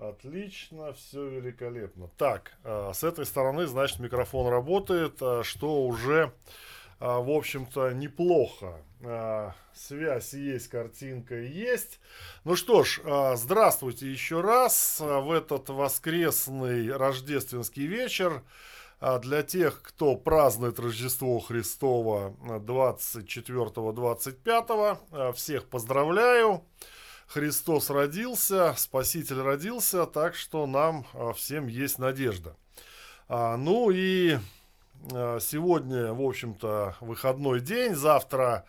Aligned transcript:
Отлично, 0.00 0.92
все 0.94 1.28
великолепно. 1.28 2.08
Так, 2.16 2.52
э, 2.64 2.92
с 2.94 3.04
этой 3.04 3.26
стороны, 3.26 3.66
значит, 3.66 3.98
микрофон 3.98 4.48
работает, 4.48 5.20
э, 5.20 5.42
что 5.42 5.84
уже, 5.84 6.32
э, 7.00 7.02
в 7.04 7.30
общем-то, 7.30 7.92
неплохо. 7.92 8.80
Связь 9.72 10.34
есть, 10.34 10.68
картинка 10.68 11.34
есть. 11.34 12.00
Ну 12.44 12.54
что 12.54 12.84
ж, 12.84 13.00
здравствуйте 13.34 14.10
еще 14.10 14.42
раз 14.42 15.00
в 15.00 15.32
этот 15.32 15.70
воскресный 15.70 16.94
рождественский 16.94 17.86
вечер. 17.86 18.42
Для 19.22 19.42
тех, 19.42 19.80
кто 19.80 20.16
празднует 20.16 20.78
Рождество 20.78 21.40
Христово 21.40 22.36
24-25, 22.42 24.98
э, 25.12 25.32
всех 25.32 25.70
поздравляю. 25.70 26.62
Христос 27.32 27.90
родился, 27.90 28.74
Спаситель 28.76 29.40
родился, 29.40 30.04
так 30.04 30.34
что 30.34 30.66
нам 30.66 31.06
э, 31.14 31.32
всем 31.36 31.68
есть 31.68 32.00
надежда. 32.00 32.56
А, 33.28 33.56
ну 33.56 33.92
и 33.92 34.36
э, 35.12 35.38
сегодня, 35.40 36.12
в 36.12 36.20
общем-то, 36.22 36.96
выходной 37.00 37.60
день, 37.60 37.94
завтра 37.94 38.64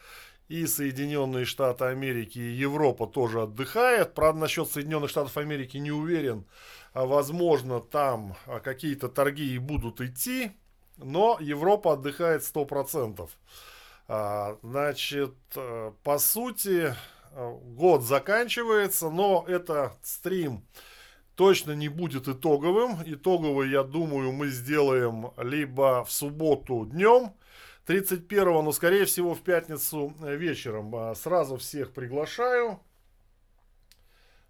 и 0.47 0.67
Соединенные 0.67 1.45
Штаты 1.45 1.85
Америки, 1.85 2.37
и 2.37 2.51
Европа 2.51 3.07
тоже 3.07 3.41
отдыхает. 3.41 4.13
Правда, 4.13 4.41
насчет 4.41 4.69
Соединенных 4.69 5.09
Штатов 5.09 5.37
Америки 5.37 5.77
не 5.77 5.91
уверен, 5.91 6.45
а, 6.93 7.07
возможно, 7.07 7.79
там 7.79 8.35
а, 8.45 8.59
какие-то 8.59 9.09
торги 9.09 9.55
и 9.55 9.57
будут 9.57 10.01
идти, 10.01 10.51
но 10.97 11.35
Европа 11.39 11.93
отдыхает 11.93 12.43
100%. 12.43 13.27
А, 14.07 14.57
значит, 14.61 15.33
по 16.03 16.19
сути, 16.19 16.93
год 17.33 18.03
заканчивается, 18.03 19.09
но 19.09 19.45
это 19.47 19.97
стрим 20.03 20.65
точно 21.35 21.71
не 21.71 21.89
будет 21.89 22.27
итоговым. 22.27 22.97
Итоговый, 23.05 23.69
я 23.69 23.83
думаю, 23.83 24.31
мы 24.31 24.49
сделаем 24.49 25.31
либо 25.37 26.03
в 26.03 26.11
субботу 26.11 26.85
днем, 26.85 27.33
31, 27.85 28.63
но 28.63 28.71
скорее 28.71 29.05
всего 29.05 29.33
в 29.33 29.41
пятницу 29.41 30.13
э, 30.21 30.35
вечером. 30.35 31.15
Сразу 31.15 31.57
всех 31.57 31.93
приглашаю. 31.93 32.79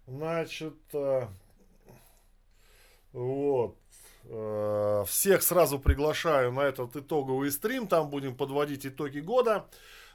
Значит, 0.06 0.74
вот. 3.12 3.76
Э, 4.24 5.04
всех 5.06 5.42
сразу 5.42 5.78
приглашаю 5.78 6.52
на 6.52 6.60
этот 6.60 6.96
итоговый 6.96 7.50
стрим. 7.50 7.86
Там 7.86 8.10
будем 8.10 8.36
подводить 8.36 8.86
итоги 8.86 9.20
года. 9.20 9.66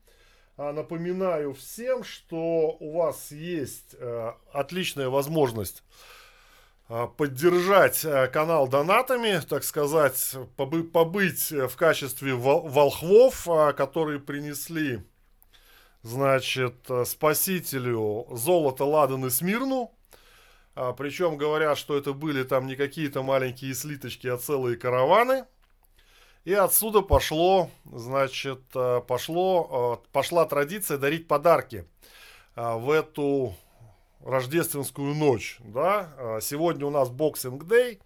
напоминаю 0.58 1.54
всем, 1.54 2.04
что 2.04 2.76
у 2.80 2.98
вас 2.98 3.32
есть 3.32 3.96
отличная 4.52 5.10
возможность 5.10 5.84
а, 5.84 6.08
поддержать 6.88 8.06
э, 8.06 8.28
канал 8.28 8.68
донатами, 8.68 9.42
так 9.48 9.64
сказать, 9.66 10.36
побыть 10.56 11.52
в 11.52 11.76
качестве 11.76 12.34
волхвов, 12.34 13.48
а, 13.50 13.74
которые 13.74 14.20
принесли, 14.20 15.04
значит, 16.02 16.90
э, 16.90 17.04
спасителю 17.04 18.28
золото, 18.32 18.86
ладан 18.86 19.26
и 19.26 19.30
смирну. 19.30 19.94
А, 20.76 20.94
Причем 20.94 21.36
говорят, 21.36 21.78
что 21.78 21.98
это 21.98 22.14
были 22.14 22.44
там 22.44 22.68
не 22.68 22.78
какие-то 22.78 23.22
маленькие 23.22 23.74
слиточки, 23.74 24.28
а 24.28 24.38
целые 24.38 24.78
караваны. 24.78 25.44
И 26.46 26.54
отсюда 26.54 27.02
пошло, 27.02 27.70
значит, 27.84 28.62
э, 28.74 29.02
пошло, 29.06 30.02
пошла 30.14 30.46
традиция 30.46 30.98
дарить 30.98 31.28
подарки 31.28 31.86
в 32.56 32.90
эту 32.90 33.54
рождественскую 34.24 35.14
ночь. 35.14 35.58
Да? 35.60 36.14
А, 36.18 36.40
сегодня 36.42 36.86
у 36.86 36.90
нас 36.90 37.10
Boxing 37.10 37.60
Day. 37.60 38.00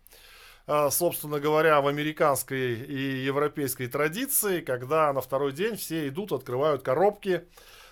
А, 0.67 0.89
собственно 0.89 1.39
говоря, 1.39 1.81
в 1.81 1.87
американской 1.87 2.75
и 2.75 3.23
европейской 3.23 3.87
традиции, 3.87 4.61
когда 4.61 5.11
на 5.13 5.21
второй 5.21 5.51
день 5.51 5.75
все 5.75 6.07
идут, 6.07 6.31
открывают 6.31 6.83
коробки, 6.83 7.43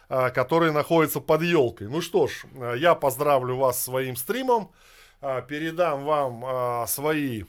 а, 0.08 0.30
которые 0.30 0.72
находятся 0.72 1.20
под 1.20 1.42
елкой. 1.42 1.88
Ну 1.88 2.02
что 2.02 2.28
ж, 2.28 2.46
я 2.78 2.96
поздравлю 2.96 3.58
вас 3.58 3.84
своим 3.84 4.16
стримом, 4.16 4.72
передам 5.22 6.06
вам 6.06 6.88
свои 6.88 7.44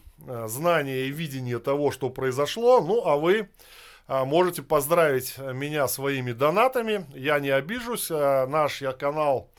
знания 0.47 1.03
и 1.03 1.11
видение 1.11 1.61
того, 1.61 1.93
что 1.93 2.11
произошло. 2.11 2.81
Ну, 2.81 3.07
а 3.07 3.17
вы 3.17 3.49
можете 4.09 4.63
поздравить 4.63 5.39
меня 5.39 5.87
своими 5.87 6.33
донатами. 6.33 7.07
Я 7.15 7.39
не 7.39 7.51
обижусь. 7.51 8.11
Наш 8.11 8.83
я 8.83 8.91
канал 8.91 9.50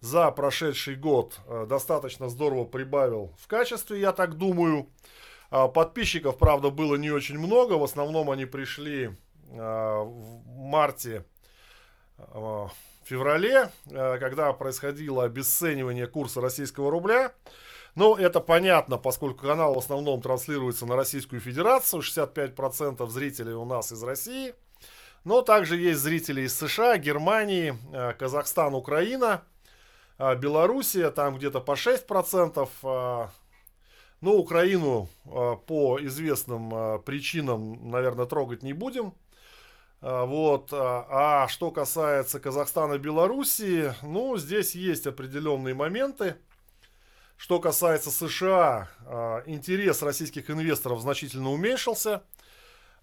за 0.00 0.30
прошедший 0.30 0.94
год 0.94 1.38
э, 1.46 1.66
достаточно 1.68 2.28
здорово 2.28 2.64
прибавил 2.64 3.32
в 3.38 3.48
качестве, 3.48 4.00
я 4.00 4.12
так 4.12 4.36
думаю. 4.36 4.88
А, 5.50 5.66
подписчиков, 5.66 6.38
правда, 6.38 6.70
было 6.70 6.96
не 6.96 7.10
очень 7.10 7.38
много. 7.38 7.74
В 7.74 7.82
основном 7.82 8.30
они 8.30 8.44
пришли 8.44 9.06
э, 9.06 9.12
в 9.50 10.46
марте, 10.46 11.24
э, 12.18 12.66
феврале, 13.04 13.70
когда 13.86 14.52
происходило 14.52 15.24
обесценивание 15.24 16.06
курса 16.06 16.42
российского 16.42 16.90
рубля. 16.90 17.32
Но 17.94 18.14
это 18.16 18.40
понятно, 18.40 18.98
поскольку 18.98 19.46
канал 19.46 19.74
в 19.74 19.78
основном 19.78 20.20
транслируется 20.20 20.84
на 20.84 20.94
Российскую 20.94 21.40
Федерацию. 21.40 22.02
65% 22.02 23.08
зрителей 23.08 23.54
у 23.54 23.64
нас 23.64 23.92
из 23.92 24.02
России. 24.02 24.54
Но 25.24 25.40
также 25.40 25.78
есть 25.78 26.00
зрители 26.00 26.42
из 26.42 26.54
США, 26.54 26.98
Германии, 26.98 27.74
Казахстан, 28.18 28.74
Украина– 28.74 29.42
Белоруссия 30.18 31.10
там 31.10 31.36
где-то 31.36 31.60
по 31.60 31.72
6%. 31.72 32.68
А, 32.82 33.30
ну, 34.20 34.36
Украину 34.36 35.08
а, 35.26 35.56
по 35.56 35.98
известным 36.00 37.02
причинам, 37.02 37.90
наверное, 37.90 38.26
трогать 38.26 38.62
не 38.62 38.72
будем. 38.72 39.14
Вот. 40.00 40.68
А 40.72 41.48
что 41.48 41.72
касается 41.72 42.38
Казахстана 42.38 42.94
и 42.94 42.98
Белоруссии, 42.98 43.92
ну, 44.02 44.36
здесь 44.36 44.76
есть 44.76 45.08
определенные 45.08 45.74
моменты. 45.74 46.36
Что 47.36 47.58
касается 47.58 48.12
США, 48.12 48.88
интерес 49.46 50.02
российских 50.02 50.50
инвесторов 50.50 51.00
значительно 51.00 51.50
уменьшился. 51.50 52.22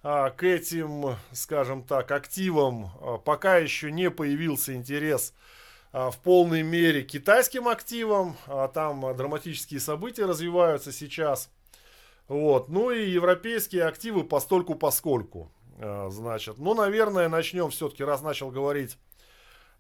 К 0.04 0.38
этим, 0.42 1.18
скажем 1.34 1.84
так, 1.84 2.12
активам 2.12 2.92
пока 3.26 3.58
еще 3.58 3.92
не 3.92 4.10
появился 4.10 4.74
интерес 4.74 5.34
а, 5.34 5.55
в 5.96 6.20
полной 6.20 6.62
мере 6.62 7.04
китайским 7.04 7.70
активам. 7.70 8.36
А, 8.48 8.68
там 8.68 9.16
драматические 9.16 9.80
события 9.80 10.26
развиваются 10.26 10.92
сейчас. 10.92 11.50
Вот. 12.28 12.68
Ну 12.68 12.92
и 12.92 13.10
европейские 13.10 13.86
активы 13.86 14.26
постольку 14.26 14.76
поскольку. 14.76 15.50
А, 15.80 16.10
значит, 16.10 16.58
ну, 16.58 16.74
наверное, 16.74 17.30
начнем 17.30 17.70
все-таки, 17.70 18.04
раз 18.04 18.22
начал 18.22 18.52
говорить 18.52 18.98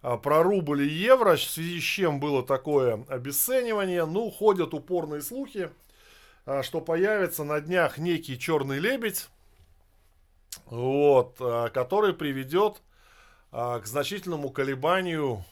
про 0.01 0.41
рубль 0.41 0.83
и 0.83 0.87
евро, 0.87 1.35
в 1.35 1.41
связи 1.41 1.81
с 1.81 1.83
чем 1.83 2.21
было 2.21 2.45
такое 2.45 3.03
обесценивание. 3.09 4.05
Ну, 4.05 4.31
ходят 4.31 4.73
упорные 4.73 5.21
слухи, 5.21 5.69
что 6.61 6.79
появится 6.79 7.43
на 7.43 7.59
днях 7.59 7.97
некий 7.97 8.39
черный 8.39 8.79
лебедь, 8.79 9.27
вот, 10.67 11.35
который 11.73 12.13
приведет 12.13 12.83
к 13.51 13.81
значительному 13.83 14.49
колебанию 14.51 15.43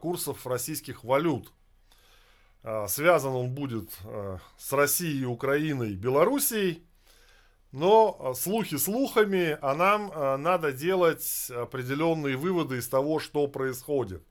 курсов 0.00 0.46
российских 0.46 1.04
валют. 1.04 1.52
Связан 2.88 3.32
он 3.32 3.54
будет 3.54 3.90
с 4.58 4.72
Россией, 4.72 5.24
Украиной, 5.24 5.94
Белоруссией. 5.94 6.82
Но 7.72 8.34
слухи 8.34 8.76
слухами, 8.76 9.58
а 9.60 9.74
нам 9.74 10.42
надо 10.42 10.72
делать 10.72 11.50
определенные 11.50 12.36
выводы 12.36 12.78
из 12.78 12.88
того, 12.88 13.20
что 13.20 13.46
происходит. 13.46 14.22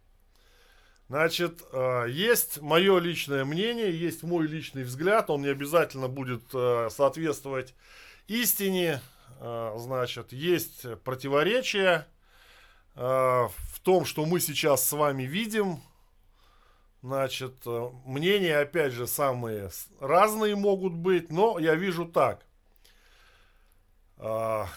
Значит, 1.07 1.61
э, 1.71 2.07
есть 2.09 2.61
мое 2.61 2.97
личное 2.97 3.45
мнение, 3.45 3.91
есть 3.95 4.23
мой 4.23 4.47
личный 4.47 4.83
взгляд, 4.83 5.29
он 5.29 5.43
не 5.43 5.49
обязательно 5.49 6.07
будет 6.07 6.41
э, 6.53 6.89
соответствовать 6.89 7.75
истине. 8.27 9.01
Э, 9.39 9.75
значит, 9.77 10.33
есть 10.33 10.85
противоречия 11.03 12.07
в 12.95 13.79
том, 13.83 14.05
что 14.05 14.25
мы 14.25 14.39
сейчас 14.39 14.87
с 14.87 14.91
вами 14.93 15.23
видим. 15.23 15.81
Значит, 17.01 17.53
мнения, 18.05 18.57
опять 18.57 18.93
же, 18.93 19.05
самые 19.05 19.69
разные 19.99 20.55
могут 20.55 20.93
быть, 20.93 21.31
но 21.31 21.59
я 21.59 21.75
вижу 21.75 22.05
так. 22.05 22.45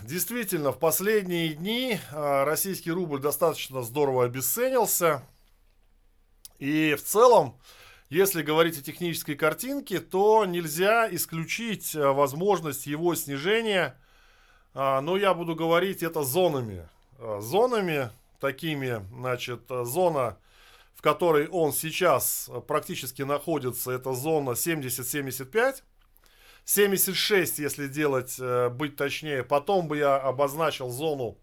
Действительно, 0.03 0.73
в 0.73 0.79
последние 0.79 1.55
дни 1.55 1.99
российский 2.13 2.91
рубль 2.91 3.21
достаточно 3.21 3.83
здорово 3.83 4.25
обесценился– 4.25 5.23
и 6.59 6.97
в 6.97 7.05
целом, 7.05 7.57
если 8.11 8.43
говорить 8.43 8.79
о 8.79 8.83
технической 8.83 9.37
картинке, 9.37 10.01
то 10.01 10.45
нельзя 10.45 11.09
исключить 11.15 11.95
э, 11.95 12.05
возможность 12.09 12.87
его 12.87 13.15
снижения. 13.15 13.97
Но 14.75 15.17
я 15.17 15.35
буду 15.35 15.57
говорить 15.57 16.05
это 16.05 16.23
зонами. 16.23 16.89
Э, 17.19 17.41
зонами 17.41 18.11
такими, 18.41 19.05
значит, 19.13 19.71
э, 19.71 19.85
зона, 19.85 20.39
в 20.95 21.03
которой 21.03 21.49
он 21.49 21.73
сейчас 21.73 22.49
практически 22.67 23.23
находится, 23.23 23.91
это 23.91 24.15
зона 24.15 24.55
70-75. 24.55 25.83
76, 26.65 27.59
если 27.59 27.89
делать, 27.89 28.39
быть 28.73 28.97
точнее. 28.97 29.43
Потом 29.43 29.89
бы 29.89 29.97
я 29.97 30.17
обозначил 30.17 30.91
зону 30.91 31.39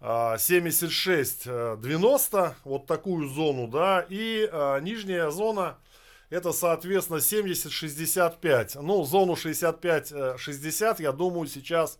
76-90, 0.00 2.38
а, 2.38 2.54
вот 2.62 2.86
такую 2.86 3.28
зону, 3.28 3.66
да, 3.66 4.06
и 4.08 4.48
нижняя 4.82 5.30
зона 5.30 5.78
это, 6.30 6.52
соответственно, 6.52 7.18
70-65. 7.18 8.80
Ну, 8.80 9.04
зону 9.04 9.34
65-60, 9.34 11.02
я 11.02 11.12
думаю, 11.12 11.48
сейчас 11.48 11.98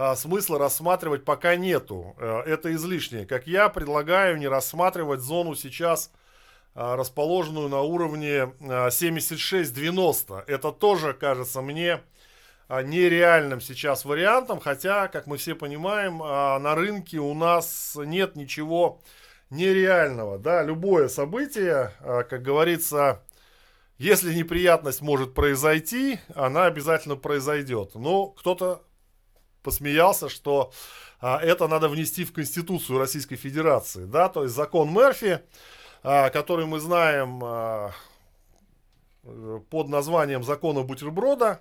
а, 0.00 0.16
смысла 0.16 0.58
рассматривать 0.58 1.26
пока 1.26 1.56
нету. 1.56 2.16
А, 2.18 2.42
это 2.42 2.72
излишнее. 2.72 3.26
Как 3.26 3.46
я 3.46 3.68
предлагаю 3.68 4.38
не 4.38 4.48
рассматривать 4.48 5.20
зону 5.20 5.54
сейчас, 5.54 6.10
а, 6.74 6.96
расположенную 6.96 7.68
на 7.68 7.82
уровне 7.82 8.54
а, 8.62 8.88
76-90. 8.88 10.44
Это 10.46 10.72
тоже, 10.72 11.12
кажется 11.12 11.60
мне, 11.60 12.00
а, 12.66 12.82
нереальным 12.82 13.60
сейчас 13.60 14.06
вариантом, 14.06 14.58
хотя, 14.58 15.08
как 15.08 15.26
мы 15.26 15.36
все 15.36 15.54
понимаем, 15.54 16.18
на 16.18 16.74
рынке 16.74 17.18
у 17.18 17.34
нас 17.34 17.94
нет 17.96 18.36
ничего 18.36 19.02
нереального. 19.50 20.38
Да, 20.38 20.62
любое 20.62 21.08
событие, 21.08 21.92
как 22.00 22.42
говорится, 22.42 23.22
если 23.98 24.32
неприятность 24.32 25.02
может 25.02 25.34
произойти, 25.34 26.20
она 26.34 26.64
обязательно 26.64 27.16
произойдет. 27.16 27.96
Но 27.96 28.28
кто-то 28.28 28.82
посмеялся, 29.62 30.28
что 30.28 30.72
это 31.20 31.68
надо 31.68 31.88
внести 31.88 32.24
в 32.24 32.32
Конституцию 32.32 32.98
Российской 32.98 33.36
Федерации. 33.36 34.04
Да, 34.04 34.28
то 34.28 34.44
есть 34.44 34.54
закон 34.54 34.92
Мерфи, 34.92 35.40
который 36.02 36.66
мы 36.66 36.80
знаем 36.80 37.40
под 39.68 39.88
названием 39.88 40.42
закона 40.42 40.82
бутерброда, 40.82 41.60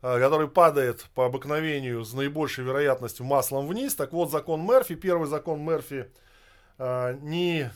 Э, 0.00 0.20
который 0.20 0.46
падает 0.46 1.06
по 1.14 1.26
обыкновению 1.26 2.04
с 2.04 2.12
наибольшей 2.12 2.64
вероятностью 2.64 3.26
маслом 3.26 3.66
вниз. 3.66 3.96
Так 3.96 4.12
вот, 4.12 4.30
закон 4.30 4.64
Мерфи, 4.64 4.94
первый 4.94 5.26
закон 5.26 5.60
Мерфи, 5.64 6.08
э, 6.78 7.18
ни 7.20 7.68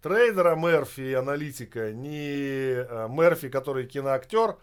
трейдера 0.00 0.56
Мерфи, 0.56 1.12
аналитика, 1.12 1.92
ни 1.92 2.72
э, 2.74 3.08
Мерфи, 3.10 3.50
который 3.50 3.86
киноактер, 3.86 4.56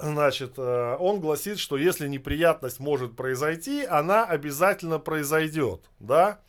значит, 0.00 0.58
он 0.58 1.20
гласит, 1.20 1.58
что 1.58 1.76
если 1.76 2.08
неприятность 2.08 2.80
может 2.80 3.16
произойти, 3.16 3.84
она 3.84 4.24
обязательно 4.24 4.98
произойдет, 4.98 5.82
да. 5.98 6.40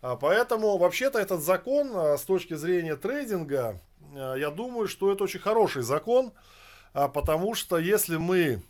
А 0.00 0.16
поэтому, 0.16 0.78
вообще-то, 0.78 1.18
этот 1.18 1.42
закон 1.42 2.18
с 2.18 2.22
точки 2.22 2.54
зрения 2.54 2.96
трейдинга, 2.96 3.80
я 4.14 4.50
думаю, 4.50 4.88
что 4.88 5.12
это 5.12 5.24
очень 5.24 5.40
хороший 5.40 5.82
закон, 5.82 6.32
а 6.92 7.08
потому 7.08 7.54
что 7.54 7.78
если 7.78 8.16
мы 8.16 8.62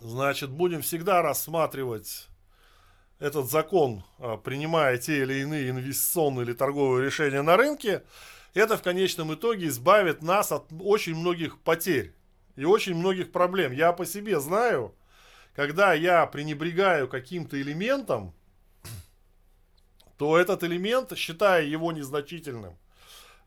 Значит, 0.00 0.48
будем 0.48 0.80
всегда 0.80 1.20
рассматривать 1.20 2.28
этот 3.18 3.50
закон, 3.50 4.02
принимая 4.44 4.96
те 4.96 5.22
или 5.22 5.42
иные 5.42 5.68
инвестиционные 5.68 6.46
или 6.46 6.54
торговые 6.54 7.04
решения 7.04 7.42
на 7.42 7.58
рынке, 7.58 8.02
это 8.54 8.78
в 8.78 8.82
конечном 8.82 9.34
итоге 9.34 9.66
избавит 9.66 10.22
нас 10.22 10.52
от 10.52 10.64
очень 10.80 11.14
многих 11.14 11.58
потерь 11.58 12.14
и 12.56 12.64
очень 12.64 12.94
многих 12.94 13.32
проблем. 13.32 13.72
Я 13.72 13.92
по 13.92 14.04
себе 14.04 14.40
знаю, 14.40 14.94
когда 15.54 15.92
я 15.94 16.26
пренебрегаю 16.26 17.08
каким-то 17.08 17.60
элементом, 17.60 18.34
то 20.16 20.36
этот 20.36 20.62
элемент, 20.64 21.16
считая 21.16 21.64
его 21.64 21.92
незначительным, 21.92 22.76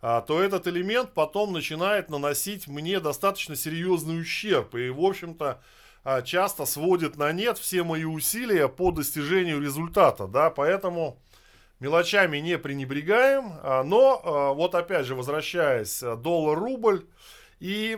а, 0.01 0.21
то 0.21 0.41
этот 0.41 0.67
элемент 0.67 1.13
потом 1.13 1.53
начинает 1.53 2.09
наносить 2.09 2.67
мне 2.67 3.00
достаточно 3.00 3.55
серьезный 3.55 4.19
ущерб. 4.19 4.75
И, 4.75 4.89
в 4.89 5.00
общем-то, 5.00 5.61
а, 6.03 6.21
часто 6.21 6.65
сводит 6.65 7.15
на 7.15 7.31
нет 7.31 7.57
все 7.57 7.83
мои 7.83 8.03
усилия 8.03 8.67
по 8.67 8.91
достижению 8.91 9.61
результата, 9.61 10.27
да, 10.27 10.50
поэтому 10.50 11.19
мелочами 11.79 12.38
не 12.39 12.57
пренебрегаем, 12.57 13.53
а, 13.61 13.83
но 13.83 14.53
вот 14.55 14.75
опять 14.75 15.05
же 15.05 15.15
возвращаясь, 15.15 16.01
доллар-рубль 16.01 17.05
и 17.59 17.97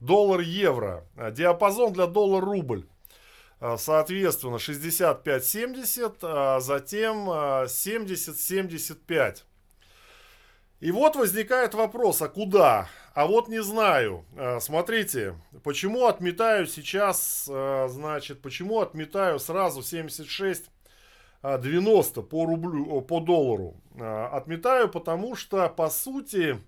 доллар-евро, 0.00 1.04
диапазон 1.32 1.92
для 1.92 2.06
доллар-рубль. 2.06 2.86
Соответственно, 3.76 4.56
65-70, 4.56 6.60
затем 6.60 7.30
70-75. 7.30 9.44
И 10.80 10.90
вот 10.92 11.16
возникает 11.16 11.74
вопрос, 11.74 12.22
а 12.22 12.28
куда? 12.28 12.88
А 13.12 13.26
вот 13.26 13.48
не 13.48 13.62
знаю. 13.62 14.24
Смотрите, 14.60 15.34
почему 15.62 16.06
отметаю 16.06 16.66
сейчас, 16.66 17.44
значит, 17.44 18.40
почему 18.40 18.80
отметаю 18.80 19.38
сразу 19.38 19.82
76 19.82 20.70
90 21.42 22.22
по 22.22 22.46
рублю, 22.46 23.02
по 23.02 23.20
доллару. 23.20 23.76
Отметаю, 23.98 24.88
потому 24.88 25.36
что, 25.36 25.68
по 25.68 25.90
сути, 25.90 26.58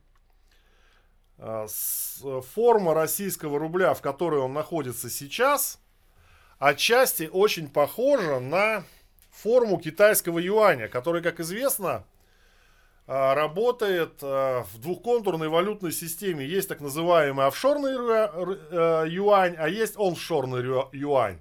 форма 1.39 2.95
российского 2.95 3.59
рубля, 3.59 3.95
в 3.95 4.01
которой 4.01 4.41
он 4.41 4.53
находится 4.53 5.11
сейчас, 5.11 5.81
отчасти 6.59 7.29
очень 7.33 7.69
похожа 7.69 8.39
на 8.39 8.85
форму 9.31 9.79
китайского 9.79 10.39
юаня, 10.39 10.89
который, 10.89 11.23
как 11.23 11.41
известно, 11.41 12.05
а, 13.09 13.35
работает 13.35 14.23
в 14.23 14.69
двухконтурной 14.79 15.49
валютной 15.49 15.91
системе. 15.91 16.47
Есть 16.47 16.69
так 16.69 16.81
называемый 16.81 17.47
офшорный 17.47 17.95
э, 17.95 19.07
юань, 19.09 19.57
а 19.59 19.69
есть 19.69 19.97
оншорный 19.97 20.63
юань. 20.93 21.41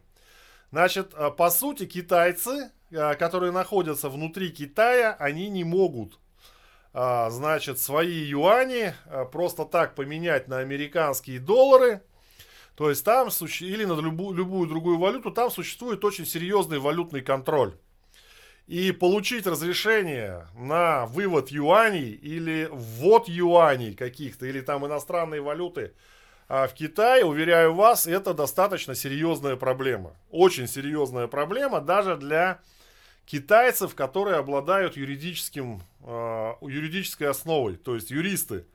Значит, 0.71 1.13
по 1.37 1.49
сути, 1.51 1.85
китайцы, 1.85 2.71
которые 2.89 3.51
находятся 3.51 4.09
внутри 4.09 4.49
Китая, 4.49 5.15
они 5.19 5.49
не 5.49 5.63
могут 5.63 6.17
значит, 6.93 7.79
свои 7.79 8.23
юани 8.25 8.93
просто 9.31 9.65
так 9.65 9.95
поменять 9.95 10.47
на 10.47 10.59
американские 10.59 11.39
доллары. 11.39 12.01
То 12.75 12.89
есть 12.89 13.05
там, 13.05 13.29
или 13.59 13.85
на 13.85 13.99
любую, 13.99 14.35
любую 14.35 14.67
другую 14.67 14.97
валюту, 14.97 15.31
там 15.31 15.51
существует 15.51 16.03
очень 16.03 16.25
серьезный 16.25 16.79
валютный 16.79 17.21
контроль 17.21 17.75
и 18.67 18.91
получить 18.91 19.47
разрешение 19.47 20.47
на 20.55 21.05
вывод 21.05 21.49
юаней 21.49 22.11
или 22.11 22.69
ввод 22.71 23.27
юаней 23.27 23.93
каких-то, 23.93 24.45
или 24.45 24.61
там 24.61 24.85
иностранные 24.85 25.41
валюты 25.41 25.93
а 26.53 26.67
в 26.67 26.73
Китае, 26.73 27.23
уверяю 27.23 27.73
вас, 27.73 28.07
это 28.07 28.33
достаточно 28.33 28.93
серьезная 28.93 29.55
проблема. 29.55 30.17
Очень 30.31 30.67
серьезная 30.67 31.27
проблема 31.27 31.79
даже 31.79 32.17
для 32.17 32.59
китайцев, 33.25 33.95
которые 33.95 34.35
обладают 34.35 34.97
юридическим, 34.97 35.81
э, 36.03 36.53
юридической 36.61 37.29
основой, 37.29 37.75
то 37.75 37.95
есть 37.95 38.11
юристы. 38.11 38.65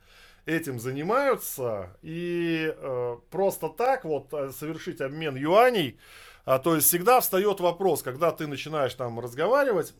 этим 0.46 0.78
занимаются. 0.78 1.96
И 2.02 2.72
э, 2.76 3.16
просто 3.30 3.68
так 3.68 4.04
вот 4.04 4.32
э, 4.32 4.52
совершить 4.52 5.00
обмен 5.00 5.36
юаней, 5.36 5.98
а, 6.46 6.60
то 6.60 6.76
есть 6.76 6.86
всегда 6.86 7.20
встает 7.20 7.58
вопрос, 7.58 8.02
когда 8.02 8.30
ты 8.30 8.46
начинаешь 8.46 8.94
там 8.94 9.18
разговаривать, 9.18 9.94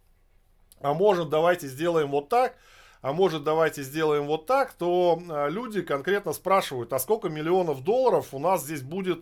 а 0.80 0.92
может 0.92 1.30
давайте 1.30 1.66
сделаем 1.66 2.10
вот 2.10 2.28
так, 2.28 2.54
а 3.00 3.14
может 3.14 3.42
давайте 3.42 3.82
сделаем 3.82 4.26
вот 4.26 4.44
так, 4.44 4.74
то 4.74 5.18
а, 5.28 5.48
люди 5.48 5.80
конкретно 5.80 6.34
спрашивают, 6.34 6.92
а 6.92 6.98
сколько 6.98 7.30
миллионов 7.30 7.82
долларов 7.82 8.34
у 8.34 8.38
нас 8.38 8.64
здесь 8.64 8.82
будет 8.82 9.20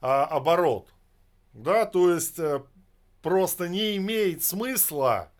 а, 0.00 0.24
оборот. 0.26 0.88
Да, 1.52 1.86
то 1.86 2.12
есть 2.12 2.38
а, 2.38 2.62
просто 3.20 3.68
не 3.68 3.96
имеет 3.96 4.44
смысла, 4.44 5.32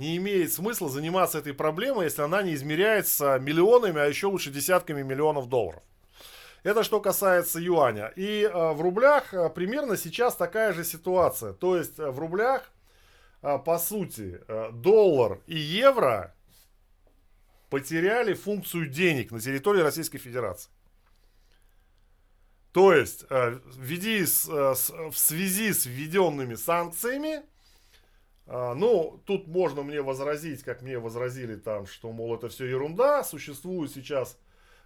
не 0.00 0.16
имеет 0.16 0.50
смысла 0.52 0.88
заниматься 0.88 1.38
этой 1.38 1.52
проблемой, 1.52 2.06
если 2.06 2.22
она 2.22 2.42
не 2.42 2.54
измеряется 2.54 3.38
миллионами, 3.38 4.00
а 4.00 4.06
еще 4.06 4.28
лучше 4.28 4.50
десятками 4.50 5.02
миллионов 5.02 5.48
долларов. 5.48 5.82
Это 6.62 6.84
что 6.84 7.00
касается 7.00 7.60
юаня. 7.60 8.12
И 8.16 8.42
э, 8.42 8.72
в 8.72 8.80
рублях 8.80 9.34
э, 9.34 9.50
примерно 9.50 9.96
сейчас 9.96 10.36
такая 10.36 10.72
же 10.72 10.84
ситуация. 10.84 11.52
То 11.52 11.76
есть 11.76 11.98
э, 11.98 12.10
в 12.10 12.18
рублях, 12.18 12.70
по 13.40 13.78
сути, 13.78 14.38
доллар 14.72 15.40
и 15.46 15.56
евро 15.56 16.34
потеряли 17.70 18.34
функцию 18.34 18.86
денег 18.86 19.32
на 19.32 19.40
территории 19.40 19.80
Российской 19.80 20.18
Федерации. 20.18 20.70
То 22.72 22.92
есть, 22.92 23.24
в, 23.30 25.14
связи 25.14 25.72
с 25.72 25.86
введенными 25.86 26.54
санкциями, 26.54 27.40
ну, 28.50 29.22
тут 29.26 29.46
можно 29.46 29.82
мне 29.82 30.02
возразить, 30.02 30.64
как 30.64 30.82
мне 30.82 30.98
возразили 30.98 31.54
там, 31.54 31.86
что, 31.86 32.10
мол, 32.10 32.34
это 32.34 32.48
все 32.48 32.66
ерунда, 32.66 33.22
существуют 33.22 33.92
сейчас 33.92 34.36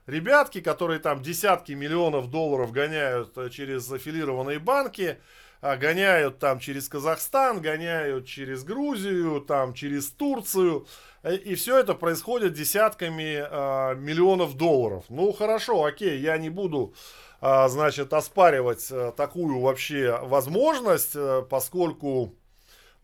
ребятки, 0.07 0.61
которые 0.61 1.01
там 1.01 1.23
десятки 1.23 1.73
миллионов 1.73 2.31
долларов 2.31 2.73
гоняют 2.73 3.37
э, 3.39 3.51
через 3.51 3.91
аффилированные 3.91 4.59
банки, 4.59 5.19
а, 5.61 5.77
гоняют 5.77 6.39
там 6.39 6.59
через 6.59 6.89
Казахстан, 6.89 7.61
гоняют 7.61 8.27
через 8.27 8.65
Грузию, 8.65 9.41
там 9.41 9.73
через 9.73 10.11
Турцию, 10.11 10.87
э, 11.23 11.37
и 11.37 11.55
все 11.55 11.79
это 11.79 11.95
происходит 11.95 12.53
десятками 12.53 13.39
э, 13.39 13.95
миллионов 13.97 14.57
долларов. 14.57 15.05
Ну 15.09 15.33
хорошо, 15.33 15.85
окей, 15.85 16.21
я 16.21 16.37
не 16.39 16.51
буду, 16.51 16.95
значит, 17.41 18.13
оспаривать 18.13 18.89
э, 18.91 19.13
такую 19.17 19.61
вообще 19.61 20.19
возможность, 20.23 21.17
поскольку, 21.49 22.35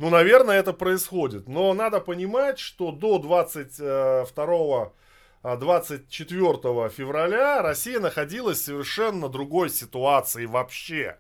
ну, 0.01 0.09
наверное, 0.09 0.59
это 0.59 0.73
происходит. 0.73 1.47
Но 1.47 1.75
надо 1.75 2.01
понимать, 2.01 2.59
что 2.59 2.91
до 2.91 3.19
22 3.19 4.93
24 5.43 6.89
февраля 6.89 7.61
Россия 7.61 8.01
находилась 8.01 8.61
в 8.61 8.65
совершенно 8.65 9.29
другой 9.29 9.69
ситуации 9.69 10.47
вообще. 10.47 11.19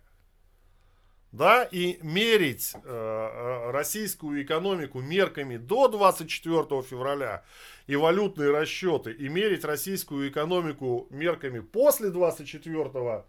Да, 1.30 1.64
и 1.64 1.98
мерить 2.02 2.72
э, 2.74 2.80
э 2.82 3.70
российскую 3.70 4.42
экономику 4.42 5.02
мерками 5.02 5.58
до 5.58 5.88
24 5.88 6.82
февраля 6.82 7.44
и 7.86 7.96
валютные 7.96 8.50
расчеты, 8.50 9.12
и 9.12 9.28
мерить 9.28 9.64
российскую 9.64 10.30
экономику 10.30 11.06
мерками 11.10 11.60
после 11.60 12.08
24 12.08 13.24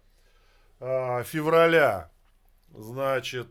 э, 0.80 1.24
февраля, 1.24 2.10
значит, 2.74 3.48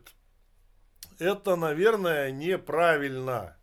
это, 1.18 1.56
наверное, 1.56 2.30
неправильно. 2.30 3.56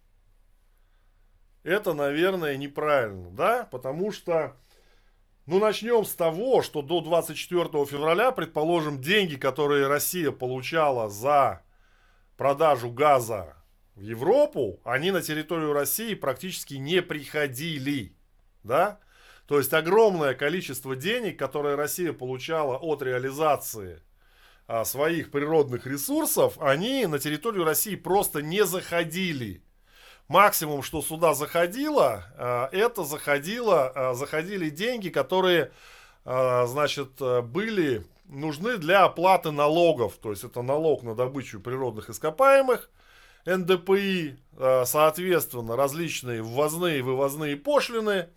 Это, 1.63 1.93
наверное, 1.93 2.55
неправильно, 2.55 3.31
да, 3.31 3.67
потому 3.69 4.11
что, 4.11 4.55
ну, 5.45 5.59
начнем 5.59 6.05
с 6.05 6.15
того, 6.15 6.61
что 6.61 6.81
до 6.81 7.01
24 7.01 7.85
февраля, 7.85 8.31
предположим, 8.31 9.01
деньги, 9.01 9.35
которые 9.35 9.87
Россия 9.87 10.31
получала 10.31 11.09
за 11.09 11.61
продажу 12.37 12.89
газа 12.89 13.55
в 13.95 14.01
Европу, 14.01 14.79
они 14.85 15.11
на 15.11 15.21
территорию 15.21 15.73
России 15.73 16.13
практически 16.13 16.75
не 16.75 17.01
приходили, 17.01 18.15
да, 18.63 18.99
то 19.45 19.57
есть 19.57 19.73
огромное 19.73 20.35
количество 20.35 20.95
денег, 20.95 21.37
которые 21.37 21.75
Россия 21.75 22.13
получала 22.13 22.77
от 22.77 23.01
реализации 23.01 24.01
своих 24.85 25.31
природных 25.31 25.87
ресурсов, 25.87 26.57
они 26.59 27.05
на 27.05 27.19
территорию 27.19 27.63
России 27.63 27.95
просто 27.95 28.41
не 28.41 28.65
заходили 28.65 29.63
максимум, 30.29 30.81
что 30.83 31.01
сюда 31.01 31.33
заходило, 31.33 32.23
э, 32.71 32.77
это 32.77 33.03
заходило, 33.03 33.91
э, 33.93 34.13
заходили 34.13 34.69
деньги, 34.69 35.09
которые, 35.09 35.71
э, 36.23 36.65
значит, 36.67 37.19
были 37.19 38.05
нужны 38.25 38.77
для 38.77 39.03
оплаты 39.03 39.51
налогов. 39.51 40.13
То 40.21 40.29
есть 40.29 40.45
это 40.45 40.61
налог 40.61 41.03
на 41.03 41.15
добычу 41.15 41.59
природных 41.59 42.09
ископаемых, 42.09 42.89
НДПИ, 43.45 44.37
соответственно, 44.85 45.75
различные 45.75 46.43
ввозные 46.43 46.99
и 46.99 47.01
вывозные 47.01 47.57
пошлины. 47.57 48.29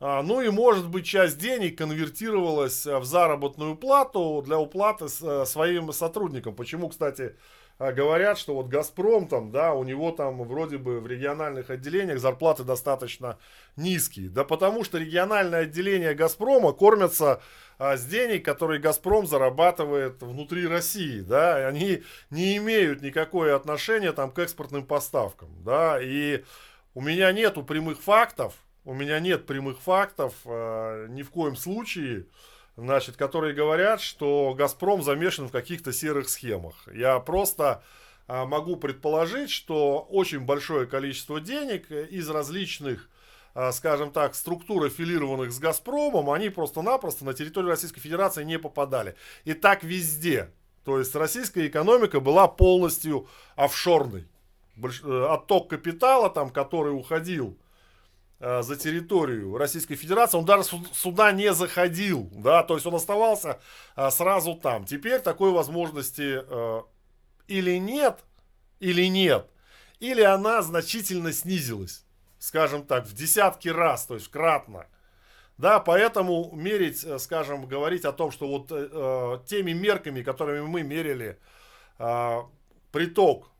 А, 0.00 0.22
ну 0.22 0.40
и, 0.40 0.48
может 0.48 0.88
быть, 0.88 1.04
часть 1.04 1.36
денег 1.36 1.76
конвертировалась 1.76 2.86
в 2.86 3.04
заработную 3.04 3.76
плату 3.76 4.42
для 4.44 4.58
уплаты 4.58 5.08
своим 5.08 5.92
сотрудникам. 5.92 6.56
Почему, 6.56 6.88
кстати, 6.88 7.36
а, 7.78 7.92
говорят, 7.92 8.38
что 8.38 8.54
вот 8.54 8.68
Газпром 8.68 9.28
там, 9.28 9.50
да, 9.50 9.74
у 9.74 9.84
него 9.84 10.10
там 10.10 10.42
вроде 10.42 10.78
бы 10.78 11.00
в 11.00 11.06
региональных 11.06 11.68
отделениях 11.68 12.18
зарплаты 12.18 12.64
достаточно 12.64 13.38
низкие. 13.76 14.30
Да 14.30 14.44
потому 14.44 14.84
что 14.84 14.96
региональное 14.96 15.60
отделение 15.60 16.14
Газпрома 16.14 16.72
кормятся 16.72 17.42
а, 17.78 17.98
с 17.98 18.04
денег, 18.06 18.42
которые 18.42 18.80
Газпром 18.80 19.26
зарабатывает 19.26 20.22
внутри 20.22 20.66
России, 20.66 21.20
да, 21.20 21.66
они 21.66 22.02
не 22.30 22.56
имеют 22.56 23.02
никакое 23.02 23.54
отношения 23.54 24.12
там 24.12 24.30
к 24.30 24.38
экспортным 24.38 24.86
поставкам, 24.86 25.48
да, 25.62 25.98
и 26.02 26.44
у 26.94 27.02
меня 27.02 27.32
нету 27.32 27.62
прямых 27.62 28.00
фактов, 28.00 28.54
у 28.84 28.94
меня 28.94 29.20
нет 29.20 29.46
прямых 29.46 29.80
фактов 29.80 30.34
э, 30.44 31.06
ни 31.10 31.22
в 31.22 31.30
коем 31.30 31.56
случае, 31.56 32.26
значит, 32.76 33.16
которые 33.16 33.54
говорят, 33.54 34.00
что 34.00 34.54
«Газпром» 34.56 35.02
замешан 35.02 35.48
в 35.48 35.52
каких-то 35.52 35.92
серых 35.92 36.28
схемах. 36.28 36.88
Я 36.92 37.18
просто 37.20 37.82
а, 38.26 38.46
могу 38.46 38.76
предположить, 38.76 39.50
что 39.50 40.06
очень 40.08 40.40
большое 40.40 40.86
количество 40.86 41.40
денег 41.40 41.90
из 41.90 42.28
различных 42.30 43.08
а, 43.52 43.72
скажем 43.72 44.12
так, 44.12 44.36
структур, 44.36 44.84
аффилированных 44.84 45.52
с 45.52 45.58
«Газпромом», 45.58 46.30
они 46.30 46.50
просто-напросто 46.50 47.24
на 47.24 47.34
территорию 47.34 47.70
Российской 47.70 48.00
Федерации 48.00 48.44
не 48.44 48.60
попадали. 48.60 49.16
И 49.44 49.54
так 49.54 49.82
везде. 49.82 50.52
То 50.84 51.00
есть 51.00 51.14
российская 51.16 51.66
экономика 51.66 52.20
была 52.20 52.46
полностью 52.46 53.28
офшорной. 53.56 54.28
Э, 54.76 55.26
отток 55.28 55.68
капитала, 55.68 56.30
там, 56.30 56.50
который 56.50 56.94
уходил 56.94 57.58
Э, 57.58 57.69
за 58.40 58.76
территорию 58.76 59.56
Российской 59.58 59.96
Федерации, 59.96 60.38
он 60.38 60.46
даже 60.46 60.64
сюда 60.94 61.30
не 61.30 61.52
заходил, 61.52 62.30
да, 62.32 62.62
то 62.62 62.74
есть 62.74 62.86
он 62.86 62.94
оставался 62.94 63.60
а, 63.94 64.10
сразу 64.10 64.54
там. 64.54 64.86
Теперь 64.86 65.20
такой 65.20 65.50
возможности 65.50 66.40
а, 66.42 66.84
или 67.48 67.76
нет, 67.76 68.20
или 68.78 69.06
нет, 69.06 69.46
или 69.98 70.22
она 70.22 70.62
значительно 70.62 71.32
снизилась, 71.32 72.06
скажем 72.38 72.84
так, 72.84 73.06
в 73.06 73.12
десятки 73.12 73.68
раз, 73.68 74.06
то 74.06 74.14
есть 74.14 74.28
кратно. 74.28 74.86
Да, 75.58 75.78
поэтому 75.78 76.50
мерить, 76.54 77.04
скажем, 77.20 77.66
говорить 77.66 78.06
о 78.06 78.12
том, 78.12 78.30
что 78.30 78.48
вот 78.48 78.68
э, 78.70 79.40
теми 79.46 79.72
мерками, 79.72 80.22
которыми 80.22 80.62
мы 80.62 80.82
мерили 80.82 81.38
э, 81.98 82.38
приток 82.90 83.50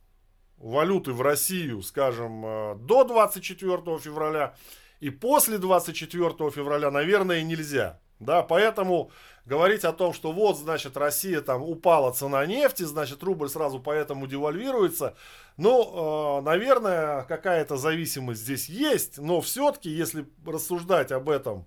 валюты 0.61 1.12
в 1.12 1.23
Россию, 1.23 1.83
скажем, 1.83 2.45
э, 2.45 2.75
до 2.76 3.05
24 3.05 3.99
февраля 3.99 4.55
и 5.00 5.11
после 5.11 5.59
24 5.59 6.50
февраля, 6.50 6.90
наверное, 6.90 7.43
нельзя. 7.43 7.99
Да, 8.21 8.43
поэтому 8.43 9.11
говорить 9.47 9.85
о 9.85 9.95
том, 9.95 10.12
что 10.12 10.31
вот, 10.31 10.59
значит, 10.59 10.99
Россия 10.99 11.40
там 11.40 11.62
упала 11.62 12.12
цена 12.12 12.45
нефти, 12.45 12.83
значит, 12.83 13.23
рубль 13.23 13.49
сразу 13.49 13.81
поэтому 13.81 14.26
девальвируется. 14.26 15.17
Ну, 15.57 16.40
э, 16.40 16.43
наверное, 16.43 17.23
какая-то 17.23 17.79
зависимость 17.79 18.43
здесь 18.43 18.69
есть, 18.69 19.17
но 19.19 19.40
все-таки, 19.40 19.88
если 19.88 20.26
рассуждать 20.47 21.12
об 21.12 21.31
этом, 21.31 21.67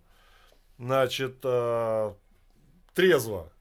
значит, 0.77 1.39
э, 1.43 2.13
трезво, 2.93 3.51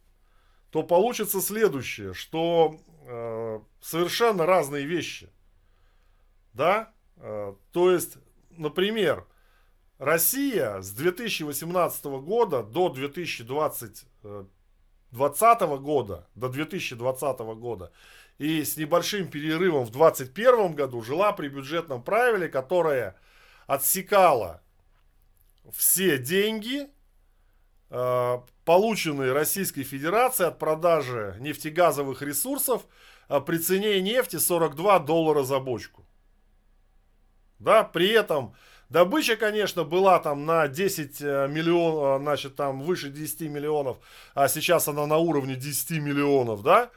то 0.71 0.83
получится 0.83 1.41
следующее, 1.41 2.13
что 2.13 2.77
э, 3.07 3.61
совершенно 3.81 4.47
разные 4.47 4.87
вещи. 4.87 5.31
Да? 6.53 6.93
Э, 7.17 7.55
то 7.73 7.91
есть, 7.91 8.17
например, 8.51 9.27
Россия 9.99 10.81
с 10.81 10.91
2018 10.91 12.05
года 12.05 12.63
до 12.63 12.89
2020 12.89 14.05
2020 14.23 15.63
э, 15.63 15.77
года, 15.79 16.29
до 16.35 16.49
2020 16.49 17.39
года 17.39 17.93
и 18.39 18.65
с 18.65 18.77
небольшим 18.77 19.29
перерывом 19.29 19.85
в 19.85 19.91
2021 19.91 20.75
году 20.75 21.03
жила 21.03 21.33
при 21.33 21.49
бюджетном 21.49 22.03
правиле, 22.03 22.49
которое 22.49 23.17
отсекало 23.67 24.63
все 25.73 26.19
деньги, 26.19 26.89
э, 27.91 28.39
полученные 28.65 29.33
Российской 29.33 29.83
Федерацией 29.83 30.49
от 30.49 30.59
продажи 30.59 31.37
нефтегазовых 31.41 32.23
ресурсов 32.23 32.87
э, 33.29 33.41
при 33.41 33.59
цене 33.59 34.01
нефти 34.01 34.37
42 34.37 34.99
доллара 35.01 35.43
за 35.43 35.59
бочку. 35.59 36.07
Да, 37.59 37.85
при 37.85 38.09
этом 38.09 38.55
добыча, 38.89 39.37
конечно, 39.37 39.85
была 39.85 40.19
там 40.19 40.47
на 40.47 40.69
10 40.69 41.21
э, 41.21 41.49
миллионов, 41.49 42.23
значит, 42.23 42.57
там 42.57 42.83
выше 42.83 43.11
10 43.11 43.43
миллионов, 43.43 43.99
а 44.35 44.49
сейчас 44.49 44.89
она 44.89 45.07
на 45.07 45.17
уровне 45.17 45.57
10 45.57 46.03
миллионов, 46.03 46.63
да. 46.63 46.91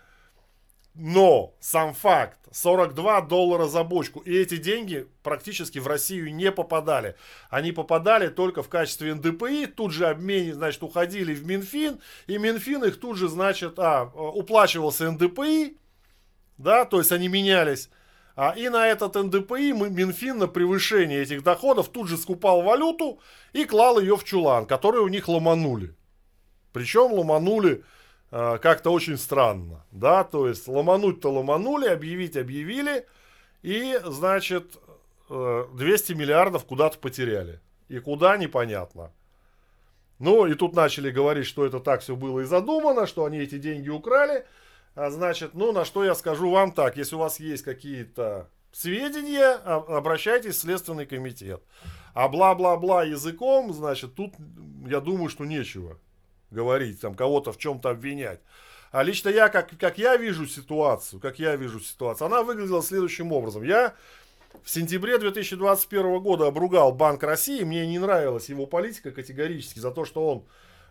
Но 0.96 1.54
сам 1.60 1.94
факт, 1.94 2.40
42 2.54 3.22
доллара 3.22 3.66
за 3.66 3.84
бочку. 3.84 4.22
И 4.22 4.34
эти 4.34 4.56
деньги 4.56 5.08
практически 5.24 5.78
в 5.78 5.88
Россию 5.88 6.34
не 6.34 6.54
попадали. 6.54 7.16
Они 7.50 7.74
попадали 7.74 8.30
только 8.30 8.64
в 8.64 8.70
качестве 8.70 9.14
НДПИ, 9.14 9.68
тут 9.68 9.92
же 9.92 10.08
обмене, 10.08 10.54
значит, 10.54 10.82
уходили 10.84 11.34
в 11.34 11.46
Минфин, 11.46 12.00
и 12.28 12.38
Минфин 12.38 12.86
их 12.86 12.98
тут 12.98 13.18
же, 13.18 13.28
значит, 13.28 13.78
а, 13.78 14.06
уплачивался 14.06 15.12
НДПИ, 15.12 15.78
да, 16.58 16.86
то 16.86 17.00
есть 17.00 17.12
они 17.12 17.28
менялись. 17.28 17.90
А, 18.38 18.52
и 18.52 18.70
на 18.70 18.88
этот 18.88 19.16
НДПИ 19.16 19.74
Минфин 19.74 20.38
на 20.38 20.48
превышение 20.48 21.22
этих 21.22 21.44
доходов 21.44 21.90
тут 21.90 22.08
же 22.08 22.18
скупал 22.18 22.62
валюту 22.62 23.20
и 23.52 23.66
клал 23.66 24.00
ее 24.00 24.16
в 24.16 24.24
чулан, 24.24 24.66
который 24.66 25.02
у 25.02 25.10
них 25.10 25.28
ломанули. 25.28 25.94
Причем 26.72 27.12
ломанули 27.12 27.84
Э, 28.38 28.58
как-то 28.58 28.92
очень 28.92 29.18
странно, 29.18 29.86
да, 29.92 30.26
то 30.26 30.46
есть 30.46 30.68
ломануть-то 30.68 31.32
ломанули, 31.32 31.88
объявить 31.88 32.36
объявили, 32.36 33.08
и, 33.62 33.98
значит, 34.04 34.74
200 35.30 36.12
э, 36.12 36.16
миллиардов 36.16 36.66
куда-то 36.66 36.98
потеряли. 36.98 37.62
И 37.88 38.00
куда, 38.00 38.36
непонятно. 38.36 39.14
Ну, 40.20 40.46
и 40.48 40.54
тут 40.54 40.76
начали 40.76 41.12
говорить, 41.12 41.46
что 41.46 41.66
это 41.66 41.80
так 41.80 42.02
все 42.02 42.18
было 42.18 42.42
и 42.42 42.44
задумано, 42.44 43.08
что 43.08 43.24
они 43.24 43.38
эти 43.38 43.58
деньги 43.58 43.88
украли. 43.88 44.46
А 44.96 45.12
значит, 45.12 45.54
ну, 45.54 45.72
на 45.72 45.86
что 45.86 46.04
я 46.04 46.14
скажу 46.14 46.52
вам 46.52 46.74
так, 46.74 46.98
если 46.98 47.16
у 47.16 47.20
вас 47.20 47.40
есть 47.40 47.64
какие-то 47.64 48.50
сведения, 48.74 49.54
обращайтесь 49.54 50.56
в 50.56 50.60
Следственный 50.60 51.06
комитет. 51.06 51.64
А 52.14 52.28
бла-бла-бла 52.28 53.06
языком, 53.06 53.72
значит, 53.72 54.14
тут, 54.16 54.34
я 54.88 55.00
думаю, 55.00 55.30
что 55.30 55.46
нечего 55.46 55.98
говорить, 56.56 57.02
там 57.02 57.14
кого-то 57.14 57.52
в 57.52 57.58
чем-то 57.60 57.90
обвинять. 57.92 58.40
А 58.92 59.04
лично 59.04 59.30
я, 59.30 59.50
как, 59.50 59.78
как 59.78 59.98
я 59.98 60.18
вижу 60.18 60.48
ситуацию, 60.48 61.20
как 61.20 61.38
я 61.38 61.56
вижу 61.56 61.80
ситуацию, 61.80 62.28
она 62.28 62.42
выглядела 62.44 62.82
следующим 62.82 63.32
образом. 63.32 63.62
Я 63.64 63.94
в 64.64 64.70
сентябре 64.70 65.18
2021 65.18 66.20
года 66.20 66.48
обругал 66.48 66.94
Банк 66.94 67.22
России, 67.24 67.64
мне 67.64 67.86
не 67.86 68.00
нравилась 68.00 68.50
его 68.50 68.66
политика 68.66 69.12
категорически 69.12 69.80
за 69.80 69.92
то, 69.92 70.06
что 70.06 70.28
он 70.28 70.46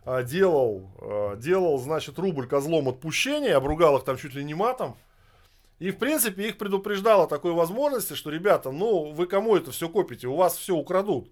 а, 0.05 0.23
делал, 0.23 0.91
а, 1.01 1.37
делал, 1.37 1.79
значит, 1.79 2.19
рубль 2.19 2.47
козлом 2.47 2.89
отпущения, 2.89 3.57
обругал 3.57 3.97
их 3.97 4.05
там 4.05 4.19
чуть 4.19 4.35
ли 4.35 4.45
не 4.45 4.55
матом. 4.55 4.97
И, 5.79 5.91
в 5.91 5.97
принципе, 5.97 6.49
их 6.49 6.59
предупреждал 6.59 7.23
о 7.23 7.27
такой 7.27 7.53
возможности, 7.53 8.15
что, 8.15 8.31
ребята, 8.31 8.71
ну, 8.71 9.13
вы 9.13 9.27
кому 9.27 9.57
это 9.57 9.71
все 9.71 9.89
копите, 9.89 10.29
у 10.29 10.37
вас 10.37 10.57
все 10.57 10.77
украдут. 10.77 11.31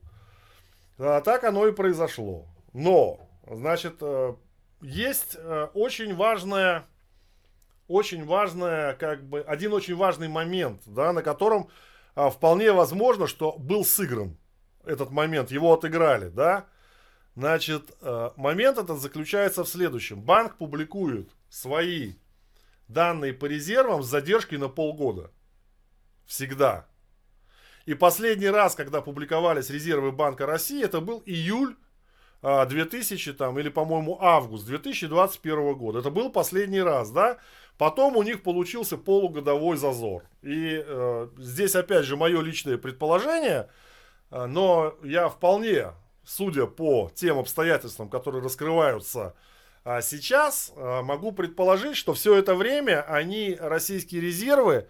А 0.98 1.20
так 1.20 1.44
оно 1.44 1.66
и 1.66 1.72
произошло. 1.72 2.46
Но 2.72 3.20
Значит, 3.46 3.96
э, 4.00 4.34
есть 4.80 5.36
э, 5.36 5.68
очень 5.74 6.14
важная, 6.14 6.84
очень 7.88 8.24
важная, 8.24 8.94
как 8.94 9.24
бы, 9.24 9.40
один 9.40 9.72
очень 9.72 9.96
важный 9.96 10.28
момент, 10.28 10.82
да, 10.86 11.12
на 11.12 11.22
котором 11.22 11.68
а, 12.14 12.30
вполне 12.30 12.72
возможно, 12.72 13.26
что 13.26 13.56
был 13.58 13.84
сыгран 13.84 14.36
этот 14.84 15.10
момент, 15.10 15.50
его 15.50 15.72
отыграли, 15.72 16.28
да. 16.28 16.66
Значит, 17.34 17.90
э, 18.00 18.30
момент 18.36 18.78
этот 18.78 19.00
заключается 19.00 19.64
в 19.64 19.68
следующем. 19.68 20.20
Банк 20.20 20.58
публикует 20.58 21.30
свои 21.48 22.14
данные 22.88 23.32
по 23.32 23.46
резервам 23.46 24.02
с 24.02 24.06
задержкой 24.06 24.58
на 24.58 24.68
полгода. 24.68 25.30
Всегда. 26.26 26.86
И 27.86 27.94
последний 27.94 28.48
раз, 28.50 28.74
когда 28.74 29.00
публиковались 29.00 29.70
резервы 29.70 30.12
Банка 30.12 30.46
России, 30.46 30.84
это 30.84 31.00
был 31.00 31.22
июль 31.24 31.76
2000 32.42 33.30
а, 33.30 33.32
там, 33.34 33.58
или, 33.58 33.68
по-моему, 33.68 34.18
август 34.20 34.66
2021 34.66 35.74
года. 35.74 36.00
Это 36.00 36.10
был 36.10 36.30
последний 36.30 36.80
раз, 36.80 37.10
да? 37.10 37.38
Потом 37.78 38.16
у 38.16 38.22
них 38.22 38.42
получился 38.42 38.96
полугодовой 38.96 39.76
зазор. 39.76 40.24
И 40.42 40.82
э, 40.84 41.28
здесь, 41.38 41.74
опять 41.74 42.04
же, 42.04 42.16
мое 42.16 42.40
личное 42.42 42.78
предположение, 42.78 43.70
э, 44.30 44.46
но 44.46 44.94
я 45.02 45.28
вполне, 45.28 45.92
судя 46.24 46.66
по 46.66 47.10
тем 47.14 47.38
обстоятельствам, 47.38 48.08
которые 48.08 48.42
раскрываются 48.42 49.34
э, 49.84 50.00
сейчас, 50.02 50.72
могу 50.76 51.32
предположить, 51.32 51.96
что 51.96 52.12
все 52.12 52.36
это 52.36 52.54
время 52.54 53.02
они 53.02 53.56
российские 53.58 54.20
резервы 54.20 54.88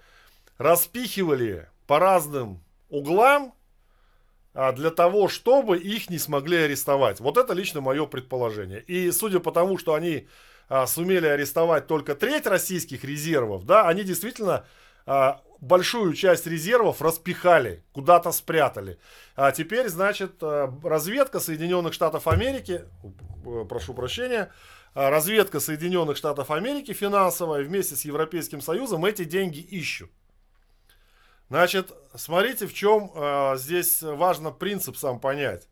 распихивали 0.58 1.68
по 1.86 1.98
разным 1.98 2.62
углам, 2.88 3.52
а, 3.52 3.61
для 4.54 4.90
того, 4.90 5.28
чтобы 5.28 5.78
их 5.78 6.10
не 6.10 6.18
смогли 6.18 6.58
арестовать. 6.58 7.20
Вот 7.20 7.38
это 7.38 7.54
лично 7.54 7.80
мое 7.80 8.06
предположение. 8.06 8.80
И 8.82 9.10
судя 9.10 9.40
по 9.40 9.50
тому, 9.50 9.78
что 9.78 9.94
они 9.94 10.28
а, 10.68 10.86
сумели 10.86 11.26
арестовать 11.26 11.86
только 11.86 12.14
треть 12.14 12.46
российских 12.46 13.04
резервов, 13.04 13.64
да, 13.64 13.88
они 13.88 14.04
действительно 14.04 14.64
а, 15.04 15.42
большую 15.60 16.14
часть 16.14 16.46
резервов 16.46 17.02
распихали, 17.02 17.82
куда-то 17.92 18.32
спрятали. 18.32 18.98
А 19.36 19.52
теперь, 19.52 19.88
значит, 19.88 20.42
разведка 20.42 21.40
Соединенных 21.40 21.92
Штатов 21.92 22.26
Америки, 22.26 22.84
э, 23.44 23.64
прошу 23.68 23.94
прощения, 23.94 24.50
разведка 24.94 25.60
Соединенных 25.60 26.16
Штатов 26.16 26.50
Америки 26.50 26.92
финансовая 26.92 27.64
вместе 27.64 27.94
с 27.94 28.06
Европейским 28.06 28.60
Союзом 28.60 29.04
эти 29.04 29.24
деньги 29.24 29.60
ищут. 29.60 30.10
Значит, 31.52 31.92
смотрите, 32.14 32.66
в 32.66 32.72
чем 32.72 33.12
э, 33.14 33.56
здесь 33.58 34.00
важно 34.00 34.52
принцип 34.52 34.96
сам 34.96 35.20
понять. 35.20 35.68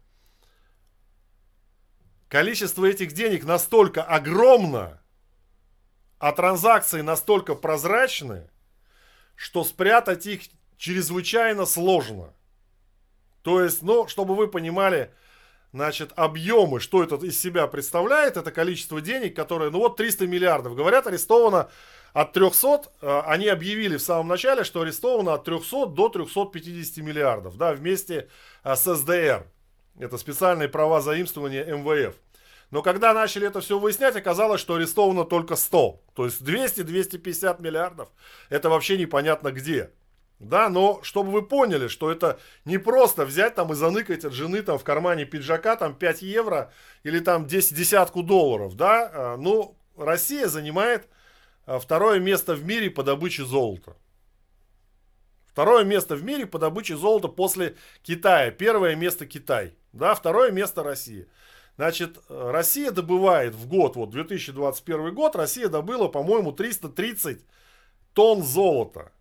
Количество 2.29 2.85
этих 2.85 3.13
денег 3.13 3.45
настолько 3.45 4.03
огромно, 4.03 5.01
а 6.19 6.33
транзакции 6.33 7.01
настолько 7.01 7.55
прозрачны, 7.55 8.51
что 9.37 9.65
спрятать 9.65 10.27
их 10.27 10.43
чрезвычайно 10.77 11.65
сложно. 11.65 12.35
То 13.43 13.63
есть, 13.63 13.81
ну, 13.81 14.07
чтобы 14.07 14.37
вы 14.37 14.49
понимали, 14.49 15.15
значит, 15.73 16.13
объемы, 16.15 16.81
что 16.81 17.03
это 17.03 17.17
из 17.17 17.41
себя 17.41 17.67
представляет, 17.67 18.37
это 18.37 18.53
количество 18.53 19.01
денег, 19.01 19.35
которое, 19.35 19.71
ну 19.71 19.79
вот 19.79 19.97
300 19.97 20.27
миллиардов. 20.27 20.77
Говорят, 20.77 21.07
арестовано 21.07 21.71
от 22.13 22.33
300, 22.33 22.83
э, 23.01 23.21
они 23.27 23.49
объявили 23.49 23.97
в 23.97 24.03
самом 24.03 24.29
начале, 24.29 24.65
что 24.65 24.83
арестовано 24.83 25.35
от 25.35 25.45
300 25.45 25.87
до 25.87 26.09
350 26.09 27.05
миллиардов, 27.05 27.57
да, 27.57 27.73
вместе 27.73 28.29
э, 28.65 28.75
с 28.75 28.95
СДР. 28.95 29.47
Это 29.99 30.19
специальные 30.19 30.69
права 30.69 31.01
заимствования 31.01 31.65
МВФ. 31.65 32.15
Но 32.71 32.83
когда 32.83 33.13
начали 33.13 33.47
это 33.47 33.61
все 33.61 33.79
выяснять, 33.79 34.17
оказалось, 34.17 34.61
что 34.61 34.75
арестовано 34.75 35.25
только 35.25 35.57
100. 35.57 36.01
То 36.15 36.25
есть 36.25 36.41
200-250 36.41 37.61
миллиардов. 37.61 38.09
Это 38.49 38.71
вообще 38.71 38.97
непонятно 38.97 39.51
где. 39.51 39.91
Да, 40.39 40.71
но 40.71 41.01
чтобы 41.03 41.33
вы 41.33 41.43
поняли, 41.43 41.89
что 41.89 42.11
это 42.11 42.39
не 42.65 42.79
просто 42.79 43.27
взять 43.27 43.57
там 43.57 43.73
и 43.73 43.75
заныкать 43.75 44.25
от 44.25 44.33
жены 44.33 44.63
там 44.63 44.79
в 44.79 44.85
кармане 44.85 45.27
пиджака 45.27 45.77
там 45.77 45.95
5 45.95 46.23
евро 46.23 46.73
или 47.03 47.19
там 47.19 47.47
10 47.47 47.77
десятку 47.77 48.23
долларов, 48.23 48.75
да, 48.75 49.11
э, 49.13 49.37
ну, 49.37 49.77
Россия 49.99 50.49
занимает 50.49 51.09
второе 51.79 52.19
место 52.19 52.55
в 52.55 52.65
мире 52.65 52.91
по 52.91 53.03
добыче 53.03 53.45
золота. 53.45 53.97
Второе 55.47 55.85
место 55.85 56.17
в 56.17 56.25
мире 56.25 56.47
по 56.47 56.59
добыче 56.59 56.97
золота 56.97 57.29
после 57.29 57.77
Китая. 58.03 58.51
Первое 58.51 58.95
место 58.95 59.27
Китай. 59.27 59.75
Да, 59.93 60.15
второе 60.15 60.51
место 60.53 60.83
Россия. 60.83 61.27
Значит, 61.77 62.19
Россия 62.29 62.91
добывает 62.91 63.55
в 63.55 63.67
год, 63.67 63.97
вот 63.97 64.11
2021 64.11 65.15
год, 65.15 65.35
Россия 65.35 65.69
добыла, 65.69 66.09
по-моему, 66.09 66.53
330 66.53 67.45
тонн 68.13 68.43
золота. 68.43 69.13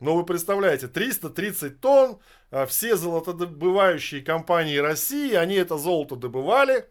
Но 0.00 0.14
вы 0.16 0.24
представляете, 0.24 0.88
330 0.88 1.80
тонн, 1.80 2.18
а 2.50 2.66
все 2.66 2.96
золотодобывающие 2.96 4.22
компании 4.22 4.76
России, 4.78 5.34
они 5.34 5.54
это 5.54 5.78
золото 5.78 6.16
добывали. 6.16 6.88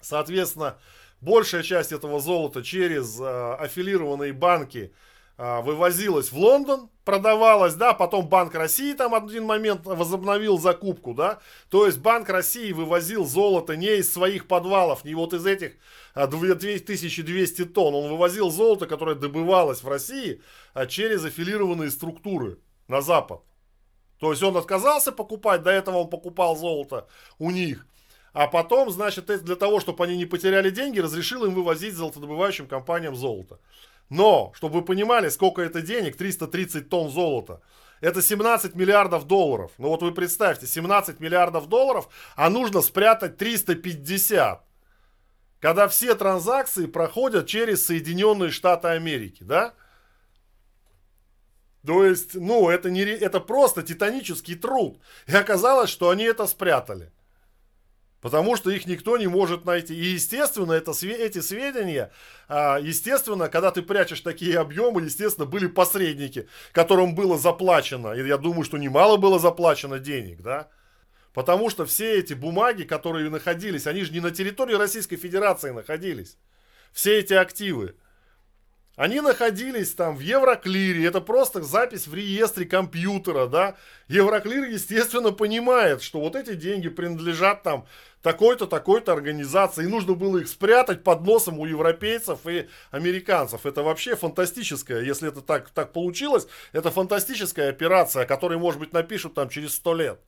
Соответственно, 0.00 0.78
большая 1.22 1.62
часть 1.62 1.92
этого 1.92 2.20
золота 2.20 2.62
через 2.62 3.18
э, 3.18 3.54
аффилированные 3.54 4.32
банки 4.32 4.92
э, 5.38 5.62
вывозилась 5.62 6.30
в 6.30 6.36
Лондон, 6.36 6.90
продавалась, 7.04 7.74
да, 7.74 7.94
потом 7.94 8.28
Банк 8.28 8.54
России 8.54 8.92
там 8.92 9.14
один 9.14 9.44
момент 9.44 9.86
возобновил 9.86 10.58
закупку, 10.58 11.14
да, 11.14 11.38
то 11.70 11.86
есть 11.86 11.98
Банк 11.98 12.28
России 12.28 12.72
вывозил 12.72 13.24
золото 13.24 13.76
не 13.76 13.98
из 13.98 14.12
своих 14.12 14.48
подвалов, 14.48 15.04
не 15.04 15.14
вот 15.14 15.32
из 15.32 15.46
этих 15.46 15.72
2200 16.14 17.64
тонн, 17.66 17.94
он 17.94 18.10
вывозил 18.10 18.50
золото, 18.50 18.86
которое 18.86 19.16
добывалось 19.16 19.82
в 19.82 19.88
России 19.88 20.42
а 20.74 20.86
через 20.86 21.24
аффилированные 21.24 21.90
структуры 21.90 22.58
на 22.88 23.00
Запад. 23.00 23.42
То 24.18 24.30
есть 24.30 24.42
он 24.42 24.56
отказался 24.56 25.12
покупать, 25.12 25.62
до 25.62 25.70
этого 25.70 25.98
он 25.98 26.08
покупал 26.10 26.56
золото 26.56 27.08
у 27.38 27.50
них. 27.50 27.86
А 28.32 28.46
потом, 28.46 28.90
значит, 28.90 29.26
для 29.44 29.56
того, 29.56 29.80
чтобы 29.80 30.04
они 30.04 30.16
не 30.16 30.26
потеряли 30.26 30.70
деньги, 30.70 31.00
разрешил 31.00 31.44
им 31.44 31.54
вывозить 31.54 31.94
золотодобывающим 31.94 32.66
компаниям 32.66 33.14
золото. 33.14 33.58
Но, 34.08 34.52
чтобы 34.54 34.80
вы 34.80 34.84
понимали, 34.84 35.28
сколько 35.28 35.62
это 35.62 35.82
денег, 35.82 36.16
330 36.16 36.88
тонн 36.88 37.10
золота, 37.10 37.60
это 38.00 38.20
17 38.20 38.74
миллиардов 38.74 39.26
долларов. 39.26 39.72
Ну 39.78 39.88
вот 39.88 40.02
вы 40.02 40.12
представьте, 40.12 40.66
17 40.66 41.20
миллиардов 41.20 41.68
долларов, 41.68 42.08
а 42.36 42.50
нужно 42.50 42.80
спрятать 42.80 43.36
350. 43.36 44.64
Когда 45.60 45.86
все 45.86 46.14
транзакции 46.14 46.86
проходят 46.86 47.46
через 47.46 47.86
Соединенные 47.86 48.50
Штаты 48.50 48.88
Америки, 48.88 49.44
да? 49.44 49.74
То 51.86 52.04
есть, 52.04 52.34
ну, 52.34 52.68
это, 52.68 52.90
не, 52.90 53.02
это 53.02 53.40
просто 53.40 53.82
титанический 53.82 54.56
труд. 54.56 54.98
И 55.26 55.34
оказалось, 55.34 55.90
что 55.90 56.10
они 56.10 56.24
это 56.24 56.46
спрятали. 56.46 57.12
Потому 58.22 58.54
что 58.54 58.70
их 58.70 58.86
никто 58.86 59.18
не 59.18 59.26
может 59.26 59.64
найти. 59.64 59.94
И, 59.94 60.04
естественно, 60.12 60.72
это, 60.72 60.92
эти 61.02 61.40
сведения, 61.40 62.12
а, 62.48 62.78
естественно, 62.78 63.48
когда 63.48 63.72
ты 63.72 63.82
прячешь 63.82 64.20
такие 64.20 64.60
объемы, 64.60 65.02
естественно, 65.02 65.44
были 65.44 65.66
посредники, 65.66 66.48
которым 66.70 67.16
было 67.16 67.36
заплачено. 67.36 68.12
И 68.12 68.24
я 68.24 68.38
думаю, 68.38 68.62
что 68.62 68.78
немало 68.78 69.16
было 69.16 69.40
заплачено 69.40 69.98
денег, 69.98 70.40
да. 70.40 70.68
Потому 71.34 71.68
что 71.68 71.84
все 71.84 72.20
эти 72.20 72.32
бумаги, 72.32 72.84
которые 72.84 73.28
находились, 73.28 73.88
они 73.88 74.04
же 74.04 74.12
не 74.12 74.20
на 74.20 74.30
территории 74.30 74.74
Российской 74.74 75.16
Федерации 75.16 75.70
находились. 75.70 76.38
Все 76.92 77.18
эти 77.18 77.34
активы. 77.34 77.96
Они 78.96 79.22
находились 79.22 79.94
там 79.94 80.16
в 80.16 80.20
Евроклире, 80.20 81.06
это 81.06 81.22
просто 81.22 81.62
запись 81.62 82.06
в 82.06 82.14
реестре 82.14 82.66
компьютера, 82.66 83.46
да. 83.46 83.76
Евроклир, 84.08 84.64
естественно, 84.64 85.32
понимает, 85.32 86.02
что 86.02 86.20
вот 86.20 86.36
эти 86.36 86.54
деньги 86.54 86.88
принадлежат 86.88 87.62
там 87.62 87.86
такой-то, 88.20 88.66
такой-то 88.66 89.12
организации, 89.12 89.84
и 89.84 89.88
нужно 89.88 90.12
было 90.12 90.38
их 90.38 90.48
спрятать 90.48 91.02
под 91.04 91.22
носом 91.22 91.58
у 91.58 91.64
европейцев 91.64 92.46
и 92.46 92.68
американцев. 92.90 93.64
Это 93.64 93.82
вообще 93.82 94.14
фантастическая, 94.14 95.00
если 95.00 95.28
это 95.28 95.40
так, 95.40 95.70
так 95.70 95.92
получилось, 95.92 96.46
это 96.72 96.90
фантастическая 96.90 97.70
операция, 97.70 98.24
о 98.24 98.26
которой, 98.26 98.58
может 98.58 98.78
быть, 98.78 98.92
напишут 98.92 99.32
там 99.32 99.48
через 99.48 99.74
сто 99.74 99.94
лет. 99.94 100.20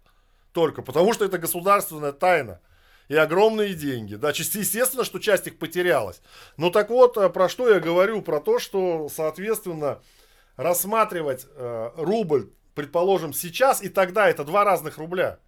Только 0.53 0.81
потому, 0.81 1.13
что 1.13 1.27
это 1.27 1.37
государственная 1.37 2.13
тайна 2.13 2.61
и 3.09 3.17
огромные 3.17 3.75
деньги. 3.75 4.15
Да, 4.15 4.31
естественно, 4.31 5.05
что 5.05 5.19
часть 5.19 5.47
их 5.47 5.59
потерялась. 5.59 6.23
Но 6.57 6.71
так 6.71 6.91
вот, 6.91 7.17
э, 7.17 7.29
про 7.29 7.49
что 7.49 7.69
я 7.69 7.81
говорю? 7.81 8.23
Про 8.23 8.41
то, 8.41 8.59
что, 8.59 9.09
соответственно, 9.09 10.03
рассматривать 10.57 11.47
э, 11.49 11.91
рубль, 11.97 12.51
предположим, 12.75 13.33
сейчас 13.33 13.83
и 13.83 13.89
тогда, 13.89 14.29
это 14.29 14.45
два 14.45 14.65
разных 14.65 14.99
рубля. 14.99 15.39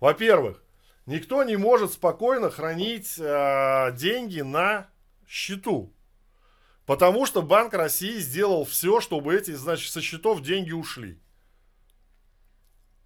Во-первых, 0.00 0.62
никто 1.06 1.44
не 1.44 1.56
может 1.56 1.92
спокойно 1.92 2.50
хранить 2.50 3.18
э, 3.18 3.92
деньги 3.96 4.40
на 4.40 4.88
счету. 5.26 5.92
Потому 6.84 7.26
что 7.26 7.42
Банк 7.42 7.74
России 7.74 8.18
сделал 8.18 8.64
все, 8.64 9.00
чтобы 9.00 9.34
эти, 9.34 9.52
значит, 9.52 9.92
со 9.92 10.00
счетов 10.00 10.42
деньги 10.42 10.72
ушли. 10.72 11.20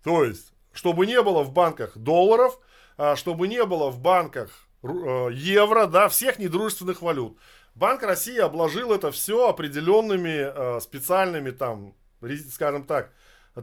То 0.03 0.25
есть, 0.25 0.53
чтобы 0.72 1.07
не 1.07 1.20
было 1.22 1.42
в 1.42 1.53
банках 1.53 1.96
долларов, 1.96 2.59
чтобы 3.16 3.48
не 3.48 3.64
было 3.64 3.90
в 3.90 3.98
банках 3.98 4.66
э, 4.82 5.28
евро, 5.32 5.87
да, 5.87 6.09
всех 6.09 6.38
недружественных 6.38 7.02
валют. 7.02 7.38
Банк 7.74 8.02
России 8.02 8.38
обложил 8.38 8.92
это 8.92 9.11
все 9.12 9.48
определенными 9.48 10.76
э, 10.76 10.80
специальными 10.80 11.50
там, 11.50 11.94
скажем 12.50 12.85
так, 12.85 13.12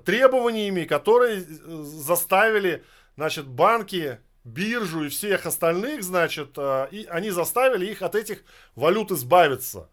требованиями, 0.06 0.84
которые 0.86 1.40
э, 1.40 1.84
заставили, 1.84 2.84
значит, 3.16 3.48
банки, 3.48 4.20
биржу 4.44 5.06
и 5.06 5.10
всех 5.10 5.46
остальных, 5.46 6.04
значит, 6.04 6.58
и 6.92 7.08
они 7.10 7.30
заставили 7.30 7.86
их 7.86 8.02
от 8.02 8.14
этих 8.14 8.44
валют 8.76 9.12
избавиться. 9.12 9.90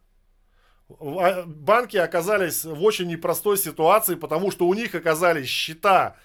А, 0.98 1.44
банки 1.46 1.96
оказались 1.96 2.64
в 2.64 2.82
очень 2.82 3.06
непростой 3.08 3.56
ситуации, 3.58 4.14
потому 4.14 4.50
что 4.50 4.66
у 4.66 4.74
них 4.74 4.94
оказались 4.94 5.48
счета 5.48 6.06
а, 6.06 6.16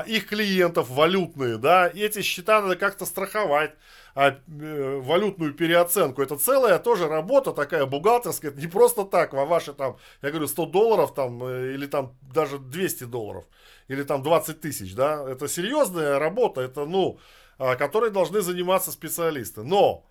их 0.00 0.26
клиентов 0.26 0.88
валютные, 0.88 1.58
да, 1.58 1.86
и 1.86 2.00
эти 2.00 2.22
счета 2.22 2.62
надо 2.62 2.76
как-то 2.76 3.04
страховать, 3.04 3.74
а, 4.14 4.30
э, 4.30 5.00
валютную 5.02 5.52
переоценку. 5.52 6.22
Это 6.22 6.38
целая 6.38 6.78
тоже 6.78 7.08
работа 7.08 7.52
такая 7.52 7.84
бухгалтерская, 7.84 8.50
это 8.50 8.60
не 8.60 8.68
просто 8.68 9.04
так, 9.04 9.34
во 9.34 9.44
ваши 9.44 9.74
там, 9.74 9.98
я 10.22 10.30
говорю, 10.30 10.48
100 10.48 10.66
долларов 10.66 11.14
там, 11.14 11.44
э, 11.44 11.74
или 11.74 11.86
там 11.86 12.16
даже 12.22 12.58
200 12.58 13.04
долларов, 13.04 13.44
или 13.88 14.02
там 14.02 14.22
20 14.22 14.62
тысяч, 14.62 14.94
да, 14.94 15.30
это 15.30 15.46
серьезная 15.46 16.18
работа, 16.18 16.62
это, 16.62 16.86
ну, 16.86 17.18
а, 17.58 17.76
которой 17.76 18.10
должны 18.10 18.40
заниматься 18.40 18.92
специалисты. 18.92 19.62
Но, 19.62 20.06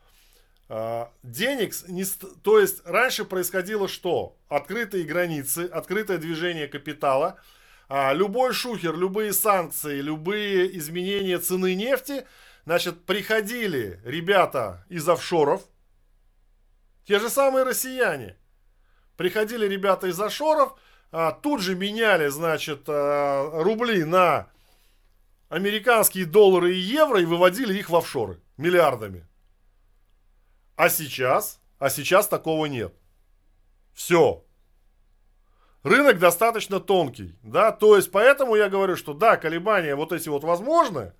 а, 0.69 1.11
денег, 1.23 1.73
не, 1.87 2.05
то 2.43 2.59
есть 2.59 2.85
раньше 2.85 3.25
происходило 3.25 3.87
что? 3.87 4.37
Открытые 4.47 5.05
границы, 5.05 5.67
открытое 5.73 6.19
движение 6.19 6.67
капитала– 6.67 7.37
а, 7.93 8.13
любой 8.13 8.53
шухер, 8.53 8.95
любые 8.95 9.33
санкции, 9.33 9.99
любые 9.99 10.77
изменения 10.77 11.37
цены 11.39 11.75
нефти, 11.75 12.25
значит, 12.63 13.03
приходили 13.03 13.99
ребята 14.05 14.85
из 14.87 15.09
офшоров, 15.09 15.61
те 17.05 17.19
же 17.19 17.29
самые 17.29 17.65
россияне, 17.65 18.37
приходили 19.17 19.67
ребята 19.67 20.07
из 20.07 20.17
офшоров, 20.21 20.79
а, 21.11 21.33
тут 21.33 21.59
же 21.59 21.75
меняли, 21.75 22.29
значит, 22.29 22.83
а, 22.87 23.61
рубли 23.61 24.05
на 24.05 24.49
американские 25.49 26.25
доллары 26.25 26.73
и 26.73 26.79
евро 26.79 27.19
и 27.19 27.25
выводили 27.25 27.77
их 27.77 27.89
в 27.89 27.95
офшоры 27.97 28.39
миллиардами. 28.55 29.27
А 30.77 30.87
сейчас, 30.87 31.59
а 31.77 31.89
сейчас 31.89 32.29
такого 32.29 32.67
нет. 32.67 32.93
Все 33.93 34.45
рынок 35.83 36.19
достаточно 36.19 36.79
тонкий, 36.79 37.35
да, 37.43 37.71
то 37.71 37.95
есть 37.95 38.11
поэтому 38.11 38.55
я 38.55 38.69
говорю, 38.69 38.95
что 38.95 39.13
да, 39.13 39.37
колебания 39.37 39.95
вот 39.95 40.11
эти 40.11 40.29
вот 40.29 40.43
возможны, 40.43 41.13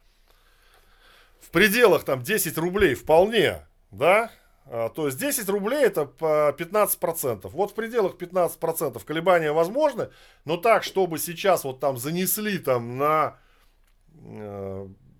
в 1.40 1.50
пределах 1.50 2.04
там 2.04 2.22
10 2.22 2.58
рублей 2.58 2.96
вполне, 2.96 3.66
да, 3.92 4.32
а, 4.66 4.90
то 4.90 5.08
есть 5.08 5.18
10 5.18 5.50
рублей 5.50 5.84
это 5.84 6.06
по 6.06 6.56
15%. 6.58 7.50
Вот 7.50 7.72
в 7.72 7.74
пределах 7.74 8.16
15% 8.16 9.04
колебания 9.04 9.52
возможны, 9.52 10.10
но 10.46 10.58
так, 10.58 10.84
чтобы 10.84 11.18
сейчас 11.18 11.64
вот 11.64 11.80
там 11.80 11.98
занесли 11.98 12.58
там 12.58 12.98
на 12.98 13.38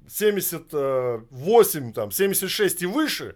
78, 0.08 1.90
э, 1.90 1.94
там 1.94 2.12
76 2.12 2.82
и 2.82 2.86
выше, 2.86 3.36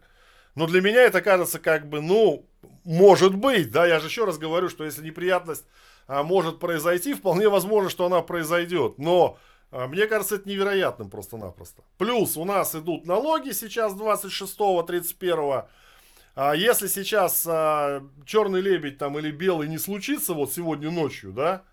но 0.54 0.68
для 0.68 0.82
меня 0.82 1.02
это 1.04 1.22
кажется 1.22 1.60
как 1.60 1.90
бы, 1.90 2.02
ну, 2.02 2.48
может 2.84 3.36
быть, 3.36 3.72
да, 3.72 3.86
я 3.86 4.00
же 4.00 4.08
еще 4.08 4.26
раз 4.26 4.38
говорю, 4.38 4.70
что 4.70 4.86
если 4.86 5.04
неприятность 5.04 5.66
может 6.08 6.60
произойти, 6.60 7.14
вполне 7.14 7.50
возможно, 7.50 7.90
что 7.90 8.06
она 8.06 8.22
произойдет. 8.22 8.98
Но 8.98 9.38
а, 9.76 9.88
мне 9.88 10.08
кажется, 10.08 10.36
это 10.36 10.48
невероятным 10.48 11.10
просто-напросто. 11.10 11.84
Плюс 11.98 12.38
у 12.38 12.46
нас 12.46 12.76
идут 12.76 13.06
налоги 13.06 13.52
сейчас 13.52 13.94
26-31. 13.94 15.66
А 16.36 16.54
если 16.54 16.88
сейчас 16.88 17.46
а, 17.48 18.02
черный 18.26 18.62
лебедь 18.62 18.98
там 18.98 19.18
или 19.20 19.32
белый 19.32 19.68
не 19.68 19.78
случится 19.78 20.34
вот 20.34 20.54
сегодня 20.54 20.92
ночью, 20.92 21.34
да, 21.34 21.64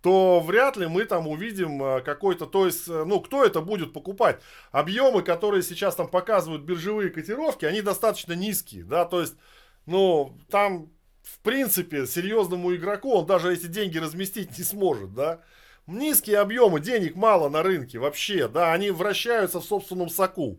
то 0.00 0.40
вряд 0.40 0.76
ли 0.76 0.86
мы 0.86 1.04
там 1.04 1.28
увидим 1.28 1.82
а, 1.82 2.00
какой-то, 2.00 2.46
то 2.46 2.64
есть, 2.64 2.88
ну, 2.88 3.20
кто 3.20 3.44
это 3.44 3.60
будет 3.60 3.92
покупать? 3.92 4.40
Объемы, 4.70 5.22
которые 5.22 5.62
сейчас 5.62 5.96
там 5.96 6.08
показывают 6.08 6.62
биржевые 6.62 7.10
котировки, 7.10 7.66
они 7.66 7.82
достаточно 7.82 8.32
низкие, 8.32 8.84
да, 8.84 9.04
то 9.04 9.20
есть, 9.20 9.36
ну, 9.84 10.38
там 10.50 10.90
в 11.32 11.38
принципе, 11.38 12.06
серьезному 12.06 12.74
игроку 12.74 13.14
он 13.14 13.26
даже 13.26 13.52
эти 13.52 13.66
деньги 13.66 13.98
разместить 13.98 14.58
не 14.58 14.64
сможет, 14.64 15.14
да. 15.14 15.40
Низкие 15.86 16.38
объемы, 16.38 16.78
денег 16.78 17.16
мало 17.16 17.48
на 17.48 17.62
рынке 17.62 17.98
вообще, 17.98 18.48
да, 18.48 18.72
они 18.72 18.90
вращаются 18.90 19.60
в 19.60 19.64
собственном 19.64 20.10
соку. 20.10 20.58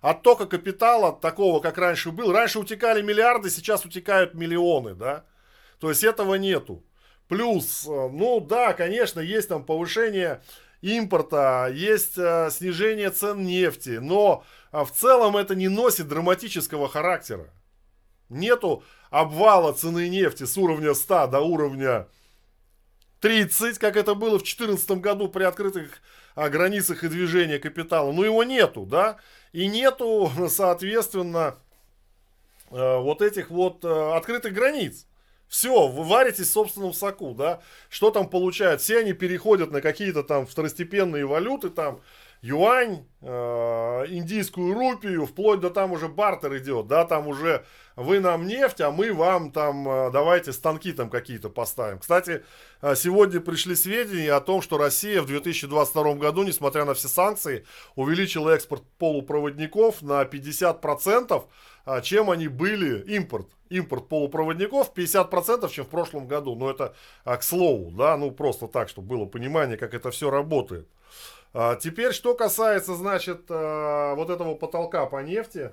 Оттока 0.00 0.46
капитала 0.46 1.12
такого, 1.12 1.60
как 1.60 1.76
раньше 1.76 2.12
был, 2.12 2.32
раньше 2.32 2.60
утекали 2.60 3.02
миллиарды, 3.02 3.50
сейчас 3.50 3.84
утекают 3.84 4.34
миллионы, 4.34 4.94
да. 4.94 5.24
То 5.80 5.88
есть 5.90 6.04
этого 6.04 6.36
нету. 6.36 6.84
Плюс, 7.28 7.84
э, 7.86 8.08
ну 8.12 8.40
да, 8.40 8.72
конечно, 8.72 9.20
есть 9.20 9.48
там 9.48 9.64
повышение 9.64 10.40
импорта, 10.82 11.68
есть 11.72 12.16
э, 12.16 12.48
снижение 12.50 13.10
цен 13.10 13.44
нефти, 13.44 13.98
но 14.00 14.44
э, 14.70 14.84
в 14.84 14.92
целом 14.92 15.36
это 15.36 15.54
не 15.54 15.68
носит 15.68 16.08
драматического 16.08 16.88
характера. 16.88 17.50
Нету 18.28 18.82
обвала 19.10 19.72
цены 19.72 20.08
нефти 20.08 20.44
с 20.44 20.56
уровня 20.56 20.94
100 20.94 21.26
до 21.26 21.40
уровня 21.40 22.08
30, 23.20 23.78
как 23.78 23.96
это 23.96 24.14
было 24.14 24.38
в 24.38 24.42
2014 24.42 24.90
году 24.92 25.28
при 25.28 25.44
открытых 25.44 26.02
а, 26.34 26.48
границах 26.48 27.04
и 27.04 27.08
движения 27.08 27.58
капитала. 27.58 28.10
Но 28.12 28.24
его 28.24 28.42
нету, 28.42 28.84
да? 28.84 29.18
И 29.52 29.66
нету, 29.66 30.30
соответственно, 30.48 31.56
э, 32.70 32.98
вот 32.98 33.22
этих 33.22 33.50
вот 33.50 33.84
э, 33.84 34.16
открытых 34.16 34.52
границ. 34.52 35.06
Все, 35.46 35.86
вы 35.86 36.04
варитесь 36.04 36.48
в 36.48 36.52
собственном 36.52 36.94
соку, 36.94 37.34
да? 37.34 37.60
Что 37.90 38.10
там 38.10 38.28
получают? 38.28 38.80
Все 38.80 39.00
они 39.00 39.12
переходят 39.12 39.70
на 39.70 39.82
какие-то 39.82 40.22
там 40.22 40.46
второстепенные 40.46 41.26
валюты, 41.26 41.68
там, 41.68 42.00
юань, 42.42 43.06
э, 43.20 44.04
индийскую 44.08 44.74
рупию, 44.74 45.26
вплоть 45.26 45.60
до 45.60 45.70
там 45.70 45.92
уже 45.92 46.08
бартер 46.08 46.58
идет, 46.58 46.88
да, 46.88 47.04
там 47.04 47.28
уже 47.28 47.64
вы 47.94 48.18
нам 48.18 48.48
нефть, 48.48 48.80
а 48.80 48.90
мы 48.90 49.12
вам 49.12 49.52
там 49.52 49.88
э, 49.88 50.10
давайте 50.10 50.52
станки 50.52 50.92
там 50.92 51.08
какие-то 51.08 51.48
поставим. 51.50 52.00
Кстати, 52.00 52.44
э, 52.82 52.96
сегодня 52.96 53.40
пришли 53.40 53.76
сведения 53.76 54.32
о 54.32 54.40
том, 54.40 54.60
что 54.60 54.76
Россия 54.76 55.22
в 55.22 55.26
2022 55.26 56.14
году, 56.14 56.42
несмотря 56.42 56.84
на 56.84 56.94
все 56.94 57.06
санкции, 57.06 57.64
увеличила 57.94 58.50
экспорт 58.50 58.82
полупроводников 58.98 60.02
на 60.02 60.24
50%, 60.24 61.44
а 61.84 62.00
чем 62.00 62.28
они 62.28 62.48
были, 62.48 63.02
импорт, 63.02 63.46
импорт 63.68 64.08
полупроводников 64.08 64.92
50%, 64.92 65.70
чем 65.70 65.84
в 65.84 65.88
прошлом 65.88 66.26
году. 66.26 66.56
Но 66.56 66.68
это 66.70 66.94
к 67.24 67.42
слову, 67.42 67.92
да, 67.92 68.16
ну 68.16 68.32
просто 68.32 68.66
так, 68.66 68.88
чтобы 68.88 69.06
было 69.16 69.26
понимание, 69.26 69.76
как 69.76 69.94
это 69.94 70.10
все 70.10 70.28
работает. 70.28 70.88
А, 71.54 71.76
теперь, 71.76 72.12
что 72.12 72.34
касается, 72.34 72.94
значит, 72.94 73.44
а, 73.50 74.14
вот 74.14 74.30
этого 74.30 74.54
потолка 74.54 75.04
по 75.06 75.22
нефти. 75.22 75.72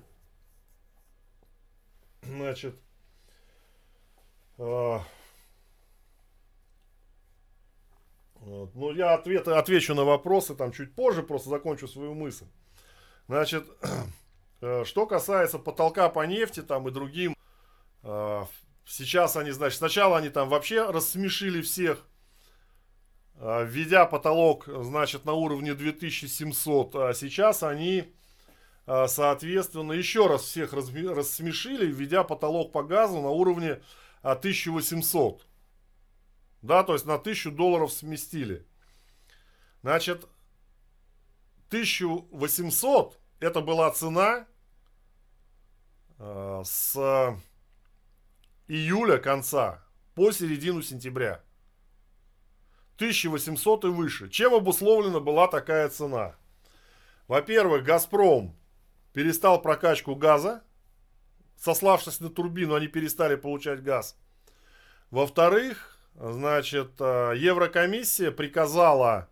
Значит, 2.24 2.76
а, 4.58 5.02
ну, 8.42 8.92
я 8.92 9.14
ответ, 9.14 9.48
отвечу 9.48 9.96
на 9.96 10.04
вопросы 10.04 10.54
там 10.54 10.74
чуть 10.74 10.94
позже, 10.94 11.24
просто 11.24 11.50
закончу 11.50 11.88
свою 11.88 12.14
мысль. 12.14 12.46
Значит, 13.28 13.66
э, 14.62 14.84
что 14.84 15.06
касается 15.06 15.60
потолка 15.60 16.10
по 16.10 16.26
нефти 16.26 16.62
там 16.62 16.88
и 16.88 16.92
другим, 16.92 17.36
сейчас 18.86 19.36
они, 19.36 19.52
значит, 19.52 19.78
сначала 19.78 20.18
они 20.18 20.30
там 20.30 20.50
вообще 20.50 20.90
рассмешили 20.90 21.62
всех, 21.62 22.06
введя 23.40 24.06
потолок, 24.06 24.68
значит, 24.68 25.26
на 25.26 25.34
уровне 25.34 25.74
2700, 25.74 26.96
а 26.96 27.14
сейчас 27.14 27.64
они, 27.64 28.14
а, 28.86 29.08
соответственно, 29.08 29.94
еще 29.94 30.28
раз 30.28 30.42
всех 30.42 30.74
рассмешили, 30.74 31.86
введя 31.86 32.24
потолок 32.24 32.74
по 32.74 32.84
газу 32.84 33.22
на 33.22 33.30
уровне 33.30 33.82
1800. 34.22 35.46
Да, 36.62 36.84
то 36.84 36.94
есть 36.94 37.06
на 37.06 37.16
1000 37.16 37.52
долларов 37.52 37.94
сместили. 37.94 38.66
Значит, 39.82 40.28
1800 41.70 43.18
это 43.40 43.62
была 43.62 43.90
цена 43.92 44.46
с 46.18 46.98
июля 48.68 49.18
конца 49.20 49.82
по 50.16 50.34
середину 50.34 50.82
сентября. 50.82 51.42
1800 53.00 53.86
и 53.86 53.88
выше. 53.88 54.30
Чем 54.30 54.54
обусловлена 54.54 55.22
была 55.22 55.48
такая 55.48 55.88
цена? 55.88 56.36
Во-первых, 57.30 57.84
«Газпром» 57.86 58.54
перестал 59.14 59.62
прокачку 59.62 60.16
газа. 60.16 60.64
Сославшись 61.58 62.20
на 62.20 62.30
турбину, 62.30 62.76
они 62.76 62.88
перестали 62.88 63.36
получать 63.36 63.84
газ. 63.84 64.18
Во-вторых, 65.12 65.98
значит, 66.16 66.92
э, 67.00 67.34
Еврокомиссия 67.38 68.32
приказала 68.32 69.30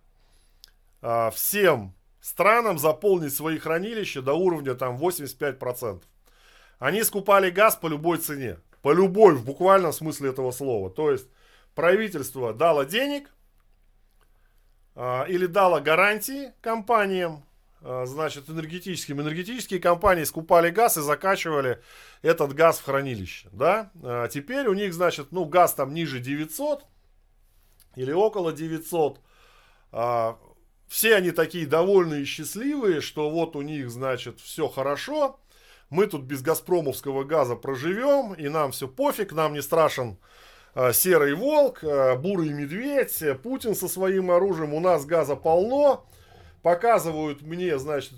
э, 1.01 1.31
всем 1.31 1.93
странам 2.21 2.77
заполнить 2.77 3.33
свои 3.33 3.57
хранилища 3.57 4.21
до 4.21 4.33
уровня 4.33 4.75
там 4.75 4.97
85%. 4.97 6.03
Они 6.79 7.03
скупали 7.03 7.49
газ 7.49 7.75
по 7.75 7.87
любой 7.87 8.17
цене. 8.19 8.59
По 8.81 8.93
любой, 8.93 9.35
в 9.35 9.43
буквальном 9.43 9.91
смысле 9.91 10.29
этого 10.29 10.51
слова. 10.51 10.89
То 10.89 11.11
есть 11.11 11.27
правительство 11.75 12.53
дало 12.53 12.83
денег, 12.83 13.29
или 14.97 15.45
дала 15.45 15.79
гарантии 15.79 16.53
компаниям, 16.61 17.43
а, 17.81 18.05
значит, 18.07 18.49
энергетическим. 18.49 19.21
Энергетические 19.21 19.79
компании 19.79 20.23
скупали 20.23 20.71
газ 20.71 20.97
и 20.97 21.01
закачивали 21.01 21.81
этот 22.23 22.53
газ 22.53 22.79
в 22.79 22.85
хранилище, 22.85 23.49
да. 23.51 23.91
А 24.03 24.27
теперь 24.27 24.67
у 24.67 24.73
них, 24.73 24.93
значит, 24.93 25.31
ну, 25.31 25.45
газ 25.45 25.75
там 25.75 25.93
ниже 25.93 26.19
900 26.19 26.83
или 27.95 28.11
около 28.11 28.51
900. 28.51 29.19
Все 30.87 31.15
они 31.15 31.31
такие 31.31 31.67
довольные 31.67 32.23
и 32.23 32.25
счастливые, 32.25 33.01
что 33.01 33.29
вот 33.29 33.55
у 33.55 33.61
них, 33.61 33.91
значит, 33.91 34.39
все 34.39 34.67
хорошо. 34.67 35.39
Мы 35.89 36.07
тут 36.07 36.23
без 36.23 36.41
газпромовского 36.41 37.23
газа 37.23 37.55
проживем, 37.55 38.33
и 38.33 38.49
нам 38.49 38.71
все 38.71 38.87
пофиг, 38.87 39.31
нам 39.31 39.53
не 39.53 39.61
страшен 39.61 40.17
серый 40.93 41.33
волк, 41.33 41.83
э, 41.83 42.15
бурый 42.15 42.49
медведь, 42.49 43.21
э, 43.21 43.33
Путин 43.33 43.73
со 43.73 43.87
своим 43.87 44.29
оружием, 44.29 44.73
у 44.73 44.79
нас 44.79 45.05
газа 45.05 45.35
полно, 45.35 46.05
показывают 46.61 47.41
мне, 47.41 47.79
значит, 47.79 48.13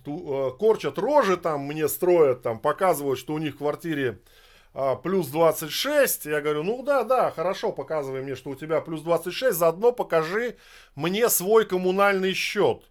корчат 0.60 0.98
рожи 0.98 1.38
там, 1.38 1.62
мне 1.62 1.88
строят 1.88 2.42
там, 2.42 2.60
показывают, 2.60 3.18
что 3.18 3.34
у 3.34 3.38
них 3.38 3.56
в 3.56 3.58
квартире 3.60 4.20
плюс 5.04 5.28
26. 5.28 6.26
Я 6.26 6.42
говорю, 6.42 6.64
ну 6.64 6.84
да, 6.84 7.04
да, 7.04 7.32
хорошо, 7.32 7.72
показывай 7.72 8.22
мне, 8.22 8.36
что 8.36 8.52
у 8.52 8.56
тебя 8.56 8.82
плюс 8.82 9.02
26, 9.02 9.58
заодно 9.58 9.92
покажи 9.92 10.58
мне 10.96 11.30
свой 11.30 11.66
коммунальный 11.66 12.34
счет, 12.34 12.84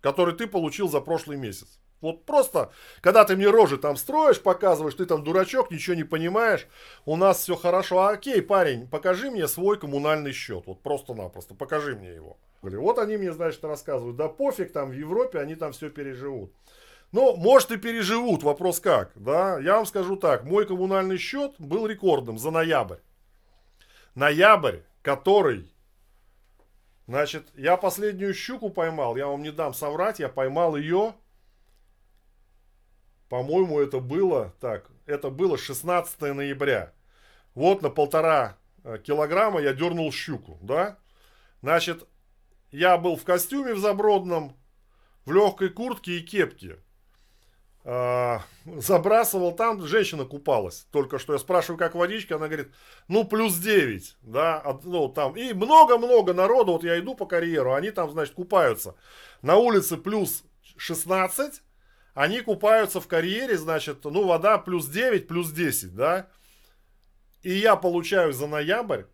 который 0.00 0.34
ты 0.34 0.46
получил 0.46 0.88
за 0.88 1.00
прошлый 1.00 1.36
месяц. 1.36 1.78
Вот 2.00 2.24
просто, 2.24 2.70
когда 3.00 3.24
ты 3.24 3.34
мне 3.34 3.48
рожи 3.48 3.76
там 3.76 3.96
строишь, 3.96 4.40
показываешь, 4.40 4.94
ты 4.94 5.04
там 5.04 5.24
дурачок, 5.24 5.70
ничего 5.70 5.96
не 5.96 6.04
понимаешь, 6.04 6.68
у 7.04 7.16
нас 7.16 7.40
все 7.40 7.56
хорошо. 7.56 7.98
А, 7.98 8.10
окей, 8.10 8.40
парень, 8.40 8.86
покажи 8.86 9.30
мне 9.30 9.48
свой 9.48 9.78
коммунальный 9.78 10.32
счет. 10.32 10.64
Вот 10.66 10.80
просто-напросто, 10.82 11.54
покажи 11.54 11.96
мне 11.96 12.14
его. 12.14 12.38
Вот 12.62 12.98
они 12.98 13.16
мне, 13.16 13.32
значит, 13.32 13.64
рассказывают, 13.64 14.16
да 14.16 14.28
пофиг, 14.28 14.72
там 14.72 14.90
в 14.90 14.92
Европе 14.92 15.40
они 15.40 15.56
там 15.56 15.72
все 15.72 15.90
переживут. 15.90 16.52
Ну, 17.10 17.36
может 17.36 17.70
и 17.72 17.78
переживут, 17.78 18.42
вопрос 18.42 18.80
как, 18.80 19.12
да. 19.14 19.58
Я 19.58 19.76
вам 19.76 19.86
скажу 19.86 20.16
так, 20.16 20.44
мой 20.44 20.66
коммунальный 20.66 21.18
счет 21.18 21.54
был 21.58 21.86
рекордным 21.86 22.38
за 22.38 22.50
ноябрь. 22.50 22.98
Ноябрь, 24.14 24.80
который, 25.02 25.72
значит, 27.06 27.48
я 27.54 27.76
последнюю 27.76 28.34
щуку 28.34 28.70
поймал, 28.70 29.16
я 29.16 29.26
вам 29.26 29.42
не 29.42 29.50
дам 29.50 29.74
соврать, 29.74 30.18
я 30.18 30.28
поймал 30.28 30.76
ее 30.76 31.14
по-моему, 33.28 33.80
это 33.80 34.00
было, 34.00 34.54
так, 34.60 34.90
это 35.06 35.30
было 35.30 35.58
16 35.58 36.20
ноября. 36.20 36.92
Вот 37.54 37.82
на 37.82 37.90
полтора 37.90 38.56
э, 38.84 38.98
килограмма 38.98 39.60
я 39.60 39.72
дернул 39.72 40.12
щуку, 40.12 40.58
да. 40.62 40.98
Значит, 41.62 42.06
я 42.70 42.96
был 42.98 43.16
в 43.16 43.24
костюме 43.24 43.74
в 43.74 43.78
забродном, 43.78 44.56
в 45.24 45.32
легкой 45.32 45.70
куртке 45.70 46.18
и 46.18 46.22
кепке. 46.22 46.78
А, 47.84 48.42
забрасывал 48.66 49.52
там, 49.52 49.86
женщина 49.86 50.24
купалась. 50.24 50.86
Только 50.92 51.18
что 51.18 51.32
я 51.32 51.38
спрашиваю, 51.38 51.78
как 51.78 51.94
водичка, 51.94 52.36
она 52.36 52.46
говорит, 52.46 52.68
ну, 53.08 53.24
плюс 53.24 53.56
9, 53.56 54.16
да, 54.22 54.62
ну, 54.84 55.08
там, 55.08 55.36
и 55.36 55.54
много-много 55.54 56.34
народу, 56.34 56.72
вот 56.72 56.84
я 56.84 56.98
иду 56.98 57.14
по 57.14 57.24
карьеру, 57.24 57.72
они 57.72 57.90
там, 57.90 58.10
значит, 58.10 58.34
купаются. 58.34 58.94
На 59.40 59.56
улице 59.56 59.96
плюс 59.96 60.44
16, 60.76 61.62
они 62.18 62.40
купаются 62.40 63.00
в 63.00 63.06
карьере, 63.06 63.56
значит, 63.56 64.02
ну, 64.02 64.26
вода 64.26 64.58
плюс 64.58 64.88
9, 64.88 65.28
плюс 65.28 65.52
10, 65.52 65.94
да. 65.94 66.28
И 67.44 67.52
я 67.52 67.76
получаю 67.76 68.32
за 68.32 68.48
ноябрь, 68.48 69.04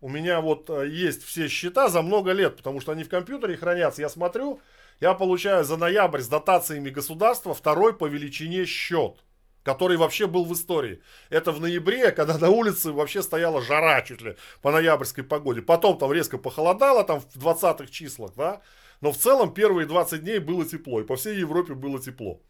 у 0.00 0.08
меня 0.08 0.40
вот 0.40 0.68
э, 0.68 0.88
есть 0.88 1.22
все 1.22 1.46
счета 1.46 1.88
за 1.88 2.02
много 2.02 2.32
лет, 2.32 2.56
потому 2.56 2.80
что 2.80 2.90
они 2.90 3.04
в 3.04 3.08
компьютере 3.08 3.56
хранятся. 3.56 4.02
Я 4.02 4.08
смотрю, 4.08 4.60
я 4.98 5.14
получаю 5.14 5.62
за 5.62 5.76
ноябрь 5.76 6.18
с 6.18 6.26
дотациями 6.26 6.90
государства 6.90 7.54
второй 7.54 7.96
по 7.96 8.06
величине 8.06 8.64
счет, 8.64 9.22
который 9.62 9.96
вообще 9.96 10.26
был 10.26 10.44
в 10.44 10.52
истории. 10.52 11.00
Это 11.30 11.52
в 11.52 11.60
ноябре, 11.60 12.10
когда 12.10 12.38
на 12.38 12.50
улице 12.50 12.90
вообще 12.90 13.22
стояла 13.22 13.62
жара 13.62 14.02
чуть 14.02 14.20
ли 14.20 14.36
по 14.62 14.72
ноябрьской 14.72 15.22
погоде. 15.22 15.62
Потом 15.62 15.96
там 15.96 16.12
резко 16.12 16.38
похолодало, 16.38 17.04
там 17.04 17.20
в 17.20 17.36
20-х 17.36 17.86
числах, 17.86 18.32
да. 18.36 18.62
Но 19.02 19.10
в 19.10 19.18
целом 19.18 19.52
первые 19.52 19.86
20 19.86 20.22
дней 20.22 20.38
было 20.38 20.64
тепло, 20.64 21.00
и 21.00 21.04
по 21.04 21.16
всей 21.16 21.36
Европе 21.36 21.74
было 21.74 22.00
тепло. 22.00 22.40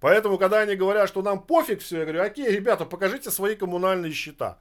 Поэтому, 0.00 0.38
когда 0.38 0.60
они 0.60 0.74
говорят, 0.74 1.08
что 1.08 1.22
нам 1.22 1.40
пофиг 1.40 1.80
все, 1.80 1.98
я 1.98 2.04
говорю, 2.04 2.22
окей, 2.22 2.50
ребята, 2.50 2.86
покажите 2.86 3.30
свои 3.30 3.54
коммунальные 3.54 4.12
счета. 4.12 4.58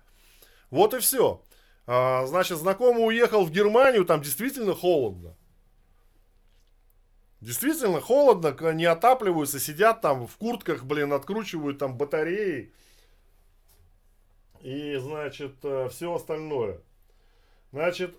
Вот 0.70 0.94
и 0.94 1.00
все. 1.00 1.42
А, 1.88 2.26
значит, 2.26 2.58
знакомый 2.58 3.08
уехал 3.08 3.46
в 3.46 3.52
Германию, 3.52 4.06
там 4.06 4.22
действительно 4.22 4.76
холодно. 4.76 5.36
Действительно 7.40 8.02
холодно, 8.02 8.74
не 8.74 8.86
отапливаются, 8.86 9.60
сидят 9.60 10.02
там 10.02 10.28
в 10.28 10.36
куртках, 10.36 10.84
блин, 10.84 11.14
откручивают 11.14 11.78
там 11.78 11.98
батареи. 11.98 12.74
И, 14.62 14.98
значит, 14.98 15.54
э, 15.64 15.88
все 15.90 16.14
остальное. 16.14 16.82
Значит, 17.72 18.16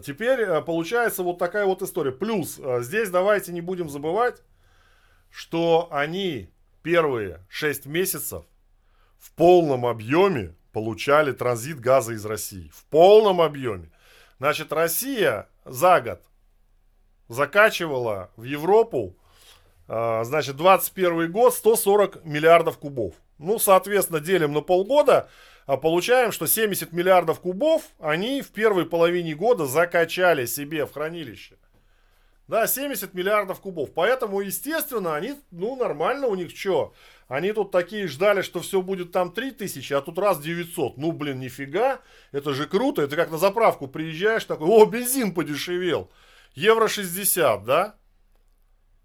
теперь 0.00 0.40
э, 0.40 0.60
получается 0.62 1.22
вот 1.22 1.38
такая 1.38 1.64
вот 1.64 1.82
история. 1.82 2.12
Плюс 2.12 2.58
э, 2.58 2.82
здесь 2.82 3.10
давайте 3.10 3.52
не 3.52 3.60
будем 3.60 3.88
забывать, 3.88 4.42
что 5.30 5.88
они 5.90 6.50
первые 6.82 7.44
6 7.48 7.86
месяцев 7.86 8.44
в 9.18 9.32
полном 9.32 9.86
объеме 9.86 10.54
получали 10.72 11.32
транзит 11.32 11.80
газа 11.80 12.12
из 12.12 12.24
России. 12.24 12.70
В 12.74 12.84
полном 12.84 13.40
объеме. 13.40 13.90
Значит, 14.38 14.72
Россия 14.72 15.48
за 15.64 16.00
год 16.00 16.22
закачивала 17.28 18.30
в 18.36 18.44
Европу, 18.44 19.16
значит, 19.86 20.56
21 20.56 21.30
год 21.30 21.52
140 21.54 22.24
миллиардов 22.24 22.78
кубов. 22.78 23.14
Ну, 23.38 23.58
соответственно, 23.58 24.20
делим 24.20 24.52
на 24.52 24.62
полгода, 24.62 25.28
получаем, 25.76 26.32
что 26.32 26.46
70 26.46 26.92
миллиардов 26.92 27.40
кубов 27.40 27.82
они 27.98 28.42
в 28.42 28.48
первой 28.50 28.86
половине 28.86 29.34
года 29.34 29.66
закачали 29.66 30.46
себе 30.46 30.86
в 30.86 30.92
хранилище. 30.92 31.56
Да, 32.50 32.66
70 32.66 33.14
миллиардов 33.14 33.60
кубов. 33.60 33.92
Поэтому, 33.94 34.40
естественно, 34.40 35.14
они, 35.14 35.34
ну, 35.52 35.76
нормально 35.76 36.26
у 36.26 36.34
них 36.34 36.50
что? 36.50 36.92
Они 37.28 37.52
тут 37.52 37.70
такие 37.70 38.08
ждали, 38.08 38.42
что 38.42 38.58
все 38.58 38.82
будет 38.82 39.12
там 39.12 39.30
3000, 39.30 39.92
а 39.92 40.00
тут 40.00 40.18
раз 40.18 40.40
900. 40.40 40.96
Ну, 40.96 41.12
блин, 41.12 41.38
нифига. 41.38 42.00
Это 42.32 42.52
же 42.52 42.66
круто. 42.66 43.02
Это 43.02 43.14
как 43.14 43.30
на 43.30 43.38
заправку 43.38 43.86
приезжаешь, 43.86 44.44
такой, 44.46 44.66
о, 44.66 44.84
бензин 44.84 45.32
подешевел. 45.32 46.10
Евро 46.54 46.88
60, 46.88 47.62
да? 47.62 47.94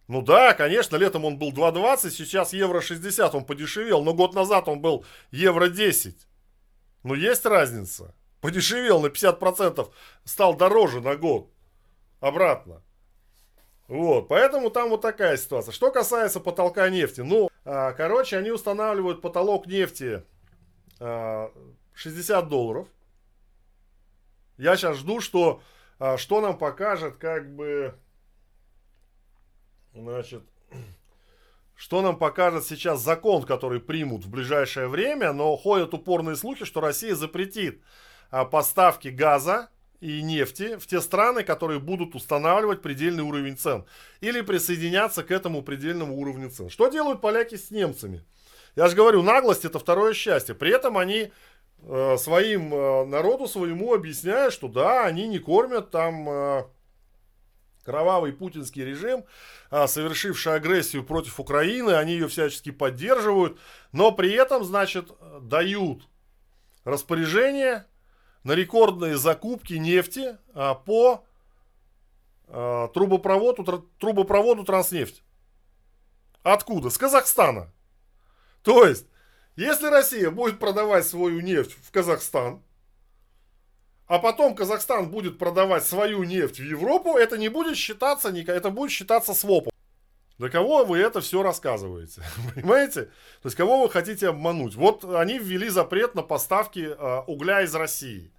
Ну 0.08 0.23
да, 0.23 0.56
конечно, 0.56 0.95
летом 0.95 1.25
он 1.25 1.38
был 1.38 1.51
2,20, 1.51 2.10
сейчас 2.10 2.51
евро 2.51 2.82
60, 2.82 3.36
он 3.36 3.45
подешевел. 3.45 4.04
Но 4.04 4.15
год 4.15 4.34
назад 4.34 4.67
он 4.67 4.80
был 4.80 5.06
евро 5.30 5.67
10. 5.67 6.15
Ну, 7.06 7.13
есть 7.13 7.46
разница. 7.46 8.15
Подешевел 8.41 9.00
на 9.00 9.08
50%, 9.08 9.91
стал 10.24 10.56
дороже 10.56 11.02
на 11.02 11.15
год. 11.15 11.52
Обратно. 12.20 12.82
Вот, 13.88 14.28
поэтому 14.28 14.72
там 14.72 14.89
вот 14.89 15.02
такая 15.02 15.38
ситуация. 15.38 15.72
Что 15.72 15.91
касается 15.91 16.39
потолка 16.39 16.89
нефти, 16.89 17.22
ну, 17.22 17.50
а, 17.63 17.91
короче, 17.91 18.38
они 18.38 18.50
устанавливают 18.50 19.22
потолок 19.22 19.68
нефти 19.68 20.24
а, 21.00 21.52
60 21.94 22.50
долларов. 22.50 22.88
Я 24.58 24.76
сейчас 24.76 24.98
жду, 24.98 25.22
что, 25.22 25.62
а, 26.00 26.18
что 26.18 26.41
нам 26.41 26.58
покажет, 26.58 27.18
как 27.18 27.56
бы, 27.56 27.94
значит, 29.94 30.41
что 31.75 32.01
нам 32.01 32.17
покажет 32.17 32.65
сейчас 32.65 33.01
закон, 33.01 33.43
который 33.43 33.79
примут 33.79 34.23
в 34.23 34.29
ближайшее 34.29 34.88
время, 34.88 35.33
но 35.33 35.55
ходят 35.57 35.93
упорные 35.93 36.35
слухи, 36.35 36.65
что 36.65 36.81
Россия 36.81 37.15
запретит 37.15 37.81
а, 38.31 38.45
поставки 38.45 39.09
газа 39.09 39.69
и 39.99 40.21
нефти 40.21 40.77
в 40.77 40.88
те 40.88 41.01
страны, 41.01 41.43
которые 41.43 41.79
будут 41.79 42.15
устанавливать 42.15 42.81
предельный 42.81 43.23
уровень 43.23 43.57
цен 43.57 43.85
или 44.21 44.41
присоединяться 44.41 45.23
к 45.23 45.31
этому 45.31 45.61
предельному 45.61 46.17
уровню 46.17 46.49
цен. 46.49 46.69
Что 46.69 46.88
делают 46.88 47.21
поляки 47.21 47.55
с 47.55 47.71
немцами? 47.71 48.23
Я 48.75 48.88
же 48.88 48.95
говорю, 48.95 49.21
наглость 49.21 49.65
это 49.65 49.79
второе 49.79 50.13
счастье. 50.13 50.53
При 50.53 50.71
этом 50.71 50.97
они 50.97 51.31
э, 51.81 52.17
своим 52.17 52.73
э, 52.73 53.05
народу 53.05 53.47
своему 53.47 53.93
объясняют, 53.93 54.53
что 54.53 54.67
да, 54.67 55.05
они 55.05 55.27
не 55.27 55.39
кормят 55.39 55.91
там 55.91 56.29
э, 56.29 56.63
кровавый 57.86 58.34
путинский 58.34 58.84
режим, 58.84 59.26
э, 59.71 59.88
совершивший 59.88 60.56
агрессию 60.56 61.04
против 61.04 61.39
Украины, 61.39 61.91
они 61.91 62.13
ее 62.13 62.28
всячески 62.28 62.71
поддерживают, 62.71 63.60
но 63.91 64.12
при 64.12 64.34
этом, 64.34 64.63
значит, 64.63 65.12
дают 65.41 66.08
распоряжение 66.84 67.86
на 68.43 68.54
рекордные 68.54 69.17
закупки 69.17 69.74
нефти 69.74 70.38
а, 70.54 70.76
по 70.76 71.26
а, 72.48 72.88
трубопроводу, 72.89 73.89
трубопроводу 74.00 74.63
Транснефть. 74.63 75.24
Откуда? 76.43 76.91
С 76.91 76.98
Казахстана. 76.98 77.74
То 78.62 78.86
есть, 78.86 79.08
если 79.56 79.88
Россия 79.88 80.30
будет 80.30 80.60
продавать 80.60 81.08
свою 81.08 81.41
нефть 81.41 81.76
в 81.82 81.91
Казахстан, 81.91 82.62
а 84.08 84.20
потом 84.20 84.56
Казахстан 84.56 85.10
будет 85.10 85.39
продавать 85.39 85.86
свою 85.86 86.24
нефть 86.24 86.60
в 86.60 86.63
Европу, 86.63 87.18
это 87.18 87.38
не 87.38 87.50
будет 87.50 87.78
считаться, 87.78 88.30
это 88.30 88.70
будет 88.70 88.91
считаться 88.91 89.34
свопом. 89.34 89.72
Для 90.38 90.50
кого 90.50 90.84
вы 90.84 91.00
это 91.00 91.22
все 91.22 91.41
рассказываете? 91.41 92.22
Понимаете? 92.56 93.04
То 93.41 93.46
есть, 93.46 93.56
кого 93.56 93.82
вы 93.82 93.89
хотите 93.89 94.30
обмануть? 94.30 94.76
Вот 94.76 95.06
они 95.06 95.39
ввели 95.39 95.70
запрет 95.70 96.13
на 96.13 96.24
поставки 96.24 96.89
э, 96.89 97.22
угля 97.28 97.62
из 97.62 97.74
России. 97.74 98.32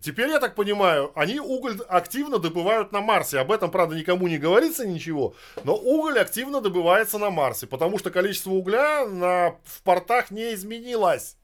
Теперь, 0.00 0.28
я 0.28 0.38
так 0.38 0.54
понимаю, 0.54 1.10
они 1.16 1.40
уголь 1.40 1.76
активно 1.88 2.38
добывают 2.38 2.92
на 2.92 3.00
Марсе. 3.00 3.40
Об 3.40 3.50
этом, 3.50 3.72
правда, 3.72 3.96
никому 3.96 4.28
не 4.28 4.38
говорится 4.38 4.86
ничего. 4.86 5.34
Но 5.64 5.74
уголь 5.74 6.20
активно 6.20 6.60
добывается 6.60 7.18
на 7.18 7.30
Марсе. 7.30 7.66
Потому 7.66 7.98
что 7.98 8.12
количество 8.12 8.50
угля 8.50 9.06
на, 9.06 9.56
в 9.64 9.82
портах 9.82 10.30
не 10.30 10.54
изменилось. 10.54 11.36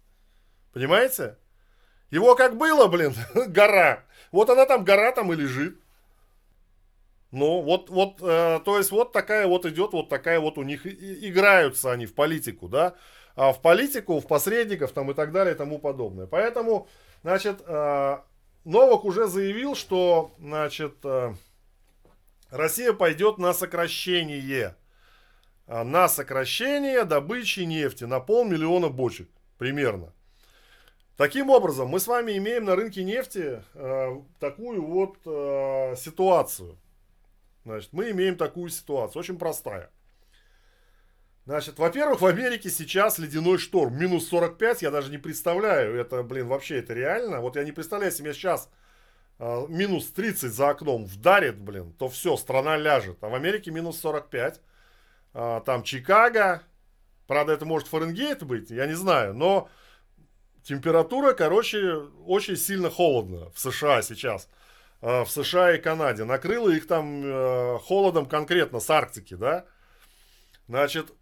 Понимаете? 0.72 1.36
Его 2.14 2.36
как 2.36 2.56
было, 2.56 2.86
блин, 2.86 3.12
гора. 3.48 4.04
Вот 4.30 4.48
она 4.48 4.66
там, 4.66 4.84
гора 4.84 5.10
там 5.10 5.32
и 5.32 5.36
лежит. 5.36 5.80
Ну, 7.32 7.60
вот, 7.60 7.90
вот, 7.90 8.18
э, 8.22 8.60
то 8.64 8.78
есть 8.78 8.92
вот 8.92 9.10
такая 9.10 9.48
вот 9.48 9.66
идет, 9.66 9.92
вот 9.92 10.08
такая 10.08 10.38
вот 10.38 10.56
у 10.56 10.62
них 10.62 10.86
и, 10.86 11.28
играются 11.28 11.90
они 11.90 12.06
в 12.06 12.14
политику, 12.14 12.68
да, 12.68 12.94
а 13.34 13.52
в 13.52 13.60
политику, 13.60 14.20
в 14.20 14.28
посредников 14.28 14.92
там 14.92 15.10
и 15.10 15.14
так 15.14 15.32
далее 15.32 15.56
и 15.56 15.58
тому 15.58 15.80
подобное. 15.80 16.28
Поэтому, 16.28 16.86
значит, 17.24 17.60
э, 17.66 18.18
Новак 18.64 19.04
уже 19.04 19.26
заявил, 19.26 19.74
что, 19.74 20.36
значит, 20.38 20.94
э, 21.02 21.34
Россия 22.50 22.92
пойдет 22.92 23.38
на 23.38 23.52
сокращение, 23.52 24.76
а, 25.66 25.82
на 25.82 26.08
сокращение 26.08 27.02
добычи 27.02 27.60
нефти 27.60 28.04
на 28.04 28.20
полмиллиона 28.20 28.88
бочек 28.88 29.28
примерно. 29.58 30.13
Таким 31.16 31.50
образом, 31.50 31.88
мы 31.88 32.00
с 32.00 32.08
вами 32.08 32.36
имеем 32.36 32.64
на 32.64 32.74
рынке 32.74 33.04
нефти 33.04 33.62
э, 33.74 34.20
такую 34.40 34.84
вот 34.84 35.18
э, 35.24 35.94
ситуацию. 35.96 36.76
Значит, 37.64 37.92
мы 37.92 38.10
имеем 38.10 38.36
такую 38.36 38.68
ситуацию, 38.68 39.20
очень 39.20 39.38
простая. 39.38 39.90
Значит, 41.46 41.78
во-первых, 41.78 42.20
в 42.20 42.26
Америке 42.26 42.68
сейчас 42.68 43.18
ледяной 43.18 43.58
шторм. 43.58 43.96
Минус 43.96 44.28
45, 44.28 44.82
я 44.82 44.90
даже 44.90 45.10
не 45.10 45.18
представляю. 45.18 45.94
Это, 45.94 46.22
блин, 46.22 46.48
вообще 46.48 46.78
это 46.78 46.94
реально. 46.94 47.40
Вот 47.40 47.54
я 47.56 47.64
не 47.64 47.72
представляю 47.72 48.10
себе 48.10 48.32
сейчас 48.34 48.68
э, 49.38 49.66
минус 49.68 50.06
30 50.06 50.52
за 50.52 50.70
окном 50.70 51.04
вдарит, 51.04 51.58
блин, 51.58 51.92
то 51.92 52.08
все, 52.08 52.36
страна 52.36 52.76
ляжет. 52.76 53.18
А 53.20 53.28
в 53.28 53.34
Америке 53.34 53.70
минус 53.70 54.00
45. 54.00 54.56
Э, 54.56 54.60
а, 55.34 55.60
там 55.60 55.84
Чикаго. 55.84 56.62
Правда, 57.28 57.52
это 57.52 57.66
может 57.66 57.88
Фаренгейт 57.88 58.42
быть, 58.42 58.70
я 58.70 58.86
не 58.86 58.94
знаю. 58.94 59.34
Но 59.34 59.68
температура, 60.64 61.32
короче, 61.34 61.94
очень 62.26 62.56
сильно 62.56 62.90
холодно 62.90 63.50
в 63.50 63.60
США 63.60 64.02
сейчас. 64.02 64.48
Э, 65.00 65.22
в 65.24 65.30
США 65.30 65.76
и 65.76 65.80
Канаде. 65.80 66.24
Накрыло 66.24 66.70
их 66.70 66.86
там 66.88 67.22
э, 67.24 67.78
холодом 67.78 68.26
конкретно 68.26 68.80
с 68.80 68.90
Арктики, 68.90 69.34
да. 69.34 69.64
Значит, 70.66 71.12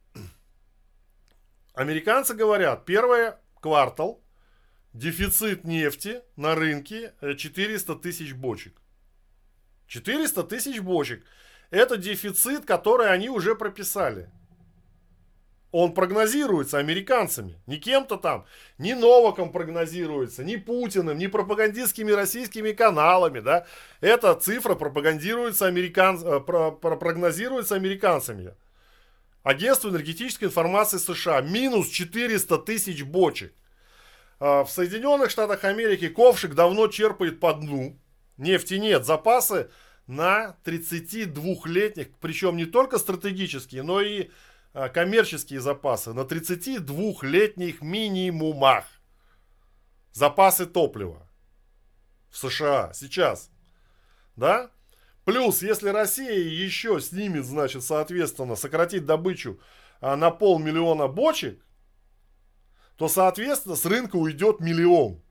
Американцы 1.74 2.34
говорят, 2.34 2.84
первый 2.84 3.32
квартал, 3.60 4.22
дефицит 4.92 5.64
нефти 5.64 6.22
на 6.36 6.54
рынке 6.54 7.14
400 7.20 7.96
тысяч 7.96 8.34
бочек. 8.34 8.80
400 9.86 10.42
тысяч 10.44 10.80
бочек. 10.80 11.24
Это 11.70 11.96
дефицит, 11.96 12.66
который 12.66 13.10
они 13.10 13.30
уже 13.30 13.54
прописали. 13.54 14.30
Он 15.72 15.94
прогнозируется 15.94 16.78
американцами, 16.78 17.58
не 17.66 17.78
кем-то 17.78 18.18
там, 18.18 18.44
ни 18.76 18.92
Новаком 18.92 19.50
прогнозируется, 19.50 20.44
ни 20.44 20.56
Путиным, 20.56 21.16
ни 21.16 21.26
пропагандистскими 21.28 22.12
российскими 22.12 22.72
каналами, 22.72 23.40
да. 23.40 23.66
Эта 24.02 24.34
цифра 24.34 24.74
пропагандируется 24.74 25.66
американ... 25.66 26.20
Э, 26.22 26.40
прогнозируется 26.40 27.74
американцами. 27.74 28.54
Агентство 29.42 29.88
энергетической 29.88 30.44
информации 30.44 30.98
США. 30.98 31.40
Минус 31.40 31.88
400 31.88 32.58
тысяч 32.58 33.02
бочек. 33.02 33.54
А, 34.38 34.64
в 34.64 34.70
Соединенных 34.70 35.30
Штатах 35.30 35.64
Америки 35.64 36.08
ковшик 36.08 36.54
давно 36.54 36.88
черпает 36.88 37.40
по 37.40 37.54
дну. 37.54 37.98
Нефти 38.36 38.74
нет. 38.74 39.06
Запасы 39.06 39.70
на 40.06 40.56
32-летних, 40.64 42.08
причем 42.20 42.56
не 42.56 42.66
только 42.66 42.98
стратегические, 42.98 43.82
но 43.82 44.00
и 44.00 44.30
коммерческие 44.72 45.60
запасы 45.60 46.12
на 46.12 46.20
32-летних 46.20 47.82
минимумах. 47.82 48.84
Запасы 50.12 50.66
топлива 50.66 51.28
в 52.30 52.36
США 52.36 52.92
сейчас. 52.94 53.50
Да? 54.36 54.70
Плюс, 55.24 55.62
если 55.62 55.90
Россия 55.90 56.34
еще 56.34 57.00
снимет, 57.00 57.44
значит, 57.44 57.84
соответственно, 57.84 58.56
сократит 58.56 59.06
добычу 59.06 59.60
а, 60.00 60.16
на 60.16 60.30
полмиллиона 60.30 61.06
бочек, 61.06 61.64
то, 62.96 63.08
соответственно, 63.08 63.76
с 63.76 63.84
рынка 63.86 64.16
уйдет 64.16 64.60
миллион. 64.60 65.22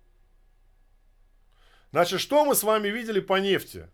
Значит, 1.91 2.21
что 2.21 2.45
мы 2.45 2.55
с 2.55 2.63
вами 2.63 2.87
видели 2.87 3.19
по 3.19 3.39
нефти? 3.39 3.89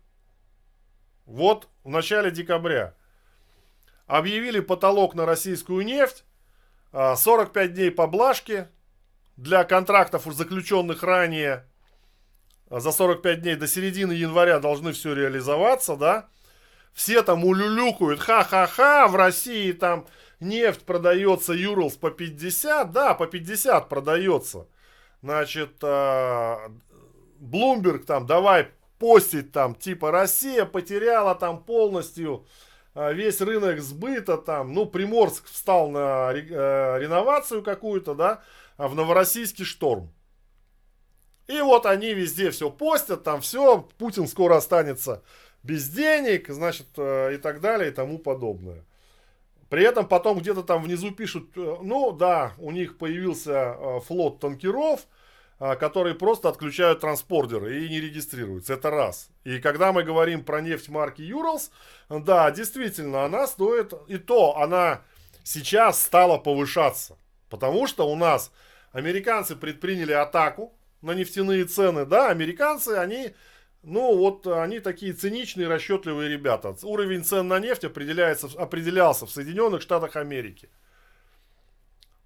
Вот 1.26 1.68
в 1.82 1.88
начале 1.88 2.30
декабря 2.30 2.94
объявили 4.08 4.58
потолок 4.58 5.14
на 5.14 5.24
российскую 5.26 5.84
нефть, 5.84 6.24
45 6.92 7.56
а, 7.56 7.68
дней 7.68 7.90
поблажки 7.90 8.66
для 9.36 9.62
контрактов, 9.62 10.24
заключенных 10.24 11.02
ранее. 11.04 11.68
за 12.70 12.90
45 12.90 13.42
дней 13.42 13.54
до 13.54 13.68
середины 13.68 14.12
января 14.12 14.58
должны 14.58 14.92
все 14.92 15.14
реализоваться, 15.14 15.94
да, 15.96 16.28
все 16.94 17.22
там 17.22 17.44
улюлюкают, 17.44 18.18
ха-ха-ха, 18.18 19.06
в 19.06 19.14
России 19.14 19.72
там 19.72 20.06
нефть 20.40 20.84
продается 20.84 21.52
Юрлс 21.52 21.96
по 21.96 22.10
50, 22.10 22.90
да, 22.90 23.14
по 23.14 23.26
50 23.26 23.88
продается. 23.88 24.66
Значит, 25.20 25.82
Блумберг 27.38 28.06
там, 28.06 28.26
давай 28.26 28.70
постить 28.98 29.52
там, 29.52 29.74
типа 29.74 30.10
Россия 30.10 30.64
потеряла 30.64 31.34
там 31.34 31.62
полностью 31.62 32.46
а, 32.46 32.67
весь 32.94 33.40
рынок 33.40 33.80
сбыта 33.80 34.36
там, 34.36 34.72
ну, 34.72 34.86
Приморск 34.86 35.46
встал 35.46 35.90
на 35.90 36.32
э, 36.32 36.98
реновацию 36.98 37.62
какую-то, 37.62 38.14
да, 38.14 38.42
а 38.76 38.88
в 38.88 38.94
Новороссийский 38.94 39.64
шторм. 39.64 40.12
И 41.46 41.60
вот 41.60 41.86
они 41.86 42.12
везде 42.12 42.50
все 42.50 42.70
постят, 42.70 43.24
там 43.24 43.40
все, 43.40 43.80
Путин 43.98 44.26
скоро 44.26 44.56
останется 44.56 45.22
без 45.62 45.88
денег, 45.88 46.48
значит, 46.48 46.86
э, 46.96 47.34
и 47.34 47.36
так 47.38 47.60
далее, 47.60 47.90
и 47.90 47.94
тому 47.94 48.18
подобное. 48.18 48.84
При 49.68 49.84
этом 49.84 50.06
потом 50.06 50.38
где-то 50.38 50.62
там 50.62 50.82
внизу 50.82 51.10
пишут, 51.10 51.50
э, 51.56 51.76
ну 51.82 52.12
да, 52.12 52.52
у 52.58 52.70
них 52.70 52.98
появился 52.98 54.00
флот 54.06 54.40
танкеров, 54.40 55.00
а, 55.00 55.17
которые 55.58 56.14
просто 56.14 56.48
отключают 56.48 57.00
транспортеры 57.00 57.84
и 57.84 57.88
не 57.88 58.00
регистрируются. 58.00 58.74
Это 58.74 58.90
раз. 58.90 59.30
И 59.44 59.58
когда 59.58 59.92
мы 59.92 60.04
говорим 60.04 60.44
про 60.44 60.60
нефть 60.60 60.88
марки 60.88 61.22
Юралс, 61.22 61.70
да, 62.08 62.50
действительно, 62.50 63.24
она 63.24 63.46
стоит, 63.46 63.92
и 64.06 64.18
то 64.18 64.56
она 64.58 65.02
сейчас 65.42 66.00
стала 66.00 66.38
повышаться. 66.38 67.18
Потому 67.48 67.86
что 67.86 68.08
у 68.08 68.14
нас 68.14 68.52
американцы 68.92 69.56
предприняли 69.56 70.12
атаку 70.12 70.74
на 71.02 71.12
нефтяные 71.12 71.64
цены. 71.64 72.04
Да, 72.04 72.28
американцы, 72.30 72.90
они, 72.90 73.34
ну 73.82 74.16
вот, 74.16 74.46
они 74.46 74.80
такие 74.80 75.12
циничные, 75.12 75.68
расчетливые 75.68 76.28
ребята. 76.28 76.76
Уровень 76.82 77.24
цен 77.24 77.48
на 77.48 77.58
нефть 77.58 77.84
определяется, 77.84 78.48
определялся 78.56 79.26
в 79.26 79.30
Соединенных 79.30 79.82
Штатах 79.82 80.16
Америки. 80.16 80.68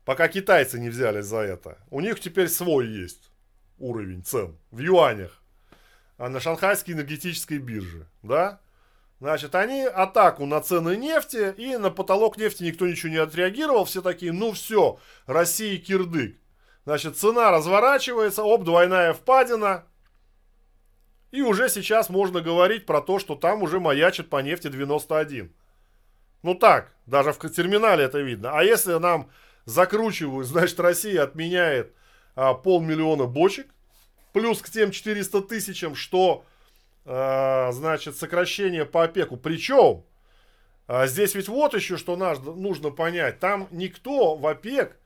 Пока 0.05 0.29
китайцы 0.29 0.81
не 0.81 0.89
взялись 0.89 1.27
за 1.27 1.39
это. 1.39 1.79
У 1.91 2.01
них 2.01 2.19
теперь 2.21 2.49
свой 2.49 2.87
есть 2.89 3.31
уровень 3.79 4.25
цен 4.25 4.57
в 4.71 4.81
юанях. 4.81 5.43
А 6.19 6.29
на 6.29 6.41
шанхайской 6.41 6.95
энергетической 6.95 7.59
бирже. 7.59 8.07
Да? 8.23 8.61
Значит, 9.21 9.55
они 9.55 9.83
атаку 9.83 10.47
на 10.47 10.61
цены 10.61 10.97
нефти, 10.97 11.55
и 11.57 11.77
на 11.77 11.91
потолок 11.91 12.37
нефти 12.37 12.65
никто 12.65 12.87
ничего 12.87 13.13
не 13.13 13.19
отреагировал. 13.19 13.85
Все 13.85 14.03
такие, 14.03 14.33
ну 14.33 14.53
все, 14.53 14.99
Россия 15.27 15.79
кирдык. 15.79 16.37
Значит, 16.85 17.17
цена 17.17 17.53
разворачивается, 17.53 18.43
оп, 18.43 18.65
двойная 18.65 19.13
впадина. 19.13 19.85
И 21.31 21.41
уже 21.41 21.69
сейчас 21.69 22.11
можно 22.11 22.41
говорить 22.41 22.85
про 22.85 23.01
то, 23.01 23.19
что 23.19 23.37
там 23.37 23.63
уже 23.63 23.79
маячит 23.79 24.29
по 24.29 24.43
нефти 24.43 24.69
91. 24.69 25.53
Ну 26.43 26.55
так, 26.57 26.93
даже 27.07 27.33
в 27.33 27.39
терминале 27.39 28.05
это 28.05 28.19
видно. 28.19 28.51
А 28.59 28.65
если 28.65 28.95
нам 28.95 29.31
закручивают, 29.65 30.47
значит 30.47 30.79
Россия 30.81 31.23
отменяет 31.23 31.93
а, 32.35 32.55
полмиллиона 32.55 33.27
бочек, 33.27 33.69
плюс 34.33 34.61
к 34.61 34.71
тем 34.71 34.91
400 34.91 35.43
тысячам, 35.43 35.95
что, 35.95 36.45
а, 37.05 37.71
значит, 37.73 38.17
сокращение 38.17 38.85
по 38.85 39.05
опеку. 39.05 39.37
Причем, 39.37 40.05
а, 40.87 41.07
здесь 41.07 41.35
ведь 41.35 41.49
вот 41.49 41.75
еще 41.75 41.97
что 41.97 42.17
наш, 42.17 42.39
нужно 42.39 42.91
понять, 42.91 43.39
там 43.39 43.69
никто 43.71 44.37
в 44.37 44.47
ОПЕК 44.47 44.97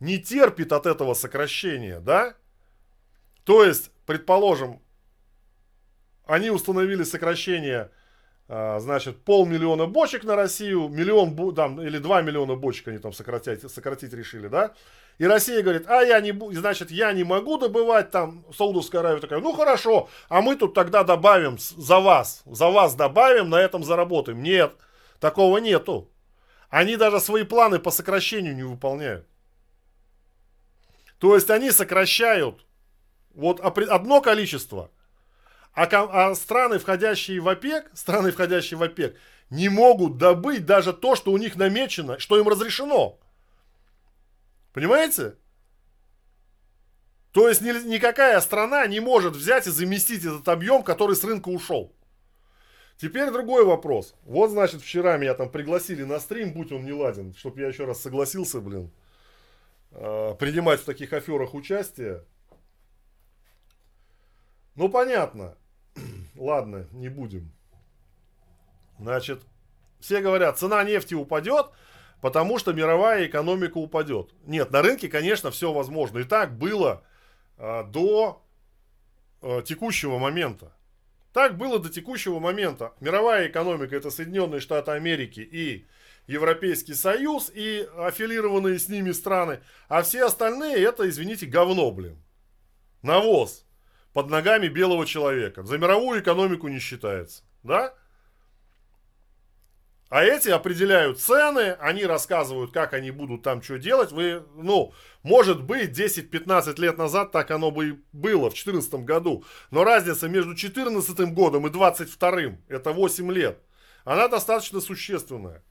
не 0.00 0.18
терпит 0.18 0.72
от 0.72 0.86
этого 0.86 1.14
сокращения, 1.14 2.00
да? 2.00 2.34
То 3.44 3.64
есть, 3.64 3.90
предположим, 4.06 4.80
они 6.26 6.50
установили 6.50 7.04
сокращение 7.04 7.90
значит, 8.46 9.24
полмиллиона 9.24 9.86
бочек 9.86 10.24
на 10.24 10.36
Россию, 10.36 10.88
миллион, 10.88 11.54
там, 11.54 11.80
или 11.80 11.98
два 11.98 12.20
миллиона 12.20 12.54
бочек 12.56 12.88
они 12.88 12.98
там 12.98 13.12
сократить, 13.12 13.70
сократить 13.70 14.12
решили, 14.12 14.48
да? 14.48 14.74
И 15.16 15.26
Россия 15.26 15.62
говорит, 15.62 15.86
а 15.88 16.02
я 16.02 16.20
не, 16.20 16.32
значит, 16.54 16.90
я 16.90 17.12
не 17.12 17.24
могу 17.24 17.56
добывать, 17.56 18.10
там, 18.10 18.44
Саудовская 18.54 19.00
Аравия 19.00 19.20
такая, 19.20 19.40
ну 19.40 19.52
хорошо, 19.52 20.08
а 20.28 20.42
мы 20.42 20.56
тут 20.56 20.74
тогда 20.74 21.04
добавим 21.04 21.56
за 21.58 22.00
вас, 22.00 22.42
за 22.44 22.68
вас 22.68 22.94
добавим, 22.94 23.48
на 23.48 23.60
этом 23.60 23.82
заработаем. 23.82 24.42
Нет, 24.42 24.74
такого 25.20 25.58
нету. 25.58 26.10
Они 26.68 26.96
даже 26.96 27.20
свои 27.20 27.44
планы 27.44 27.78
по 27.78 27.90
сокращению 27.90 28.56
не 28.56 28.64
выполняют. 28.64 29.26
То 31.18 31.34
есть 31.34 31.48
они 31.48 31.70
сокращают 31.70 32.66
вот 33.34 33.60
одно 33.60 34.20
количество– 34.20 34.90
а, 35.74 36.30
а 36.30 36.34
страны, 36.34 36.78
входящие 36.78 37.40
в 37.40 37.48
ОПЕК, 37.48 37.90
страны, 37.94 38.30
входящие 38.30 38.78
в 38.78 38.82
ОПЕК, 38.82 39.16
не 39.50 39.68
могут 39.68 40.18
добыть 40.18 40.64
даже 40.64 40.92
то, 40.92 41.16
что 41.16 41.32
у 41.32 41.38
них 41.38 41.56
намечено, 41.56 42.18
что 42.18 42.38
им 42.38 42.48
разрешено. 42.48 43.18
Понимаете? 44.72 45.36
То 47.32 47.48
есть 47.48 47.60
ни, 47.60 47.70
никакая 47.88 48.40
страна 48.40 48.86
не 48.86 49.00
может 49.00 49.34
взять 49.34 49.66
и 49.66 49.70
заместить 49.70 50.24
этот 50.24 50.46
объем, 50.48 50.82
который 50.84 51.16
с 51.16 51.24
рынка 51.24 51.48
ушел. 51.48 51.92
Теперь 52.96 53.32
другой 53.32 53.64
вопрос. 53.64 54.14
Вот, 54.22 54.50
значит, 54.50 54.80
вчера 54.80 55.16
меня 55.16 55.34
там 55.34 55.50
пригласили 55.50 56.04
на 56.04 56.20
стрим, 56.20 56.52
будь 56.52 56.70
он 56.70 56.84
не 56.84 56.92
ладен, 56.92 57.34
чтобы 57.34 57.60
я 57.60 57.66
еще 57.66 57.84
раз 57.84 58.00
согласился, 58.00 58.60
блин, 58.60 58.92
э, 59.90 60.34
принимать 60.38 60.80
в 60.80 60.84
таких 60.84 61.12
аферах 61.12 61.54
участие. 61.54 62.24
Ну, 64.76 64.88
понятно. 64.88 65.56
Ладно, 66.36 66.88
не 66.92 67.08
будем. 67.08 67.52
Значит, 68.98 69.42
все 70.00 70.20
говорят, 70.20 70.58
цена 70.58 70.82
нефти 70.84 71.14
упадет, 71.14 71.66
потому 72.20 72.58
что 72.58 72.72
мировая 72.72 73.26
экономика 73.26 73.78
упадет. 73.78 74.32
Нет, 74.46 74.70
на 74.70 74.82
рынке, 74.82 75.08
конечно, 75.08 75.50
все 75.50 75.72
возможно. 75.72 76.18
И 76.18 76.24
так 76.24 76.56
было 76.56 77.04
э, 77.56 77.84
до 77.84 78.44
э, 79.42 79.62
текущего 79.64 80.18
момента. 80.18 80.72
Так 81.32 81.56
было 81.56 81.78
до 81.80 81.88
текущего 81.88 82.38
момента. 82.38 82.92
Мировая 83.00 83.48
экономика 83.48 83.96
это 83.96 84.10
Соединенные 84.10 84.60
Штаты 84.60 84.92
Америки 84.92 85.40
и 85.40 85.86
Европейский 86.26 86.94
Союз 86.94 87.50
и 87.52 87.88
аффилированные 87.96 88.78
с 88.78 88.88
ними 88.88 89.10
страны. 89.10 89.60
А 89.88 90.02
все 90.02 90.24
остальные 90.24 90.76
это, 90.76 91.08
извините, 91.08 91.46
говно, 91.46 91.90
блин. 91.90 92.22
Навоз 93.02 93.66
под 94.14 94.30
ногами 94.30 94.68
белого 94.68 95.04
человека. 95.04 95.64
За 95.64 95.76
мировую 95.76 96.22
экономику 96.22 96.68
не 96.68 96.78
считается. 96.78 97.42
Да? 97.62 97.92
А 100.08 100.22
эти 100.22 100.48
определяют 100.48 101.18
цены, 101.18 101.72
они 101.80 102.06
рассказывают, 102.06 102.70
как 102.70 102.94
они 102.94 103.10
будут 103.10 103.42
там 103.42 103.60
что 103.60 103.78
делать. 103.78 104.12
Вы, 104.12 104.44
ну, 104.54 104.94
может 105.24 105.64
быть, 105.64 105.90
10-15 105.98 106.80
лет 106.80 106.96
назад 106.96 107.32
так 107.32 107.50
оно 107.50 107.72
бы 107.72 107.88
и 107.88 107.98
было, 108.12 108.50
в 108.50 108.54
2014 108.54 108.94
году. 109.04 109.44
Но 109.72 109.82
разница 109.82 110.28
между 110.28 110.54
2014 110.54 111.34
годом 111.34 111.66
и 111.66 111.70
2022, 111.70 112.58
это 112.68 112.92
8 112.92 113.32
лет, 113.32 113.58
она 114.04 114.28
достаточно 114.28 114.80
существенная. 114.80 115.64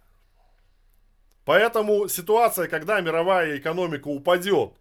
Поэтому 1.46 2.10
ситуация, 2.10 2.68
когда 2.68 3.00
мировая 3.00 3.58
экономика 3.58 4.10
упадет, 4.10 4.74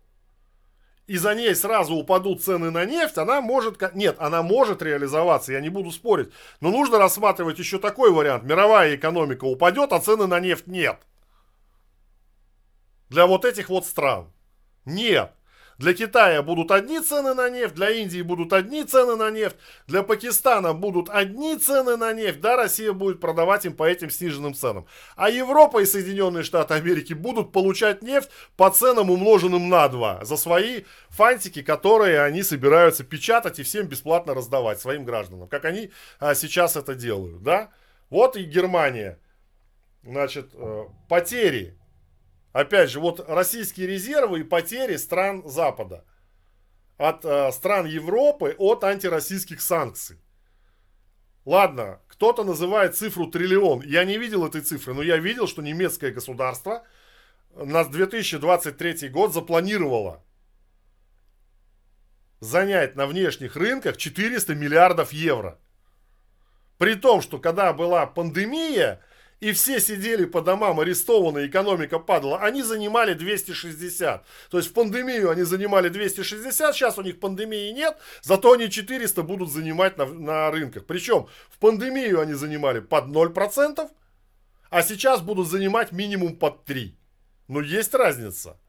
и 1.12 1.18
за 1.18 1.34
ней 1.34 1.54
сразу 1.54 1.94
упадут 1.94 2.42
цены 2.42 2.70
на 2.70 2.86
нефть, 2.86 3.18
она 3.18 3.42
может, 3.42 3.94
нет, 3.94 4.16
она 4.18 4.42
может 4.42 4.80
реализоваться, 4.80 5.52
я 5.52 5.60
не 5.60 5.68
буду 5.68 5.90
спорить. 5.90 6.30
Но 6.62 6.70
нужно 6.70 6.96
рассматривать 6.96 7.58
еще 7.58 7.78
такой 7.78 8.10
вариант. 8.10 8.44
Мировая 8.44 8.96
экономика 8.96 9.44
упадет, 9.44 9.92
а 9.92 10.00
цены 10.00 10.26
на 10.26 10.40
нефть 10.40 10.66
нет. 10.66 10.96
Для 13.10 13.26
вот 13.26 13.44
этих 13.44 13.68
вот 13.68 13.84
стран. 13.84 14.32
Нет. 14.86 15.34
Для 15.78 15.94
Китая 15.94 16.42
будут 16.42 16.70
одни 16.70 17.00
цены 17.00 17.34
на 17.34 17.48
нефть, 17.50 17.74
для 17.74 17.90
Индии 17.90 18.22
будут 18.22 18.52
одни 18.52 18.84
цены 18.84 19.16
на 19.16 19.30
нефть, 19.30 19.56
для 19.86 20.02
Пакистана 20.02 20.74
будут 20.74 21.08
одни 21.08 21.56
цены 21.56 21.96
на 21.96 22.12
нефть, 22.12 22.40
да, 22.40 22.56
Россия 22.56 22.92
будет 22.92 23.20
продавать 23.20 23.64
им 23.64 23.74
по 23.74 23.84
этим 23.84 24.10
сниженным 24.10 24.54
ценам. 24.54 24.86
А 25.16 25.30
Европа 25.30 25.78
и 25.78 25.86
Соединенные 25.86 26.44
Штаты 26.44 26.74
Америки 26.74 27.14
будут 27.14 27.52
получать 27.52 28.02
нефть 28.02 28.30
по 28.56 28.70
ценам 28.70 29.10
умноженным 29.10 29.68
на 29.68 29.88
2 29.88 30.24
за 30.24 30.36
свои 30.36 30.84
фантики, 31.08 31.62
которые 31.62 32.22
они 32.22 32.42
собираются 32.42 33.04
печатать 33.04 33.58
и 33.58 33.62
всем 33.62 33.86
бесплатно 33.86 34.34
раздавать 34.34 34.80
своим 34.80 35.04
гражданам, 35.04 35.48
как 35.48 35.64
они 35.64 35.90
а, 36.20 36.34
сейчас 36.34 36.76
это 36.76 36.94
делают, 36.94 37.42
да. 37.42 37.70
Вот 38.10 38.36
и 38.36 38.44
Германия, 38.44 39.18
значит, 40.02 40.50
э, 40.52 40.84
потери 41.08 41.78
Опять 42.52 42.90
же, 42.90 43.00
вот 43.00 43.24
российские 43.28 43.86
резервы 43.86 44.40
и 44.40 44.44
потери 44.44 44.96
стран 44.96 45.42
Запада. 45.48 46.04
От 46.98 47.24
э, 47.24 47.50
стран 47.52 47.86
Европы 47.86 48.54
от 48.58 48.84
антироссийских 48.84 49.60
санкций. 49.60 50.18
Ладно, 51.44 52.00
кто-то 52.08 52.44
называет 52.44 52.96
цифру 52.96 53.26
триллион. 53.26 53.80
Я 53.82 54.04
не 54.04 54.18
видел 54.18 54.46
этой 54.46 54.60
цифры, 54.60 54.94
но 54.94 55.02
я 55.02 55.16
видел, 55.16 55.48
что 55.48 55.62
немецкое 55.62 56.12
государство 56.12 56.84
на 57.54 57.84
2023 57.84 59.08
год 59.08 59.32
запланировало 59.32 60.22
занять 62.42 62.96
на 62.96 63.06
внешних 63.06 63.56
рынках 63.56 63.96
400 63.96 64.54
миллиардов 64.54 65.12
евро. 65.12 65.58
При 66.76 66.96
том, 66.96 67.22
что 67.22 67.38
когда 67.38 67.72
была 67.72 68.04
пандемия, 68.06 69.00
и 69.42 69.50
все 69.50 69.80
сидели 69.80 70.24
по 70.24 70.40
домам 70.40 70.78
арестованы, 70.78 71.46
экономика 71.46 71.98
падала, 71.98 72.38
они 72.38 72.62
занимали 72.62 73.12
260. 73.14 74.24
То 74.48 74.56
есть 74.56 74.70
в 74.70 74.72
пандемию 74.72 75.30
они 75.30 75.42
занимали 75.42 75.88
260, 75.88 76.72
сейчас 76.72 76.96
у 76.96 77.02
них 77.02 77.18
пандемии 77.18 77.72
нет, 77.72 77.98
зато 78.22 78.52
они 78.52 78.70
400 78.70 79.24
будут 79.24 79.50
занимать 79.50 79.98
на, 79.98 80.06
на 80.06 80.50
рынках. 80.52 80.86
Причем 80.86 81.26
в 81.50 81.58
пандемию 81.58 82.20
они 82.20 82.34
занимали 82.34 82.78
под 82.78 83.06
0%, 83.06 83.90
а 84.70 84.82
сейчас 84.82 85.20
будут 85.20 85.48
занимать 85.48 85.90
минимум 85.90 86.36
под 86.36 86.64
3%. 86.64 86.92
Но 87.48 87.60
есть 87.60 87.92
разница. 87.94 88.60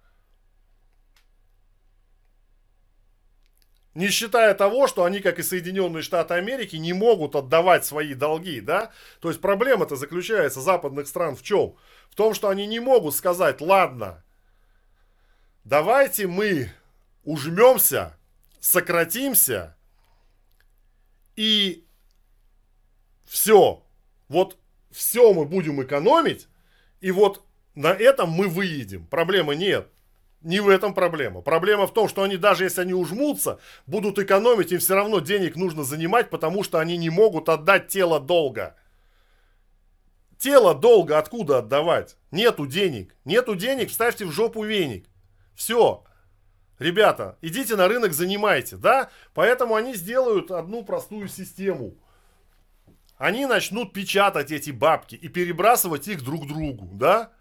Не 3.94 4.10
считая 4.10 4.56
того, 4.56 4.88
что 4.88 5.04
они, 5.04 5.20
как 5.20 5.38
и 5.38 5.44
Соединенные 5.44 6.02
Штаты 6.02 6.34
Америки, 6.34 6.78
не 6.78 6.94
могут 6.94 7.36
отдавать 7.36 7.86
свои 7.86 8.16
долги, 8.16 8.60
да? 8.60 8.92
То 9.20 9.30
есть 9.30 9.40
проблема-то 9.40 9.96
заключается 9.96 10.62
западных 10.62 11.08
стран 11.08 11.36
в 11.36 11.44
чем? 11.44 11.76
В 12.10 12.16
том, 12.16 12.34
что 12.34 12.50
они 12.50 12.66
не 12.66 12.80
могут 12.80 13.16
сказать, 13.16 13.62
ладно, 13.62 14.24
давайте 15.64 16.26
мы 16.26 16.72
ужмемся, 17.24 18.18
сократимся 18.60 19.78
и 21.36 21.86
все. 23.26 23.84
Вот 24.28 24.58
все 24.90 25.34
мы 25.34 25.46
будем 25.46 25.84
экономить, 25.84 26.48
и 27.00 27.12
вот 27.12 27.46
на 27.76 27.90
этом 27.90 28.30
мы 28.30 28.48
выедем. 28.48 29.06
Проблемы 29.06 29.56
нет. 29.56 29.88
Не 30.44 30.60
в 30.60 30.68
этом 30.68 30.94
проблема. 30.94 31.42
Проблема 31.42 31.88
в 31.88 31.94
том, 31.94 32.10
что 32.10 32.22
они 32.22 32.36
даже 32.36 32.66
если 32.66 32.82
они 32.82 32.94
ужмутся, 32.94 33.60
будут 33.88 34.20
экономить, 34.20 34.74
им 34.74 34.80
все 34.80 34.96
равно 34.96 35.20
денег 35.20 35.56
нужно 35.56 35.84
занимать, 35.84 36.30
потому 36.30 36.64
что 36.64 36.80
они 36.80 36.98
не 36.98 37.10
могут 37.10 37.48
отдать 37.48 37.88
тело 37.88 38.20
долга. 38.20 38.76
Тело 40.38 40.76
долга 40.76 41.18
откуда 41.18 41.60
отдавать? 41.60 42.18
Нету 42.32 42.68
денег. 42.68 43.16
Нету 43.24 43.56
денег, 43.56 43.90
вставьте 43.90 44.26
в 44.26 44.32
жопу 44.32 44.64
веник. 44.64 45.06
Все. 45.56 46.04
Ребята, 46.78 47.38
идите 47.42 47.78
на 47.78 47.88
рынок, 47.88 48.12
занимайте, 48.12 48.76
да? 48.76 49.10
Поэтому 49.34 49.76
они 49.76 49.96
сделают 49.96 50.52
одну 50.52 50.84
простую 50.84 51.30
систему. 51.30 51.96
Они 53.16 53.46
начнут 53.46 53.94
печатать 53.94 54.52
эти 54.52 54.72
бабки 54.72 55.16
и 55.16 55.30
перебрасывать 55.30 56.10
их 56.10 56.22
друг 56.22 56.46
другу, 56.46 56.90
да? 56.92 57.32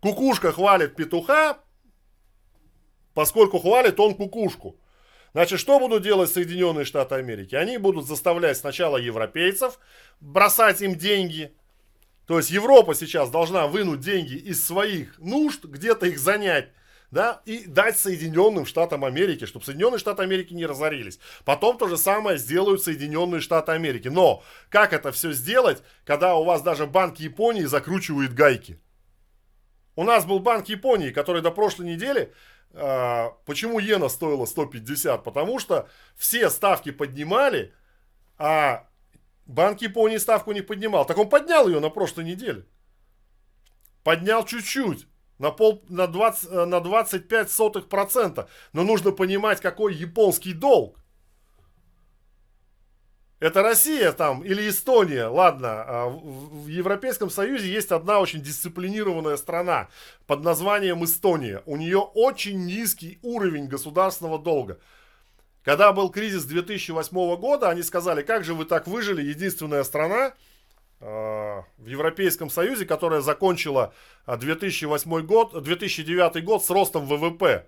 Кукушка 0.00 0.50
хвалит 0.50 0.96
петуха, 0.96 1.58
поскольку 3.18 3.58
хвалит 3.58 3.98
он 3.98 4.14
кукушку. 4.14 4.78
Значит, 5.32 5.58
что 5.58 5.80
будут 5.80 6.04
делать 6.04 6.30
Соединенные 6.30 6.84
Штаты 6.84 7.16
Америки? 7.16 7.56
Они 7.56 7.76
будут 7.76 8.06
заставлять 8.06 8.58
сначала 8.58 8.96
европейцев 8.96 9.80
бросать 10.20 10.82
им 10.82 10.94
деньги. 10.94 11.52
То 12.28 12.36
есть 12.38 12.50
Европа 12.50 12.94
сейчас 12.94 13.28
должна 13.28 13.66
вынуть 13.66 13.98
деньги 13.98 14.34
из 14.34 14.64
своих 14.64 15.18
нужд, 15.18 15.64
где-то 15.64 16.06
их 16.06 16.20
занять, 16.20 16.68
да, 17.10 17.42
и 17.44 17.66
дать 17.66 17.98
Соединенным 17.98 18.66
Штатам 18.66 19.04
Америки, 19.04 19.46
чтобы 19.46 19.64
Соединенные 19.64 19.98
Штаты 19.98 20.22
Америки 20.22 20.54
не 20.54 20.66
разорились. 20.66 21.18
Потом 21.44 21.76
то 21.76 21.88
же 21.88 21.96
самое 21.96 22.38
сделают 22.38 22.84
Соединенные 22.84 23.40
Штаты 23.40 23.72
Америки. 23.72 24.06
Но 24.06 24.44
как 24.68 24.92
это 24.92 25.10
все 25.10 25.32
сделать, 25.32 25.82
когда 26.04 26.36
у 26.36 26.44
вас 26.44 26.62
даже 26.62 26.86
Банк 26.86 27.18
Японии 27.18 27.64
закручивает 27.64 28.32
гайки? 28.32 28.78
У 29.96 30.04
нас 30.04 30.24
был 30.24 30.38
Банк 30.38 30.68
Японии, 30.68 31.10
который 31.10 31.42
до 31.42 31.50
прошлой 31.50 31.86
недели 31.86 32.32
почему 32.72 33.80
иена 33.80 34.08
стоила 34.08 34.46
150? 34.46 35.24
Потому 35.24 35.58
что 35.58 35.88
все 36.16 36.50
ставки 36.50 36.90
поднимали, 36.90 37.72
а 38.36 38.88
Банк 39.46 39.80
Японии 39.80 40.18
ставку 40.18 40.52
не 40.52 40.60
поднимал. 40.60 41.06
Так 41.06 41.18
он 41.18 41.28
поднял 41.28 41.66
ее 41.66 41.80
на 41.80 41.88
прошлой 41.88 42.24
неделе. 42.24 42.66
Поднял 44.04 44.44
чуть-чуть. 44.44 45.06
На, 45.38 45.50
пол, 45.50 45.84
на, 45.88 46.06
20, 46.06 46.50
на 46.66 46.80
25 46.80 47.50
сотых 47.50 47.88
процента. 47.88 48.48
Но 48.72 48.82
нужно 48.82 49.12
понимать, 49.12 49.60
какой 49.60 49.94
японский 49.94 50.52
долг. 50.52 50.98
Это 53.40 53.62
Россия 53.62 54.10
там 54.12 54.42
или 54.42 54.68
Эстония, 54.68 55.26
ладно, 55.26 55.84
а 55.86 56.08
в 56.08 56.66
Европейском 56.66 57.30
Союзе 57.30 57.70
есть 57.70 57.92
одна 57.92 58.18
очень 58.18 58.42
дисциплинированная 58.42 59.36
страна 59.36 59.88
под 60.26 60.42
названием 60.42 61.04
Эстония. 61.04 61.62
У 61.64 61.76
нее 61.76 61.98
очень 61.98 62.64
низкий 62.64 63.20
уровень 63.22 63.68
государственного 63.68 64.40
долга. 64.40 64.80
Когда 65.62 65.92
был 65.92 66.10
кризис 66.10 66.44
2008 66.44 67.36
года, 67.36 67.68
они 67.68 67.82
сказали, 67.82 68.22
как 68.22 68.42
же 68.42 68.54
вы 68.54 68.64
так 68.64 68.88
выжили, 68.88 69.22
единственная 69.22 69.84
страна 69.84 70.32
э, 71.00 71.04
в 71.04 71.86
Европейском 71.86 72.50
Союзе, 72.50 72.86
которая 72.86 73.20
закончила 73.20 73.92
2008 74.26 75.26
год, 75.26 75.62
2009 75.62 76.42
год 76.44 76.64
с 76.64 76.70
ростом 76.70 77.06
ВВП. 77.06 77.66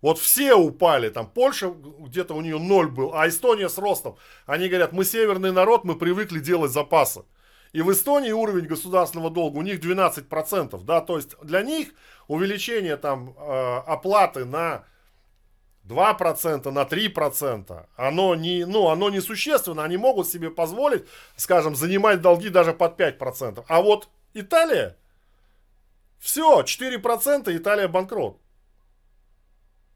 Вот 0.00 0.18
все 0.18 0.54
упали, 0.54 1.08
там 1.08 1.28
Польша 1.28 1.70
где-то 1.70 2.34
у 2.34 2.40
нее 2.40 2.58
ноль 2.58 2.88
был, 2.88 3.12
а 3.14 3.28
Эстония 3.28 3.68
с 3.68 3.78
ростом. 3.78 4.16
Они 4.46 4.68
говорят, 4.68 4.92
мы 4.92 5.04
северный 5.04 5.50
народ, 5.50 5.84
мы 5.84 5.96
привыкли 5.96 6.38
делать 6.38 6.70
запасы. 6.70 7.24
И 7.72 7.82
в 7.82 7.92
Эстонии 7.92 8.30
уровень 8.30 8.66
государственного 8.66 9.30
долга 9.30 9.58
у 9.58 9.62
них 9.62 9.80
12%, 9.80 10.82
да, 10.84 11.00
то 11.00 11.16
есть 11.16 11.36
для 11.42 11.62
них 11.62 11.88
увеличение 12.28 12.96
там 12.96 13.34
э, 13.36 13.76
оплаты 13.86 14.44
на 14.44 14.84
2%, 15.86 16.70
на 16.70 16.82
3%, 16.82 17.86
оно 17.96 18.34
не, 18.34 18.64
ну, 18.64 18.88
оно 18.88 19.10
не 19.10 19.20
существенно, 19.20 19.84
они 19.84 19.96
могут 19.96 20.28
себе 20.28 20.50
позволить, 20.50 21.06
скажем, 21.36 21.74
занимать 21.74 22.20
долги 22.20 22.48
даже 22.48 22.72
под 22.72 22.98
5%. 22.98 23.64
А 23.66 23.82
вот 23.82 24.08
Италия, 24.32 24.96
все, 26.18 26.62
4% 26.62 27.56
Италия 27.56 27.88
банкрот. 27.88 28.38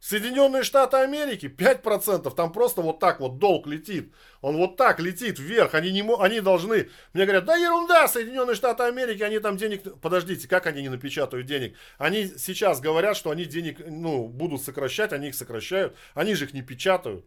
Соединенные 0.02 0.64
Штаты 0.64 0.96
Америки 0.96 1.46
5%, 1.46 2.34
там 2.34 2.52
просто 2.52 2.82
вот 2.82 2.98
так 2.98 3.20
вот 3.20 3.38
долг 3.38 3.68
летит. 3.68 4.12
Он 4.40 4.56
вот 4.56 4.76
так 4.76 4.98
летит 4.98 5.38
вверх. 5.38 5.74
Они, 5.74 5.92
не, 5.92 6.02
они 6.20 6.40
должны, 6.40 6.90
мне 7.12 7.24
говорят, 7.24 7.44
да 7.44 7.54
ерунда, 7.54 8.08
Соединенные 8.08 8.56
Штаты 8.56 8.82
Америки, 8.82 9.22
они 9.22 9.38
там 9.38 9.56
денег... 9.56 10.00
Подождите, 10.00 10.48
как 10.48 10.66
они 10.66 10.82
не 10.82 10.88
напечатают 10.88 11.46
денег? 11.46 11.76
Они 11.98 12.26
сейчас 12.36 12.80
говорят, 12.80 13.16
что 13.16 13.30
они 13.30 13.44
денег, 13.44 13.78
ну, 13.86 14.26
будут 14.26 14.62
сокращать, 14.62 15.12
они 15.12 15.28
их 15.28 15.36
сокращают. 15.36 15.94
Они 16.14 16.34
же 16.34 16.46
их 16.46 16.52
не 16.52 16.62
печатают. 16.62 17.24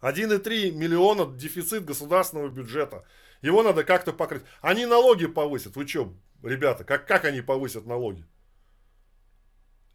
1,3 0.00 0.72
миллиона 0.72 1.32
дефицит 1.36 1.84
государственного 1.84 2.48
бюджета. 2.48 3.04
Его 3.42 3.62
надо 3.62 3.84
как-то 3.84 4.12
покрыть. 4.12 4.42
Они 4.60 4.86
налоги 4.86 5.26
повысят. 5.26 5.76
Вы 5.76 5.86
что, 5.86 6.12
ребята, 6.42 6.82
как, 6.82 7.06
как 7.06 7.26
они 7.26 7.42
повысят 7.42 7.86
налоги? 7.86 8.24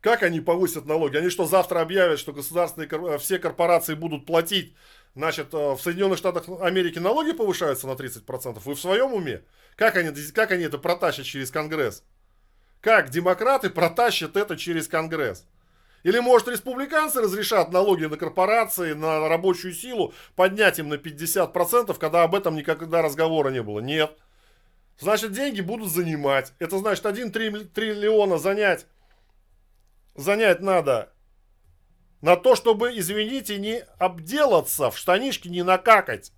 Как 0.01 0.23
они 0.23 0.41
повысят 0.41 0.87
налоги? 0.87 1.17
Они 1.17 1.29
что, 1.29 1.45
завтра 1.45 1.79
объявят, 1.79 2.19
что 2.19 2.33
государственные 2.33 2.89
э, 2.89 3.17
все 3.19 3.37
корпорации 3.37 3.93
будут 3.93 4.25
платить? 4.25 4.75
Значит, 5.15 5.53
э, 5.53 5.57
в 5.57 5.79
Соединенных 5.79 6.17
Штатах 6.17 6.45
Америки 6.61 6.97
налоги 6.97 7.33
повышаются 7.33 7.85
на 7.85 7.91
30%. 7.91 8.59
Вы 8.65 8.75
в 8.75 8.81
своем 8.81 9.13
уме? 9.13 9.43
Как 9.75 9.95
они, 9.95 10.11
как 10.33 10.51
они 10.51 10.63
это 10.63 10.79
протащат 10.79 11.25
через 11.25 11.51
Конгресс? 11.51 12.03
Как 12.81 13.09
демократы 13.09 13.69
протащат 13.69 14.35
это 14.37 14.57
через 14.57 14.87
Конгресс? 14.87 15.45
Или, 16.01 16.17
может, 16.17 16.47
республиканцы 16.47 17.21
разрешат 17.21 17.71
налоги 17.71 18.05
на 18.05 18.17
корпорации, 18.17 18.93
на 18.93 19.29
рабочую 19.29 19.71
силу 19.71 20.15
поднять 20.35 20.79
им 20.79 20.89
на 20.89 20.95
50%, 20.95 21.95
когда 21.99 22.23
об 22.23 22.33
этом 22.33 22.55
никогда 22.55 23.03
разговора 23.03 23.49
не 23.49 23.61
было? 23.61 23.81
Нет. 23.81 24.17
Значит, 24.97 25.31
деньги 25.31 25.61
будут 25.61 25.91
занимать. 25.91 26.53
Это 26.57 26.79
значит, 26.79 27.05
1 27.05 27.31
триллиона 27.31 28.39
занять 28.39 28.87
занять 30.15 30.61
надо 30.61 31.11
на 32.21 32.35
то, 32.35 32.55
чтобы, 32.55 32.97
извините, 32.97 33.57
не 33.57 33.79
обделаться, 33.97 34.91
в 34.91 34.97
штанишки 34.97 35.47
не 35.47 35.63
накакать. 35.63 36.31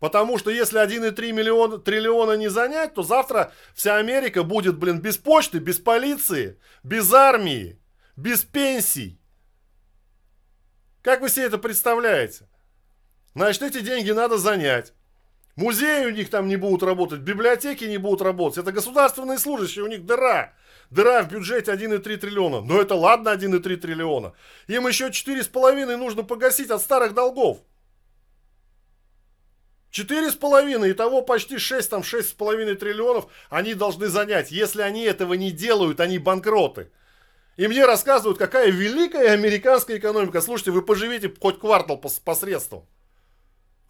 Потому 0.00 0.38
что 0.38 0.50
если 0.50 0.80
1,3 0.80 1.32
миллиона, 1.32 1.78
триллиона 1.78 2.36
не 2.36 2.48
занять, 2.48 2.94
то 2.94 3.02
завтра 3.02 3.52
вся 3.74 3.96
Америка 3.96 4.44
будет, 4.44 4.78
блин, 4.78 5.00
без 5.00 5.18
почты, 5.18 5.58
без 5.58 5.78
полиции, 5.78 6.58
без 6.82 7.12
армии, 7.12 7.80
без 8.16 8.42
пенсий. 8.42 9.20
Как 11.02 11.20
вы 11.20 11.28
себе 11.28 11.46
это 11.46 11.58
представляете? 11.58 12.48
Значит, 13.34 13.62
эти 13.62 13.80
деньги 13.80 14.10
надо 14.10 14.38
занять. 14.38 14.92
Музеи 15.58 16.06
у 16.06 16.10
них 16.10 16.30
там 16.30 16.46
не 16.46 16.54
будут 16.56 16.84
работать, 16.84 17.18
библиотеки 17.18 17.82
не 17.82 17.98
будут 17.98 18.22
работать. 18.22 18.58
Это 18.58 18.70
государственные 18.70 19.38
служащие, 19.38 19.84
у 19.84 19.88
них 19.88 20.06
дыра. 20.06 20.52
Дыра 20.90 21.24
в 21.24 21.32
бюджете 21.32 21.72
1,3 21.72 22.16
триллиона. 22.16 22.60
Но 22.60 22.80
это 22.80 22.94
ладно 22.94 23.30
1,3 23.30 23.76
триллиона. 23.76 24.34
Им 24.68 24.86
еще 24.86 25.08
4,5 25.08 25.96
нужно 25.96 26.22
погасить 26.22 26.70
от 26.70 26.80
старых 26.80 27.12
долгов. 27.12 27.58
4,5, 29.90 30.92
итого 30.92 31.22
почти 31.22 31.58
6, 31.58 31.90
там 31.90 32.02
6,5 32.02 32.76
триллионов 32.76 33.26
они 33.50 33.74
должны 33.74 34.06
занять. 34.06 34.52
Если 34.52 34.82
они 34.82 35.02
этого 35.02 35.34
не 35.34 35.50
делают, 35.50 35.98
они 35.98 36.18
банкроты. 36.20 36.92
И 37.56 37.66
мне 37.66 37.84
рассказывают, 37.84 38.38
какая 38.38 38.70
великая 38.70 39.32
американская 39.32 39.98
экономика. 39.98 40.40
Слушайте, 40.40 40.70
вы 40.70 40.82
поживите 40.82 41.34
хоть 41.40 41.58
квартал 41.58 41.98
посредством. 41.98 42.86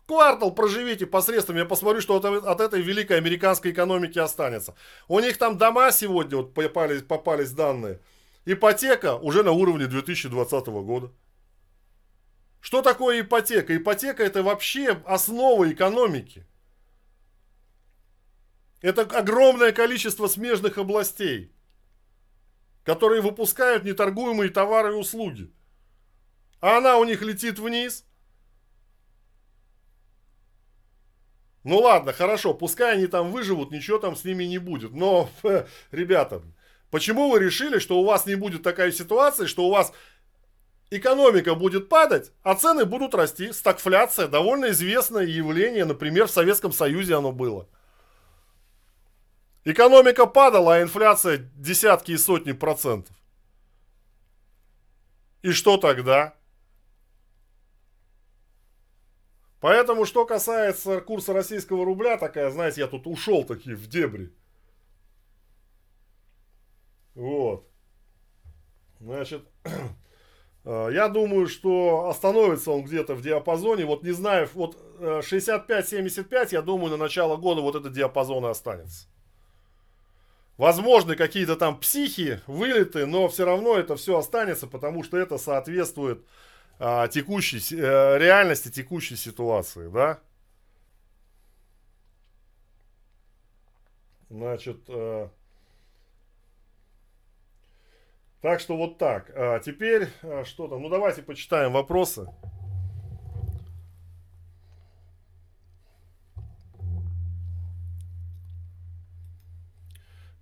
Квартал 0.08 0.52
проживите 0.52 1.06
посредством, 1.06 1.56
я 1.56 1.64
посмотрю, 1.64 2.00
что 2.00 2.16
от, 2.16 2.24
от 2.24 2.60
этой 2.60 2.80
великой 2.80 3.18
американской 3.18 3.70
экономики 3.70 4.18
останется. 4.18 4.74
У 5.06 5.20
них 5.20 5.38
там 5.38 5.56
дома 5.56 5.92
сегодня, 5.92 6.38
вот 6.38 6.54
попались, 6.54 7.02
попались 7.02 7.52
данные. 7.52 8.00
Ипотека 8.44 9.16
уже 9.16 9.44
на 9.44 9.52
уровне 9.52 9.86
2020 9.86 10.66
года. 10.66 11.12
Что 12.60 12.82
такое 12.82 13.20
ипотека? 13.20 13.76
Ипотека 13.76 14.24
это 14.24 14.42
вообще 14.42 15.00
основа 15.04 15.70
экономики. 15.70 16.44
Это 18.80 19.02
огромное 19.02 19.70
количество 19.70 20.26
смежных 20.26 20.78
областей 20.78 21.52
которые 22.88 23.20
выпускают 23.20 23.84
неторгуемые 23.84 24.48
товары 24.48 24.94
и 24.94 24.96
услуги. 24.96 25.52
А 26.62 26.78
она 26.78 26.96
у 26.96 27.04
них 27.04 27.20
летит 27.20 27.58
вниз. 27.58 28.06
Ну 31.64 31.78
ладно, 31.78 32.12
хорошо, 32.12 32.54
пускай 32.54 32.94
они 32.94 33.06
там 33.06 33.30
выживут, 33.30 33.70
ничего 33.70 33.98
там 33.98 34.16
с 34.16 34.24
ними 34.24 34.44
не 34.44 34.58
будет. 34.58 34.92
Но, 34.92 35.28
ребята, 35.90 36.42
почему 36.90 37.30
вы 37.30 37.40
решили, 37.40 37.78
что 37.78 37.98
у 37.98 38.04
вас 38.04 38.26
не 38.26 38.36
будет 38.36 38.62
такая 38.62 38.92
ситуация, 38.92 39.46
что 39.46 39.66
у 39.66 39.70
вас 39.70 39.92
экономика 40.90 41.54
будет 41.54 41.88
падать, 41.88 42.32
а 42.42 42.54
цены 42.54 42.84
будут 42.84 43.14
расти? 43.14 43.52
Стагфляция, 43.52 44.28
довольно 44.28 44.70
известное 44.70 45.24
явление, 45.24 45.84
например, 45.84 46.28
в 46.28 46.30
Советском 46.30 46.72
Союзе 46.72 47.16
оно 47.16 47.32
было. 47.32 47.68
Экономика 49.64 50.24
падала, 50.26 50.76
а 50.76 50.82
инфляция 50.82 51.50
десятки 51.54 52.12
и 52.12 52.16
сотни 52.16 52.52
процентов. 52.52 53.14
И 55.42 55.52
что 55.52 55.76
тогда? 55.76 56.37
Поэтому, 59.60 60.04
что 60.04 60.24
касается 60.24 61.00
курса 61.00 61.32
российского 61.32 61.84
рубля, 61.84 62.16
такая, 62.16 62.50
знаете, 62.50 62.82
я 62.82 62.86
тут 62.86 63.06
ушел 63.06 63.44
такие 63.44 63.74
в 63.74 63.88
дебри. 63.88 64.32
Вот. 67.14 67.66
Значит, 69.00 69.42
э, 70.64 70.88
я 70.92 71.08
думаю, 71.08 71.48
что 71.48 72.08
остановится 72.08 72.70
он 72.70 72.84
где-то 72.84 73.16
в 73.16 73.22
диапазоне. 73.22 73.84
Вот 73.84 74.04
не 74.04 74.12
знаю, 74.12 74.48
вот 74.54 74.76
65-75, 75.00 76.26
э, 76.30 76.46
я 76.52 76.62
думаю, 76.62 76.92
на 76.92 76.96
начало 76.96 77.36
года 77.36 77.60
вот 77.60 77.74
этот 77.74 77.92
диапазон 77.92 78.46
и 78.46 78.50
останется. 78.50 79.08
Возможны 80.56 81.16
какие-то 81.16 81.56
там 81.56 81.78
психи, 81.78 82.40
вылеты, 82.46 83.06
но 83.06 83.28
все 83.28 83.44
равно 83.44 83.76
это 83.76 83.96
все 83.96 84.18
останется, 84.18 84.68
потому 84.68 85.02
что 85.02 85.16
это 85.16 85.38
соответствует 85.38 86.24
а, 86.78 87.08
текущей, 87.08 87.60
а, 87.80 88.16
реальности 88.16 88.70
текущей 88.70 89.16
ситуации, 89.16 89.88
да. 89.88 90.20
Значит, 94.30 94.84
а, 94.88 95.30
так 98.40 98.60
что 98.60 98.76
вот 98.76 98.98
так. 98.98 99.30
А, 99.34 99.58
теперь 99.58 100.08
а, 100.22 100.44
что 100.44 100.68
там? 100.68 100.82
Ну 100.82 100.88
давайте 100.88 101.22
почитаем 101.22 101.72
вопросы. 101.72 102.28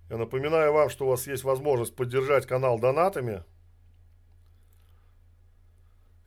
Я 0.09 0.15
напоминаю 0.17 0.71
вам, 0.71 0.89
что 0.89 1.05
у 1.05 1.09
вас 1.09 1.27
есть 1.27 1.43
возможность 1.43 1.95
поддержать 1.95 2.45
канал 2.45 2.79
донатами. 2.79 3.43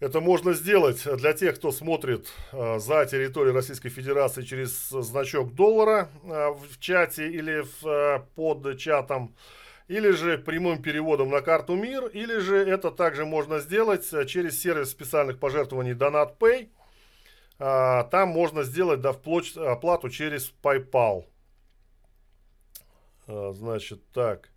Это 0.01 0.23
можно 0.23 0.55
сделать 0.55 1.07
для 1.19 1.35
тех, 1.35 1.57
кто 1.57 1.71
смотрит 1.71 2.27
э, 2.53 2.79
за 2.79 3.05
территорией 3.05 3.55
Российской 3.55 3.91
Федерации 3.91 4.43
через 4.43 4.89
значок 4.89 5.55
доллара 5.55 6.09
э, 6.25 6.49
в 6.53 6.81
чате 6.81 7.31
или 7.31 7.63
э, 7.85 8.21
под 8.35 8.79
чатом, 8.79 9.35
или 9.89 10.11
же 10.13 10.39
прямым 10.39 10.81
переводом 10.81 11.29
на 11.29 11.43
карту 11.43 11.75
МИР, 11.75 12.07
или 12.15 12.39
же 12.39 12.57
это 12.57 12.91
также 12.91 13.27
можно 13.27 13.59
сделать 13.59 14.09
через 14.27 14.59
сервис 14.59 14.91
специальных 14.91 15.39
пожертвований 15.39 15.93
DonatPay. 15.93 16.69
Там 17.59 18.29
можно 18.31 18.63
сделать 18.63 19.03
да, 19.03 19.13
вплоть 19.13 19.55
оплату 19.55 20.09
через 20.09 20.55
PayPal. 20.63 21.27
Значит, 23.27 24.01
так. 24.15 24.49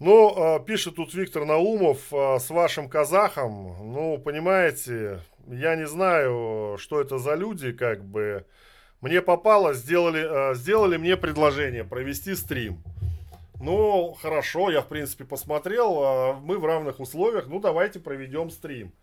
Ну, 0.00 0.32
а, 0.34 0.58
пишет 0.60 0.96
тут 0.96 1.12
Виктор 1.12 1.44
Наумов 1.44 2.10
а, 2.10 2.38
с 2.38 2.48
вашим 2.48 2.88
казахом. 2.88 3.92
Ну, 3.92 4.16
понимаете, 4.16 5.20
я 5.46 5.76
не 5.76 5.86
знаю, 5.86 6.78
что 6.78 7.02
это 7.02 7.18
за 7.18 7.34
люди, 7.34 7.72
как 7.72 8.02
бы. 8.02 8.46
Мне 9.02 9.20
попало, 9.20 9.74
сделали, 9.74 10.54
сделали 10.54 10.96
мне 10.96 11.18
предложение 11.18 11.84
провести 11.84 12.34
стрим. 12.34 12.82
Ну, 13.60 14.14
хорошо, 14.14 14.70
я, 14.70 14.80
в 14.80 14.88
принципе, 14.88 15.24
посмотрел. 15.24 16.34
Мы 16.40 16.58
в 16.58 16.64
равных 16.64 16.98
условиях. 16.98 17.46
Ну, 17.46 17.60
давайте 17.60 18.00
проведем 18.00 18.50
стрим. 18.50 18.94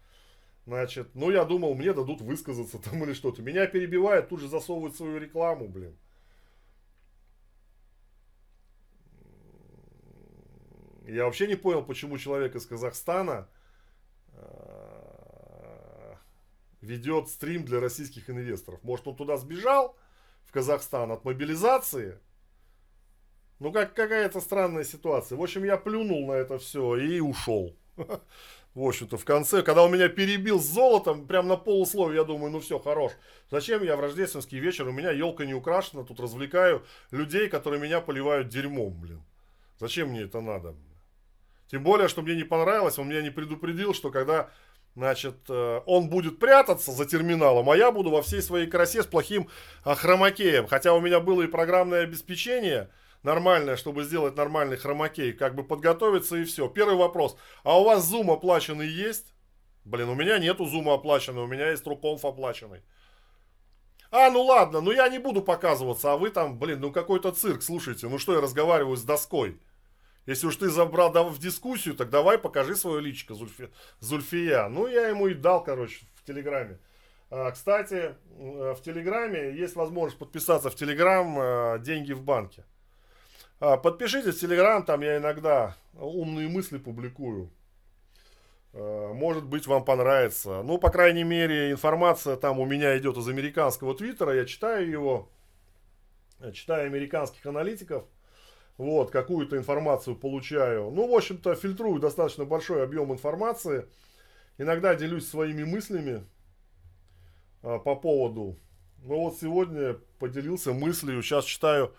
Значит, 0.66 1.10
ну 1.14 1.32
я 1.32 1.46
думал, 1.46 1.76
мне 1.76 1.94
дадут 1.94 2.22
высказаться 2.22 2.78
там 2.80 3.04
или 3.04 3.14
что-то. 3.14 3.42
Меня 3.42 3.68
перебивают, 3.68 4.30
тут 4.30 4.42
же 4.42 4.48
засовывают 4.50 4.96
свою 4.96 5.18
рекламу, 5.20 5.68
блин. 5.68 5.96
Я 11.08 11.24
вообще 11.24 11.48
не 11.48 11.56
понял, 11.56 11.84
почему 11.84 12.18
человек 12.18 12.56
из 12.56 12.66
Казахстана 12.66 13.48
э, 14.34 16.16
ведет 16.82 17.30
стрим 17.30 17.64
для 17.64 17.80
российских 17.80 18.30
инвесторов. 18.30 18.84
Может, 18.84 19.08
он 19.08 19.16
туда 19.16 19.38
сбежал, 19.38 19.96
в 20.46 20.52
Казахстан, 20.52 21.12
от 21.12 21.24
мобилизации? 21.24 22.20
Ну, 23.60 23.72
как 23.72 23.94
какая-то 23.94 24.42
странная 24.42 24.84
ситуация. 24.84 25.38
В 25.38 25.42
общем, 25.42 25.64
я 25.64 25.78
плюнул 25.78 26.28
на 26.28 26.34
это 26.34 26.58
все 26.58 26.98
и 26.98 27.22
ушел. 27.22 27.74
в 27.96 28.84
общем-то, 28.84 29.18
в 29.18 29.24
конце, 29.24 29.64
когда 29.64 29.84
он 29.84 29.94
меня 29.94 30.10
перебил 30.10 30.60
с 30.60 30.66
золотом, 30.66 31.26
прям 31.26 31.48
на 31.48 31.56
полусловие, 31.56 32.18
я 32.18 32.24
думаю, 32.26 32.52
ну 32.52 32.60
все, 32.60 32.80
хорош. 32.80 33.14
Зачем 33.50 33.82
я 33.82 33.96
в 33.96 34.02
рождественский 34.02 34.60
вечер, 34.60 34.88
у 34.90 34.92
меня 34.92 35.12
елка 35.12 35.46
не 35.46 35.54
украшена, 35.54 36.04
тут 36.04 36.20
развлекаю 36.20 36.86
людей, 37.12 37.48
которые 37.48 37.82
меня 37.82 38.02
поливают 38.02 38.50
дерьмом, 38.50 38.94
блин. 39.00 39.24
Зачем 39.80 40.10
мне 40.10 40.24
это 40.24 40.42
надо? 40.42 40.76
Тем 41.70 41.84
более, 41.84 42.08
что 42.08 42.22
мне 42.22 42.36
не 42.36 42.44
понравилось, 42.44 42.98
он 42.98 43.10
меня 43.10 43.22
не 43.22 43.30
предупредил, 43.30 43.94
что 43.94 44.10
когда, 44.10 44.50
значит, 44.96 45.36
э, 45.50 45.82
он 45.86 46.10
будет 46.10 46.40
прятаться 46.40 46.92
за 46.92 47.06
терминалом, 47.06 47.70
а 47.70 47.76
я 47.76 47.92
буду 47.92 48.10
во 48.10 48.22
всей 48.22 48.42
своей 48.42 48.68
красе 48.68 49.04
с 49.04 49.06
плохим 49.06 49.50
хромакеем. 49.84 50.68
Хотя 50.68 50.94
у 50.94 51.02
меня 51.02 51.20
было 51.20 51.42
и 51.42 51.48
программное 51.48 52.04
обеспечение, 52.04 52.90
нормальное, 53.24 53.76
чтобы 53.76 54.04
сделать 54.04 54.38
нормальный 54.38 54.78
хромакей, 54.78 55.34
как 55.34 55.56
бы 55.56 55.64
подготовиться 55.64 56.38
и 56.38 56.46
все. 56.46 56.70
Первый 56.70 56.96
вопрос. 56.96 57.38
А 57.64 57.80
у 57.80 57.84
вас 57.84 58.12
Zoom 58.12 58.32
оплаченный 58.32 58.88
есть? 58.88 59.34
Блин, 59.84 60.10
у 60.10 60.16
меня 60.16 60.38
нету 60.38 60.66
Zoom 60.66 60.94
оплаченный, 60.94 61.42
у 61.42 61.48
меня 61.48 61.70
есть 61.70 61.84
Труконф 61.84 62.24
оплаченный. 62.24 62.82
А, 64.10 64.30
ну 64.30 64.42
ладно, 64.44 64.80
ну 64.80 64.92
я 64.92 65.10
не 65.10 65.20
буду 65.20 65.42
показываться, 65.42 66.14
а 66.14 66.18
вы 66.18 66.30
там, 66.30 66.58
блин, 66.58 66.80
ну 66.80 66.92
какой-то 66.92 67.32
цирк, 67.32 67.62
слушайте, 67.62 68.08
ну 68.08 68.18
что 68.20 68.34
я 68.34 68.42
разговариваю 68.42 68.96
с 68.96 69.04
доской? 69.04 69.60
Если 70.28 70.46
уж 70.46 70.58
ты 70.58 70.70
забрал 70.70 71.12
в 71.30 71.40
дискуссию, 71.40 71.96
так 71.96 72.10
давай 72.10 72.38
покажи 72.38 72.76
свое 72.76 73.02
личико, 73.02 73.34
Зульфи, 73.34 73.70
Зульфия. 74.02 74.68
Ну, 74.68 74.86
я 74.88 75.08
ему 75.08 75.28
и 75.28 75.34
дал, 75.34 75.64
короче, 75.64 76.06
в 76.16 76.26
Телеграме. 76.26 76.80
А, 77.30 77.52
кстати, 77.52 78.16
э, 78.38 78.76
в 78.78 78.82
Телеграме 78.82 79.56
есть 79.56 79.76
возможность 79.78 80.20
подписаться 80.20 80.70
в 80.70 80.76
Телеграм 80.76 81.40
э, 81.40 81.80
«Деньги 81.80 82.12
в 82.12 82.22
банке». 82.24 82.66
А, 83.62 83.78
подпишитесь 83.78 84.36
в 84.36 84.40
Телеграм, 84.40 84.84
там 84.84 85.02
я 85.02 85.18
иногда 85.18 85.78
умные 85.94 86.50
мысли 86.50 86.78
публикую. 86.78 87.50
А, 88.74 89.14
может 89.14 89.46
быть, 89.46 89.66
вам 89.66 89.86
понравится. 89.86 90.62
Ну, 90.62 90.78
по 90.78 90.90
крайней 90.90 91.24
мере, 91.24 91.72
информация 91.72 92.36
там 92.36 92.60
у 92.60 92.66
меня 92.66 92.98
идет 92.98 93.16
из 93.16 93.30
американского 93.30 93.96
твиттера. 93.96 94.36
Я 94.36 94.44
читаю 94.46 94.90
его. 94.90 95.30
Читаю 96.54 96.86
американских 96.88 97.46
аналитиков. 97.46 98.04
Вот, 98.78 99.12
какую-то 99.12 99.58
информацию 99.58 100.16
получаю. 100.16 100.92
Ну, 100.92 101.08
в 101.08 101.16
общем-то, 101.16 101.56
фильтрую 101.56 102.00
достаточно 102.00 102.46
большой 102.46 102.84
объем 102.84 103.12
информации. 103.12 103.88
Иногда 104.58 104.96
делюсь 104.96 105.28
своими 105.28 105.64
мыслями 105.64 106.24
а, 107.64 107.80
по 107.80 107.96
поводу. 107.96 108.58
Ну, 109.04 109.22
вот 109.22 109.38
сегодня 109.40 109.96
поделился 110.20 110.74
мыслью. 110.74 111.22
Сейчас 111.24 111.46
читаю 111.46 111.94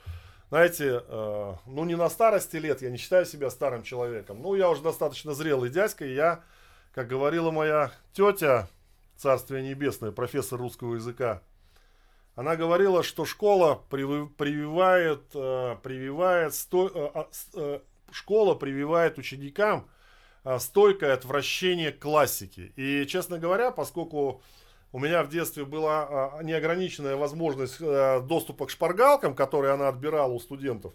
знаете, 0.50 1.02
э, 1.06 1.54
ну 1.66 1.84
не 1.84 1.94
на 1.94 2.08
старости 2.08 2.56
лет, 2.56 2.80
я 2.80 2.90
не 2.90 2.96
считаю 2.96 3.26
себя 3.26 3.50
старым 3.50 3.82
человеком. 3.82 4.40
Ну, 4.40 4.54
я 4.54 4.70
уже 4.70 4.82
достаточно 4.82 5.34
зрелый 5.34 5.68
дядька, 5.68 6.06
и 6.06 6.14
я, 6.14 6.42
как 6.94 7.06
говорила 7.06 7.50
моя 7.50 7.92
тетя, 8.14 8.68
царствие 9.16 9.62
небесное, 9.62 10.10
профессор 10.10 10.58
русского 10.58 10.94
языка, 10.94 11.42
она 12.38 12.54
говорила, 12.54 13.02
что 13.02 13.24
школа 13.24 13.82
прививает, 13.90 15.22
э, 15.34 15.76
прививает, 15.82 16.52
э, 16.72 17.10
а, 17.12 17.28
э, 17.54 17.80
школа 18.12 18.54
прививает 18.54 19.18
ученикам 19.18 19.90
стойкое 20.58 21.14
отвращение 21.14 21.90
к 21.90 21.98
классике. 21.98 22.72
И, 22.76 23.04
честно 23.06 23.40
говоря, 23.40 23.72
поскольку 23.72 24.40
у 24.92 25.00
меня 25.00 25.24
в 25.24 25.28
детстве 25.30 25.64
была 25.64 26.38
неограниченная 26.44 27.16
возможность 27.16 27.80
доступа 27.80 28.66
к 28.66 28.70
шпаргалкам, 28.70 29.34
которые 29.34 29.72
она 29.74 29.88
отбирала 29.88 30.32
у 30.32 30.38
студентов, 30.38 30.94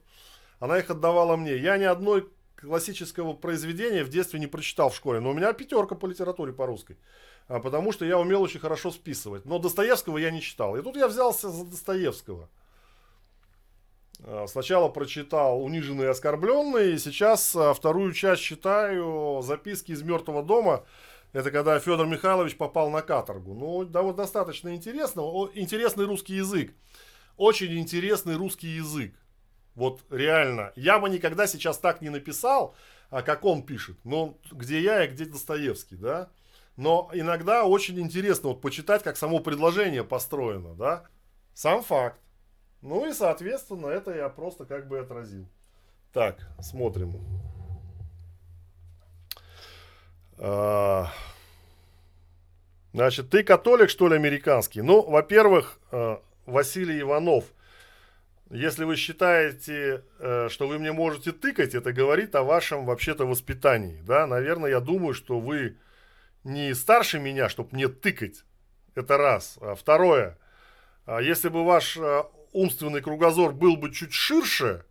она 0.59 0.79
их 0.79 0.89
отдавала 0.89 1.35
мне. 1.35 1.57
Я 1.57 1.77
ни 1.77 1.83
одной 1.83 2.29
классического 2.55 3.33
произведения 3.33 4.05
в 4.05 4.09
детстве 4.09 4.39
не 4.39 4.47
прочитал 4.47 4.89
в 4.89 4.95
школе, 4.95 5.19
но 5.19 5.31
у 5.31 5.33
меня 5.33 5.51
пятерка 5.51 5.95
по 5.95 6.07
литературе 6.07 6.53
по 6.53 6.65
русской. 6.65 6.97
А, 7.47 7.59
потому 7.59 7.91
что 7.91 8.05
я 8.05 8.17
умел 8.19 8.41
очень 8.41 8.59
хорошо 8.59 8.91
списывать. 8.91 9.45
Но 9.45 9.59
Достоевского 9.59 10.17
я 10.17 10.31
не 10.31 10.41
читал. 10.41 10.75
И 10.77 10.81
тут 10.81 10.95
я 10.95 11.07
взялся 11.07 11.49
за 11.49 11.65
Достоевского. 11.65 12.49
А, 14.19 14.45
сначала 14.47 14.89
прочитал 14.89 15.61
«Униженные 15.63 16.07
и 16.07 16.11
оскорбленные», 16.11 16.93
и 16.93 16.97
сейчас 16.97 17.55
а, 17.55 17.73
вторую 17.73 18.13
часть 18.13 18.41
читаю 18.41 19.41
«Записки 19.41 19.91
из 19.91 20.01
мертвого 20.01 20.43
дома». 20.43 20.85
Это 21.33 21.49
когда 21.49 21.79
Федор 21.79 22.05
Михайлович 22.05 22.55
попал 22.55 22.91
на 22.91 23.01
каторгу. 23.01 23.55
Ну, 23.55 23.85
да, 23.85 24.03
вот 24.03 24.15
достаточно 24.15 24.75
интересно. 24.75 25.21
Интересный 25.55 26.05
русский 26.05 26.35
язык. 26.35 26.73
Очень 27.37 27.79
интересный 27.79 28.35
русский 28.35 28.67
язык. 28.67 29.15
Вот 29.73 30.01
реально. 30.11 30.71
Я 30.75 30.99
бы 30.99 31.09
никогда 31.09 31.47
сейчас 31.47 31.79
так 31.79 32.01
не 32.01 32.09
написал, 32.09 32.75
а 33.09 33.23
как 33.23 33.45
он 33.45 33.63
пишет. 33.63 33.97
Но 34.03 34.37
где 34.51 34.79
я 34.79 35.03
и 35.03 35.07
где 35.07 35.25
Достоевский, 35.25 35.95
да? 35.95 36.29
Но 36.75 37.09
иногда 37.13 37.65
очень 37.65 37.99
интересно 37.99 38.49
вот 38.49 38.61
почитать, 38.61 39.03
как 39.03 39.17
само 39.17 39.39
предложение 39.39 40.03
построено, 40.03 40.73
да? 40.75 41.03
Сам 41.53 41.83
факт. 41.83 42.19
Ну 42.81 43.07
и, 43.07 43.13
соответственно, 43.13 43.87
это 43.87 44.13
я 44.13 44.27
просто 44.29 44.65
как 44.65 44.87
бы 44.87 44.99
отразил. 44.99 45.47
Так, 46.11 46.37
смотрим. 46.59 47.13
А, 50.37 51.07
значит, 52.91 53.29
ты 53.29 53.43
католик, 53.43 53.89
что 53.89 54.07
ли, 54.07 54.15
американский? 54.15 54.81
Ну, 54.81 55.01
во-первых, 55.01 55.79
а, 55.91 56.21
Василий 56.45 56.99
Иванов, 57.01 57.45
если 58.49 58.83
вы 58.83 58.95
считаете, 58.97 60.03
э, 60.19 60.47
что 60.49 60.67
вы 60.67 60.77
мне 60.77 60.91
можете 60.91 61.31
тыкать, 61.31 61.73
это 61.73 61.91
говорит 61.91 62.35
о 62.35 62.43
вашем 62.43 62.85
вообще-то 62.85 63.25
воспитании. 63.25 63.99
Да? 64.05 64.27
Наверное, 64.27 64.69
я 64.69 64.79
думаю, 64.79 65.13
что 65.13 65.39
вы 65.39 65.77
не 66.43 66.73
старше 66.73 67.19
меня, 67.19 67.49
чтобы 67.49 67.69
мне 67.71 67.87
тыкать. 67.87 68.43
Это 68.95 69.17
раз. 69.17 69.57
А 69.61 69.75
второе. 69.75 70.37
А 71.05 71.21
если 71.21 71.49
бы 71.49 71.65
ваш 71.65 71.97
а, 71.97 72.29
умственный 72.51 73.01
кругозор 73.01 73.53
был 73.53 73.77
бы 73.77 73.91
чуть 73.91 74.13
ширше, 74.13 74.85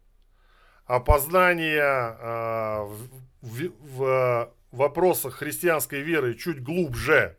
а 0.86 1.00
познание 1.00 1.82
а, 1.82 2.84
в, 2.84 3.08
в, 3.40 3.70
в 3.80 4.76
вопросах 4.76 5.34
христианской 5.34 6.00
веры 6.00 6.34
чуть 6.34 6.62
глубже, 6.62 7.36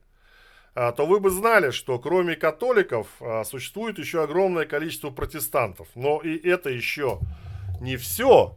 то 0.74 1.06
вы 1.06 1.20
бы 1.20 1.30
знали, 1.30 1.70
что 1.70 2.00
кроме 2.00 2.36
католиков 2.36 3.08
существует 3.46 4.00
еще 4.00 4.24
огромное 4.24 4.66
количество 4.66 5.12
протестантов. 5.12 5.88
Но 5.94 6.20
и 6.20 6.36
это 6.36 6.72
еще 6.72 7.20
не 7.80 7.96
все, 7.96 8.56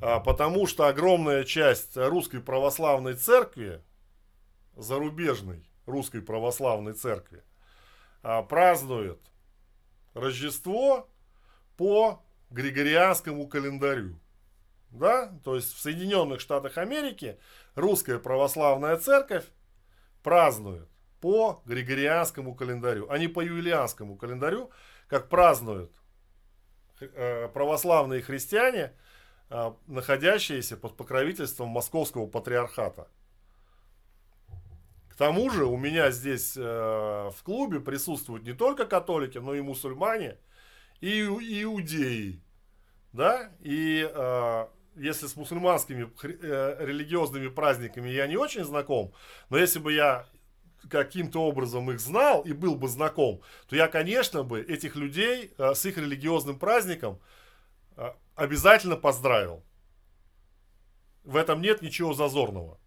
потому 0.00 0.66
что 0.66 0.86
огромная 0.86 1.44
часть 1.44 1.98
русской 1.98 2.40
православной 2.40 3.12
церкви 3.12 3.82
зарубежной 4.78 5.68
русской 5.86 6.22
православной 6.22 6.92
церкви 6.92 7.42
а, 8.22 8.42
празднует 8.42 9.20
Рождество 10.14 11.08
по 11.76 12.22
Григорианскому 12.50 13.46
календарю. 13.48 14.18
Да? 14.90 15.38
То 15.44 15.56
есть 15.56 15.74
в 15.74 15.80
Соединенных 15.80 16.40
Штатах 16.40 16.78
Америки 16.78 17.38
русская 17.74 18.18
православная 18.18 18.96
церковь 18.96 19.44
празднует 20.22 20.88
по 21.20 21.62
Григорианскому 21.66 22.54
календарю, 22.54 23.08
а 23.10 23.18
не 23.18 23.28
по 23.28 23.40
юлианскому 23.40 24.16
календарю, 24.16 24.70
как 25.08 25.28
празднуют 25.28 25.92
э, 27.00 27.48
православные 27.48 28.22
христиане, 28.22 28.92
э, 29.50 29.72
находящиеся 29.86 30.76
под 30.76 30.96
покровительством 30.96 31.68
Московского 31.68 32.26
патриархата 32.26 33.08
тому 35.18 35.50
же 35.50 35.66
у 35.66 35.76
меня 35.76 36.12
здесь 36.12 36.56
э, 36.56 36.60
в 36.60 37.42
клубе 37.42 37.80
присутствуют 37.80 38.44
не 38.44 38.52
только 38.52 38.86
католики, 38.86 39.38
но 39.38 39.52
и 39.52 39.60
мусульмане, 39.60 40.38
и 41.00 41.20
иудеи. 41.20 42.40
Да? 43.12 43.50
И 43.60 44.08
э, 44.08 44.66
если 44.94 45.26
с 45.26 45.34
мусульманскими 45.34 46.08
э, 46.22 46.76
религиозными 46.78 47.48
праздниками 47.48 48.08
я 48.08 48.28
не 48.28 48.36
очень 48.36 48.64
знаком, 48.64 49.12
но 49.50 49.58
если 49.58 49.80
бы 49.80 49.92
я 49.92 50.26
каким-то 50.88 51.42
образом 51.42 51.90
их 51.90 51.98
знал 51.98 52.42
и 52.42 52.52
был 52.52 52.76
бы 52.76 52.86
знаком, 52.86 53.42
то 53.68 53.74
я, 53.74 53.88
конечно 53.88 54.44
бы, 54.44 54.60
этих 54.60 54.94
людей 54.94 55.52
э, 55.58 55.74
с 55.74 55.84
их 55.84 55.98
религиозным 55.98 56.60
праздником 56.60 57.18
э, 57.96 58.12
обязательно 58.36 58.94
поздравил. 58.94 59.64
В 61.24 61.34
этом 61.34 61.60
нет 61.60 61.82
ничего 61.82 62.14
зазорного 62.14 62.78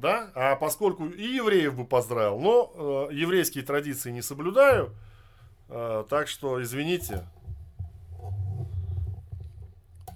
да, 0.00 0.30
а 0.34 0.56
поскольку 0.56 1.06
и 1.06 1.22
евреев 1.22 1.76
бы 1.76 1.84
поздравил, 1.84 2.38
но 2.38 3.08
э, 3.10 3.14
еврейские 3.14 3.64
традиции 3.64 4.10
не 4.10 4.22
соблюдаю, 4.22 4.94
э, 5.68 6.04
так 6.08 6.28
что 6.28 6.62
извините. 6.62 7.24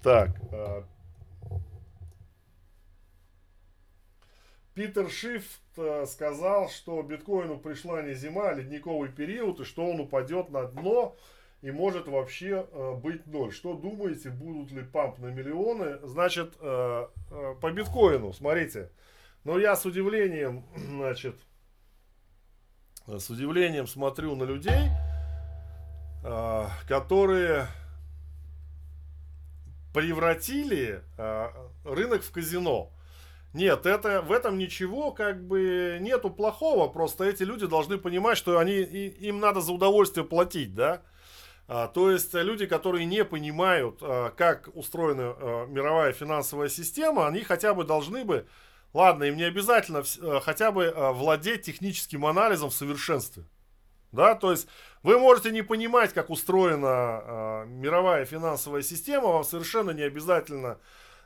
Так. 0.03 0.30
Э, 0.51 0.83
Питер 4.74 5.11
Шифт 5.11 5.61
э, 5.76 6.07
сказал, 6.07 6.70
что 6.70 7.03
биткоину 7.03 7.59
пришла 7.59 8.03
не 8.03 8.14
зима, 8.14 8.49
а 8.49 8.55
ледниковый 8.55 9.11
период, 9.11 9.61
и 9.61 9.64
что 9.64 9.85
он 9.85 10.01
упадет 10.01 10.51
на 10.51 10.64
дно 10.64 11.14
и 11.62 11.70
может 11.70 12.09
вообще 12.09 12.66
э, 12.70 12.95
быть 12.95 13.26
ноль. 13.26 13.53
Что 13.53 13.74
думаете, 13.74 14.30
будут 14.30 14.72
ли 14.72 14.83
памп 14.83 15.18
на 15.18 15.28
миллионы? 15.28 15.99
Значит, 16.03 16.55
э, 16.61 17.07
э, 17.30 17.55
по 17.61 17.70
биткоину, 17.70 18.33
смотрите, 18.33 18.91
но 19.45 19.59
я 19.59 19.76
с 19.76 19.84
удивлением, 19.84 20.64
значит, 20.76 21.36
с 23.07 23.30
удивлением 23.30 23.86
смотрю 23.86 24.36
на 24.36 24.45
людей, 24.45 24.90
а, 26.24 26.70
которые 26.86 27.66
превратили 29.93 31.03
а, 31.18 31.53
рынок 31.84 32.22
в 32.22 32.30
казино. 32.30 32.90
Нет, 33.53 33.84
это, 33.84 34.22
в 34.22 34.32
этом 34.32 34.57
ничего 34.57 35.11
как 35.11 35.47
бы 35.47 35.99
нету 36.01 36.30
плохого, 36.30 36.88
просто 36.88 37.24
эти 37.24 37.43
люди 37.43 37.66
должны 37.66 37.99
понимать, 37.99 38.38
что 38.38 38.59
они, 38.59 38.76
им 38.80 39.40
надо 39.40 39.61
за 39.61 39.72
удовольствие 39.72 40.24
платить, 40.24 40.74
да. 40.74 41.03
А, 41.68 41.88
то 41.88 42.11
есть 42.11 42.32
люди, 42.34 42.66
которые 42.66 43.05
не 43.05 43.24
понимают, 43.24 44.01
как 44.36 44.70
устроена 44.74 45.66
мировая 45.68 46.12
финансовая 46.12 46.68
система, 46.68 47.26
они 47.26 47.40
хотя 47.43 47.74
бы 47.74 47.84
должны 47.84 48.24
бы 48.24 48.47
Ладно, 48.93 49.24
им 49.24 49.36
не 49.36 49.45
обязательно 49.45 50.03
э, 50.20 50.40
хотя 50.43 50.70
бы 50.70 50.84
э, 50.84 51.12
владеть 51.12 51.62
техническим 51.62 52.26
анализом 52.26 52.70
в 52.70 52.74
совершенстве. 52.74 53.45
Да, 54.12 54.34
то 54.34 54.51
есть 54.51 54.68
вы 55.03 55.18
можете 55.18 55.51
не 55.51 55.62
понимать, 55.62 56.12
как 56.12 56.28
устроена 56.28 57.22
э, 57.24 57.64
мировая 57.68 58.26
финансовая 58.26 58.82
система, 58.82 59.28
вам 59.28 59.45
совершенно 59.45 59.93
не 59.93 60.03
обязательно 60.03 60.78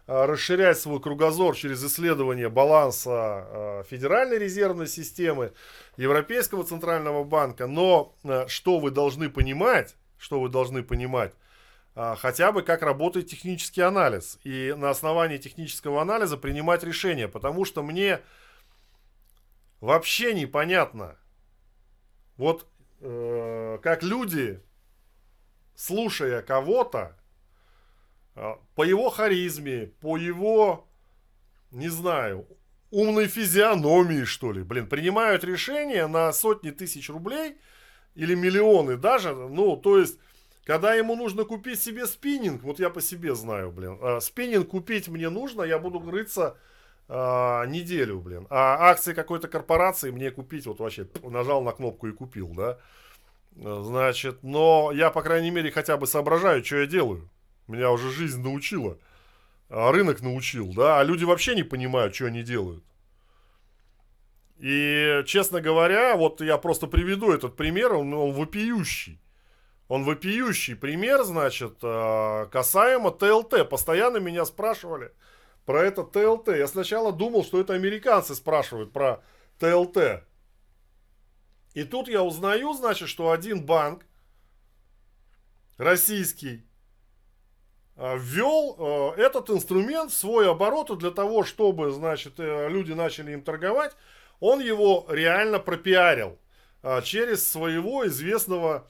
э, 0.06 0.24
расширять 0.26 0.78
свой 0.78 1.00
кругозор 1.00 1.56
через 1.56 1.84
исследование 1.84 2.48
баланса 2.48 3.44
э, 3.48 3.84
Федеральной 3.90 4.38
резервной 4.38 4.86
системы, 4.86 5.52
Европейского 5.96 6.62
центрального 6.62 7.24
банка, 7.24 7.66
но 7.66 8.14
э, 8.22 8.46
что 8.46 8.78
вы 8.78 8.92
должны 8.92 9.28
понимать, 9.28 9.96
что 10.16 10.38
вы 10.40 10.48
должны 10.48 10.84
понимать, 10.84 11.32
хотя 11.96 12.52
бы 12.52 12.62
как 12.62 12.82
работает 12.82 13.26
технический 13.26 13.80
анализ. 13.80 14.38
И 14.44 14.74
на 14.76 14.90
основании 14.90 15.38
технического 15.38 16.02
анализа 16.02 16.36
принимать 16.36 16.84
решения. 16.84 17.26
Потому 17.26 17.64
что 17.64 17.82
мне 17.82 18.20
вообще 19.80 20.34
непонятно, 20.34 21.16
вот 22.36 22.66
э, 23.00 23.78
как 23.82 24.02
люди, 24.02 24.60
слушая 25.74 26.42
кого-то, 26.42 27.16
э, 28.34 28.54
по 28.74 28.84
его 28.84 29.08
харизме, 29.08 29.86
по 30.00 30.18
его, 30.18 30.86
не 31.70 31.88
знаю, 31.88 32.46
умной 32.90 33.26
физиономии, 33.26 34.24
что 34.24 34.52
ли, 34.52 34.62
блин, 34.62 34.86
принимают 34.86 35.44
решения 35.44 36.06
на 36.06 36.32
сотни 36.32 36.70
тысяч 36.70 37.08
рублей 37.08 37.56
или 38.14 38.34
миллионы 38.34 38.96
даже, 38.96 39.34
ну, 39.34 39.76
то 39.76 39.98
есть 39.98 40.18
когда 40.66 40.94
ему 40.94 41.14
нужно 41.14 41.44
купить 41.44 41.80
себе 41.80 42.06
спиннинг, 42.06 42.64
вот 42.64 42.80
я 42.80 42.90
по 42.90 43.00
себе 43.00 43.36
знаю, 43.36 43.70
блин, 43.70 43.98
э, 44.02 44.20
спиннинг 44.20 44.68
купить 44.68 45.06
мне 45.06 45.30
нужно, 45.30 45.62
я 45.62 45.78
буду 45.78 46.00
рыться 46.10 46.58
э, 47.08 47.14
неделю, 47.68 48.18
блин. 48.18 48.48
А 48.50 48.90
акции 48.90 49.14
какой-то 49.14 49.46
корпорации 49.46 50.10
мне 50.10 50.32
купить, 50.32 50.66
вот 50.66 50.80
вообще 50.80 51.06
нажал 51.22 51.62
на 51.62 51.70
кнопку 51.70 52.08
и 52.08 52.12
купил, 52.12 52.48
да. 52.48 52.78
Значит, 53.54 54.42
но 54.42 54.90
я, 54.92 55.10
по 55.10 55.22
крайней 55.22 55.50
мере, 55.50 55.70
хотя 55.70 55.96
бы 55.96 56.06
соображаю, 56.06 56.64
что 56.64 56.78
я 56.78 56.86
делаю. 56.86 57.30
Меня 57.68 57.92
уже 57.92 58.10
жизнь 58.10 58.42
научила. 58.42 58.98
А 59.68 59.92
рынок 59.92 60.20
научил, 60.20 60.72
да, 60.74 60.98
а 60.98 61.04
люди 61.04 61.24
вообще 61.24 61.54
не 61.54 61.62
понимают, 61.62 62.14
что 62.14 62.26
они 62.26 62.42
делают. 62.42 62.82
И, 64.58 65.22
честно 65.26 65.60
говоря, 65.60 66.16
вот 66.16 66.40
я 66.40 66.58
просто 66.58 66.88
приведу 66.88 67.32
этот 67.32 67.54
пример, 67.56 67.94
он, 67.94 68.12
он 68.12 68.32
вопиющий. 68.32 69.20
Он 69.88 70.02
вопиющий 70.04 70.74
пример, 70.74 71.22
значит, 71.22 71.78
а, 71.82 72.46
касаемо 72.46 73.12
ТЛТ. 73.12 73.68
Постоянно 73.68 74.16
меня 74.16 74.44
спрашивали 74.44 75.12
про 75.64 75.84
это 75.84 76.02
ТЛТ. 76.02 76.48
Я 76.56 76.66
сначала 76.66 77.12
думал, 77.12 77.44
что 77.44 77.60
это 77.60 77.74
американцы 77.74 78.34
спрашивают 78.34 78.92
про 78.92 79.22
ТЛТ. 79.58 80.24
И 81.74 81.84
тут 81.84 82.08
я 82.08 82.22
узнаю, 82.22 82.72
значит, 82.72 83.08
что 83.08 83.30
один 83.30 83.64
банк 83.64 84.04
российский 85.76 86.66
а, 87.94 88.16
ввел 88.16 88.76
а, 88.78 89.14
этот 89.16 89.50
инструмент 89.50 90.10
в 90.10 90.16
свой 90.16 90.50
оборот 90.50 90.98
для 90.98 91.12
того, 91.12 91.44
чтобы, 91.44 91.92
значит, 91.92 92.40
э, 92.40 92.68
люди 92.68 92.92
начали 92.92 93.32
им 93.32 93.42
торговать. 93.42 93.94
Он 94.40 94.60
его 94.60 95.06
реально 95.08 95.58
пропиарил 95.60 96.38
через 97.02 97.50
своего 97.50 98.06
известного 98.06 98.86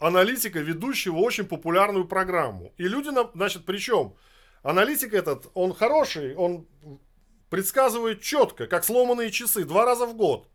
аналитика, 0.00 0.58
ведущего 0.58 1.18
очень 1.18 1.44
популярную 1.44 2.08
программу. 2.08 2.72
И 2.78 2.88
люди, 2.88 3.10
значит, 3.34 3.64
причем 3.64 4.16
аналитик 4.62 5.14
этот, 5.14 5.48
он 5.54 5.74
хороший, 5.74 6.34
он 6.34 6.66
предсказывает 7.50 8.22
четко, 8.22 8.66
как 8.66 8.84
сломанные 8.84 9.30
часы, 9.30 9.64
два 9.64 9.84
раза 9.84 10.06
в 10.06 10.16
год. 10.16 10.48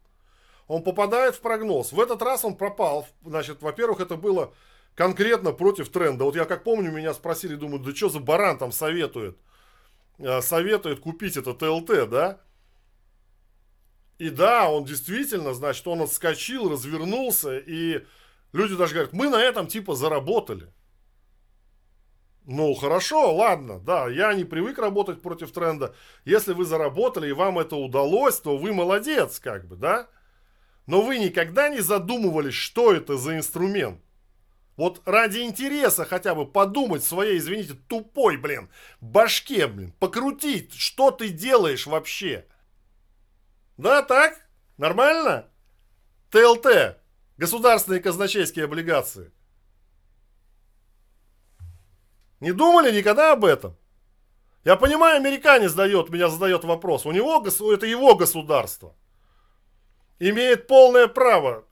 Он 0.68 0.84
попадает 0.84 1.36
в 1.36 1.42
прогноз. 1.42 1.92
В 1.92 2.00
этот 2.00 2.22
раз 2.24 2.44
он 2.44 2.56
пропал. 2.58 3.08
Значит, 3.24 3.62
во-первых, 3.62 4.00
это 4.00 4.16
было 4.16 4.54
конкретно 4.96 5.52
против 5.52 5.90
тренда. 5.90 6.24
Вот 6.24 6.36
я 6.36 6.46
как 6.46 6.64
помню, 6.64 6.92
меня 6.92 7.14
спросили, 7.14 7.56
думаю, 7.56 7.84
да 7.84 7.94
что 7.94 8.10
за 8.10 8.20
баран 8.20 8.58
там 8.58 8.72
советует? 8.72 9.38
Э, 10.18 10.42
советует 10.42 11.02
купить 11.02 11.38
этот 11.38 11.62
ЛТ, 11.62 12.10
да? 12.10 12.42
И 14.18 14.30
да, 14.30 14.72
он 14.72 14.86
действительно, 14.86 15.54
значит, 15.54 15.86
он 15.88 16.02
отскочил, 16.02 16.72
развернулся, 16.72 17.60
и 17.60 18.06
Люди 18.56 18.78
даже 18.78 18.94
говорят, 18.94 19.12
мы 19.12 19.28
на 19.28 19.42
этом 19.44 19.68
типа 19.68 19.96
заработали. 19.96 20.72
Ну, 22.46 22.74
хорошо, 22.74 23.36
ладно, 23.36 23.80
да, 23.80 24.08
я 24.08 24.34
не 24.34 24.46
привык 24.46 24.80
работать 24.80 25.22
против 25.22 25.52
тренда. 25.52 25.94
Если 26.24 26.54
вы 26.54 26.64
заработали 26.64 27.28
и 27.28 27.34
вам 27.34 27.60
это 27.60 27.76
удалось, 27.76 28.40
то 28.40 28.58
вы 28.58 28.72
молодец, 28.72 29.42
как 29.42 29.68
бы, 29.68 29.76
да? 29.76 30.08
Но 30.88 31.02
вы 31.02 31.18
никогда 31.18 31.68
не 31.68 31.82
задумывались, 31.82 32.54
что 32.54 32.94
это 32.94 33.18
за 33.18 33.36
инструмент. 33.36 34.00
Вот 34.78 35.02
ради 35.06 35.40
интереса 35.40 36.06
хотя 36.06 36.34
бы 36.34 36.50
подумать 36.50 37.04
своей, 37.04 37.40
извините, 37.40 37.74
тупой, 37.90 38.38
блин, 38.38 38.70
башке, 39.02 39.68
блин, 39.68 39.92
покрутить, 40.00 40.74
что 40.76 41.12
ты 41.12 41.28
делаешь 41.28 41.88
вообще. 41.88 42.46
Да, 43.76 44.02
так? 44.02 44.48
Нормально? 44.78 45.50
ТЛТ. 46.32 47.05
Государственные 47.38 48.02
казначейские 48.02 48.66
облигации. 48.66 49.32
Не 52.40 52.54
думали 52.54 52.96
никогда 52.96 53.34
об 53.34 53.44
этом? 53.44 53.76
Я 54.64 54.78
понимаю, 54.78 55.18
американец 55.18 55.74
дает, 55.74 56.10
меня 56.10 56.30
задает 56.30 56.64
вопрос. 56.64 57.06
У 57.06 57.12
него, 57.12 57.44
это 57.74 57.86
его 57.86 58.16
государство. 58.16 58.96
Имеет 60.20 60.68
полное 60.68 61.08
право, 61.08 61.66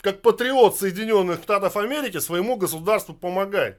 как 0.00 0.22
патриот 0.22 0.76
Соединенных 0.76 1.42
Штатов 1.42 1.76
Америки, 1.76 2.18
своему 2.18 2.56
государству 2.56 3.14
помогать. 3.14 3.78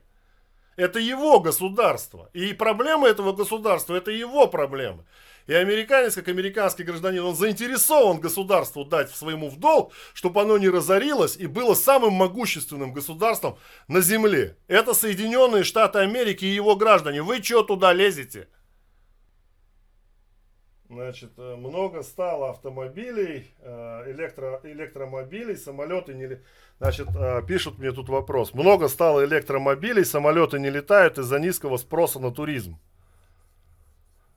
Это 0.77 0.99
его 0.99 1.39
государство. 1.39 2.29
И 2.33 2.53
проблемы 2.53 3.07
этого 3.07 3.33
государства, 3.33 3.95
это 3.95 4.11
его 4.11 4.47
проблемы. 4.47 5.05
И 5.51 5.53
американец, 5.53 6.15
как 6.15 6.29
американский 6.29 6.83
гражданин, 6.83 7.25
он 7.25 7.35
заинтересован 7.35 8.21
государству 8.21 8.85
дать 8.85 9.11
своему 9.11 9.49
в 9.49 9.59
долг, 9.59 9.91
чтобы 10.13 10.39
оно 10.39 10.57
не 10.57 10.69
разорилось 10.69 11.35
и 11.35 11.45
было 11.45 11.73
самым 11.73 12.13
могущественным 12.13 12.93
государством 12.93 13.57
на 13.89 13.99
земле. 13.99 14.55
Это 14.69 14.93
Соединенные 14.93 15.65
Штаты 15.65 15.99
Америки 15.99 16.45
и 16.45 16.55
его 16.55 16.77
граждане. 16.77 17.21
Вы 17.21 17.43
что 17.43 17.63
туда 17.63 17.91
лезете? 17.91 18.47
Значит, 20.87 21.31
э, 21.37 21.55
много 21.57 22.01
стало 22.03 22.51
автомобилей, 22.51 23.51
э, 23.59 24.11
электро, 24.13 24.61
электромобилей, 24.63 25.57
самолеты 25.57 26.13
не... 26.13 26.39
Значит, 26.79 27.09
э, 27.13 27.41
пишут 27.45 27.77
мне 27.77 27.91
тут 27.91 28.07
вопрос. 28.07 28.53
Много 28.53 28.87
стало 28.87 29.25
электромобилей, 29.25 30.05
самолеты 30.05 30.59
не 30.59 30.69
летают 30.69 31.17
из-за 31.17 31.39
низкого 31.39 31.75
спроса 31.75 32.19
на 32.21 32.31
туризм. 32.31 32.79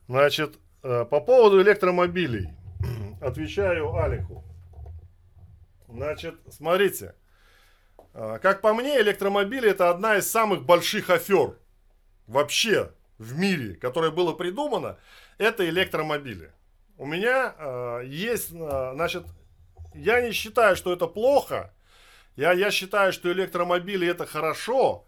Значит, 0.08 0.58
по 0.84 1.20
поводу 1.20 1.62
электромобилей. 1.62 2.50
Отвечаю 3.22 3.96
Алику. 3.96 4.44
Значит, 5.88 6.34
смотрите. 6.50 7.14
Э, 8.14 8.38
как 8.42 8.60
по 8.60 8.74
мне, 8.74 9.00
электромобили 9.00 9.70
это 9.70 9.90
одна 9.90 10.16
из 10.16 10.30
самых 10.30 10.64
больших 10.64 11.10
афер 11.10 11.56
вообще 12.26 12.92
в 13.18 13.38
мире, 13.38 13.74
которая 13.74 14.10
была 14.10 14.32
придумана, 14.34 14.98
это 15.38 15.68
электромобили. 15.68 16.52
У 16.96 17.06
меня 17.06 17.54
э, 17.56 18.02
есть, 18.06 18.52
э, 18.52 18.90
значит, 18.94 19.24
я 19.94 20.20
не 20.20 20.32
считаю, 20.32 20.76
что 20.76 20.92
это 20.92 21.06
плохо. 21.06 21.72
Я, 22.36 22.52
я 22.52 22.70
считаю, 22.70 23.12
что 23.12 23.30
электромобили 23.32 24.08
это 24.08 24.26
хорошо, 24.26 25.06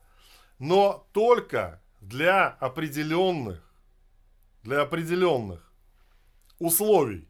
но 0.61 1.07
только 1.13 1.81
для 2.01 2.47
определенных, 2.47 3.61
для 4.63 4.83
определенных 4.83 5.66
условий. 6.59 7.29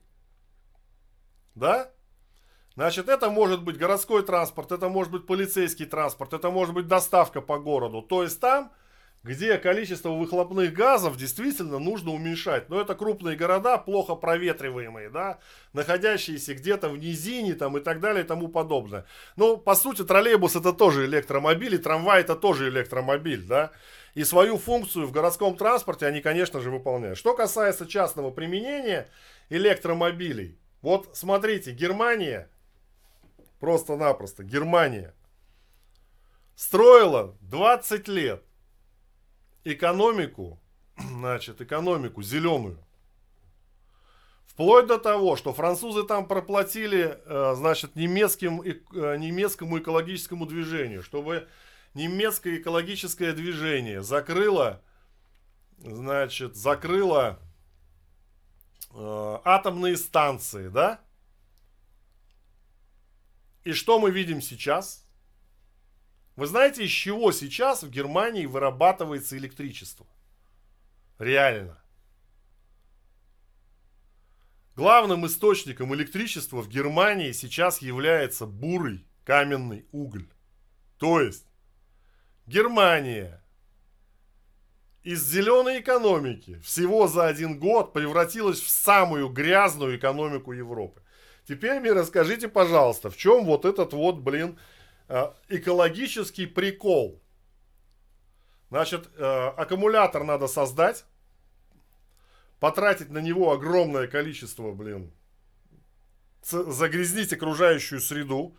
Да? 1.54 1.90
Значит, 2.74 3.08
это 3.08 3.30
может 3.30 3.64
быть 3.64 3.78
городской 3.78 4.22
транспорт, 4.22 4.70
это 4.70 4.88
может 4.88 5.10
быть 5.12 5.26
полицейский 5.26 5.86
транспорт, 5.86 6.34
это 6.34 6.50
может 6.50 6.74
быть 6.74 6.86
доставка 6.86 7.40
по 7.40 7.58
городу. 7.58 8.02
То 8.02 8.22
есть 8.22 8.38
там, 8.40 8.70
где 9.22 9.58
количество 9.58 10.10
выхлопных 10.10 10.72
газов 10.72 11.16
действительно 11.16 11.78
нужно 11.78 12.12
уменьшать. 12.12 12.68
Но 12.68 12.80
это 12.80 12.94
крупные 12.94 13.36
города, 13.36 13.76
плохо 13.78 14.14
проветриваемые, 14.14 15.10
да, 15.10 15.38
находящиеся 15.72 16.54
где-то 16.54 16.88
в 16.88 16.98
низине 16.98 17.54
там, 17.54 17.76
и 17.76 17.80
так 17.80 18.00
далее 18.00 18.24
и 18.24 18.26
тому 18.26 18.48
подобное. 18.48 19.04
Ну, 19.36 19.56
по 19.56 19.74
сути, 19.74 20.04
троллейбус 20.04 20.56
это 20.56 20.72
тоже 20.72 21.06
электромобиль, 21.06 21.74
и 21.74 21.78
трамвай 21.78 22.20
это 22.20 22.36
тоже 22.36 22.68
электромобиль, 22.68 23.42
да. 23.42 23.72
И 24.14 24.24
свою 24.24 24.56
функцию 24.56 25.06
в 25.06 25.12
городском 25.12 25.56
транспорте 25.56 26.06
они, 26.06 26.20
конечно 26.20 26.60
же, 26.60 26.70
выполняют. 26.70 27.18
Что 27.18 27.34
касается 27.34 27.86
частного 27.86 28.30
применения 28.30 29.08
электромобилей. 29.50 30.58
Вот 30.82 31.10
смотрите, 31.14 31.72
Германия, 31.72 32.48
просто-напросто, 33.60 34.44
Германия 34.44 35.14
строила 36.54 37.36
20 37.42 38.08
лет 38.08 38.45
экономику, 39.66 40.58
значит, 40.98 41.60
экономику 41.60 42.22
зеленую. 42.22 42.78
Вплоть 44.46 44.86
до 44.86 44.98
того, 44.98 45.36
что 45.36 45.52
французы 45.52 46.04
там 46.04 46.26
проплатили, 46.26 47.20
э, 47.26 47.54
значит, 47.56 47.94
немецким, 47.94 48.62
э, 48.62 49.16
немецкому 49.18 49.78
экологическому 49.78 50.46
движению, 50.46 51.02
чтобы 51.02 51.46
немецкое 51.92 52.56
экологическое 52.56 53.34
движение 53.34 54.02
закрыло, 54.02 54.80
значит, 55.78 56.56
закрыло 56.56 57.38
э, 58.94 59.38
атомные 59.44 59.96
станции, 59.98 60.68
да? 60.68 61.00
И 63.64 63.72
что 63.72 63.98
мы 63.98 64.10
видим 64.10 64.40
сейчас? 64.40 65.05
Вы 66.36 66.46
знаете, 66.46 66.84
из 66.84 66.90
чего 66.90 67.32
сейчас 67.32 67.82
в 67.82 67.90
Германии 67.90 68.44
вырабатывается 68.44 69.38
электричество? 69.38 70.06
Реально. 71.18 71.78
Главным 74.74 75.26
источником 75.26 75.94
электричества 75.94 76.60
в 76.60 76.68
Германии 76.68 77.32
сейчас 77.32 77.80
является 77.80 78.44
бурый 78.44 79.06
каменный 79.24 79.86
уголь. 79.92 80.28
То 80.98 81.22
есть 81.22 81.46
Германия 82.46 83.42
из 85.02 85.24
зеленой 85.24 85.80
экономики 85.80 86.60
всего 86.60 87.08
за 87.08 87.28
один 87.28 87.58
год 87.58 87.94
превратилась 87.94 88.60
в 88.60 88.68
самую 88.68 89.30
грязную 89.30 89.96
экономику 89.96 90.52
Европы. 90.52 91.00
Теперь 91.48 91.80
мне 91.80 91.92
расскажите, 91.92 92.48
пожалуйста, 92.48 93.08
в 93.08 93.16
чем 93.16 93.44
вот 93.46 93.64
этот 93.64 93.94
вот, 93.94 94.16
блин, 94.16 94.58
экологический 95.48 96.46
прикол. 96.46 97.22
Значит, 98.70 99.08
э, 99.16 99.22
аккумулятор 99.56 100.24
надо 100.24 100.48
создать, 100.48 101.04
потратить 102.58 103.10
на 103.10 103.18
него 103.18 103.52
огромное 103.52 104.08
количество, 104.08 104.72
блин, 104.72 105.12
загрязнить 106.42 107.32
окружающую 107.32 108.00
среду, 108.00 108.56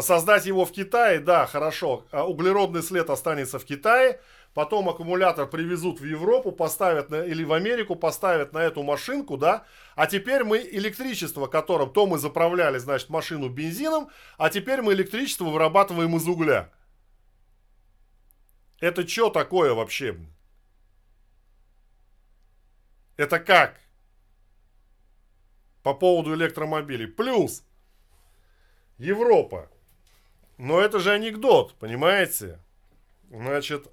создать 0.00 0.46
его 0.46 0.64
в 0.64 0.72
Китае, 0.72 1.20
да, 1.20 1.46
хорошо, 1.46 2.06
а 2.10 2.26
углеродный 2.26 2.82
след 2.82 3.10
останется 3.10 3.58
в 3.58 3.64
Китае, 3.64 4.20
потом 4.54 4.88
аккумулятор 4.88 5.46
привезут 5.46 6.00
в 6.00 6.04
Европу, 6.04 6.52
поставят 6.52 7.10
на, 7.10 7.22
или 7.22 7.44
в 7.44 7.52
Америку, 7.52 7.96
поставят 7.96 8.52
на 8.52 8.58
эту 8.58 8.82
машинку, 8.82 9.36
да, 9.36 9.64
а 9.94 10.06
теперь 10.06 10.44
мы 10.44 10.58
электричество, 10.58 11.46
которым 11.46 11.92
то 11.92 12.06
мы 12.06 12.18
заправляли, 12.18 12.78
значит, 12.78 13.08
машину 13.08 13.48
бензином, 13.48 14.08
а 14.38 14.50
теперь 14.50 14.82
мы 14.82 14.92
электричество 14.92 15.44
вырабатываем 15.44 16.16
из 16.16 16.26
угля. 16.26 16.70
Это 18.80 19.06
что 19.06 19.30
такое 19.30 19.74
вообще? 19.74 20.16
Это 23.16 23.38
как? 23.38 23.80
По 25.82 25.94
поводу 25.94 26.34
электромобилей. 26.34 27.06
Плюс 27.06 27.64
Европа. 28.98 29.68
Но 30.58 30.80
это 30.80 30.98
же 30.98 31.12
анекдот, 31.12 31.74
понимаете? 31.74 32.58
Значит, 33.30 33.88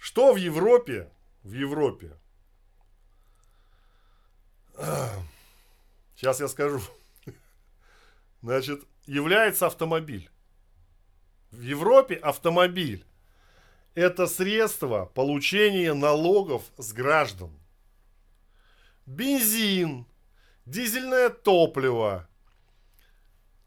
что 0.00 0.32
в 0.32 0.36
Европе, 0.36 1.12
в 1.42 1.52
Европе, 1.52 2.16
сейчас 6.16 6.40
я 6.40 6.48
скажу, 6.48 6.80
значит, 8.42 8.82
является 9.04 9.66
автомобиль. 9.66 10.30
В 11.50 11.60
Европе 11.60 12.14
автомобиль– 12.14 13.04
это 13.94 14.26
средство 14.26 15.04
получения 15.04 15.92
налогов 15.92 16.62
с 16.78 16.94
граждан. 16.94 17.50
Бензин, 19.04 20.06
дизельное 20.64 21.28
топливо, 21.28 22.26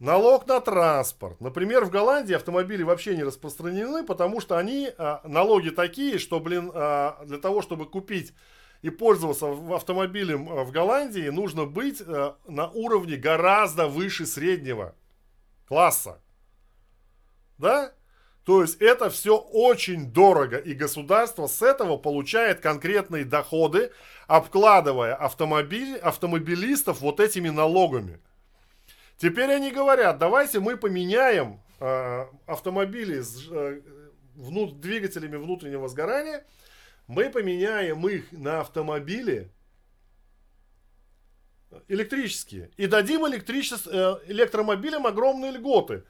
Налог 0.04 0.47
на 0.47 0.60
транспорт. 0.60 1.39
Например, 1.39 1.86
в 1.86 1.89
Голландии 1.89 2.36
автомобили 2.36 2.84
вообще 2.84 3.16
не 3.16 3.24
распространены, 3.24 4.04
потому 4.04 4.41
что 4.41 4.58
они, 4.58 4.91
а, 4.97 5.22
налоги 5.24 5.70
такие, 5.70 6.20
что, 6.20 6.41
блин, 6.41 6.70
а, 6.74 7.24
для 7.24 7.38
того, 7.38 7.62
чтобы 7.62 7.86
купить 7.86 8.34
и 8.82 8.89
пользоваться 8.89 9.56
автомобилем 9.74 10.49
а, 10.49 10.66
в 10.66 10.72
Голландии, 10.72 11.30
нужно 11.30 11.64
быть 11.64 12.04
а, 12.06 12.36
на 12.45 12.70
уровне 12.72 13.16
гораздо 13.16 13.88
выше 13.88 14.26
среднего 14.26 14.93
класса. 15.70 16.20
Да? 17.58 17.93
То 18.43 18.62
есть 18.62 18.82
это 18.82 19.10
все 19.10 19.38
очень 19.38 20.12
дорого, 20.12 20.58
и 20.58 20.74
государство 20.74 21.47
с 21.47 21.62
этого 21.62 21.95
получает 21.95 22.60
конкретные 22.60 23.24
доходы, 23.24 23.93
обкладывая 24.28 25.16
автомобиль, 25.16 25.95
автомобилистов 25.95 26.99
вот 26.99 27.22
этими 27.22 27.47
налогами. 27.47 28.20
Теперь 29.24 29.54
они 29.54 29.72
говорят, 29.72 30.18
давайте 30.18 30.60
мы 30.60 30.76
поменяем 30.76 31.62
э, 31.80 32.26
автомобили 32.46 33.22
с 33.22 33.48
э, 33.50 33.80
внут, 34.36 34.82
двигателями 34.82 35.38
внутреннего 35.38 35.88
сгорания, 35.88 36.46
мы 37.08 37.30
поменяем 37.30 38.06
их 38.06 38.30
на 38.34 38.60
автомобили 38.60 39.50
электрические 41.88 42.70
и 42.76 42.86
дадим 42.86 43.26
электричес, 43.26 43.88
э, 43.88 44.18
электромобилям 44.28 45.08
огромные 45.08 45.54
льготы. 45.54 46.04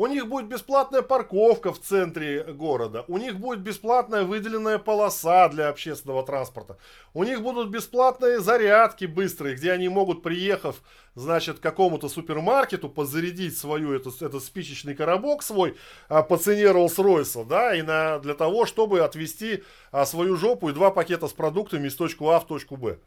У 0.00 0.06
них 0.06 0.28
будет 0.28 0.46
бесплатная 0.46 1.02
парковка 1.02 1.74
в 1.74 1.78
центре 1.78 2.42
города. 2.42 3.04
У 3.06 3.18
них 3.18 3.38
будет 3.38 3.60
бесплатная 3.60 4.24
выделенная 4.24 4.78
полоса 4.78 5.46
для 5.50 5.68
общественного 5.68 6.24
транспорта. 6.24 6.78
У 7.12 7.22
них 7.22 7.42
будут 7.42 7.68
бесплатные 7.68 8.40
зарядки 8.40 9.04
быстрые, 9.04 9.56
где 9.56 9.72
они 9.72 9.90
могут, 9.90 10.22
приехав, 10.22 10.80
значит, 11.14 11.58
к 11.58 11.62
какому-то 11.62 12.08
супермаркету, 12.08 12.88
позарядить 12.88 13.58
свою, 13.58 13.92
этот, 13.92 14.22
этот 14.22 14.42
спичечный 14.42 14.94
коробок 14.94 15.42
свой 15.42 15.76
а, 16.08 16.22
по 16.22 16.38
цене 16.38 16.72
Rolls-Royce, 16.72 17.44
да, 17.44 17.74
и 17.74 17.82
на, 17.82 18.20
для 18.20 18.32
того, 18.32 18.64
чтобы 18.64 19.00
отвезти 19.00 19.64
а, 19.92 20.06
свою 20.06 20.36
жопу 20.36 20.70
и 20.70 20.72
два 20.72 20.90
пакета 20.90 21.28
с 21.28 21.34
продуктами 21.34 21.88
из 21.88 21.94
точки 21.94 22.24
А 22.24 22.40
в 22.40 22.46
точку 22.46 22.78
Б. 22.78 23.00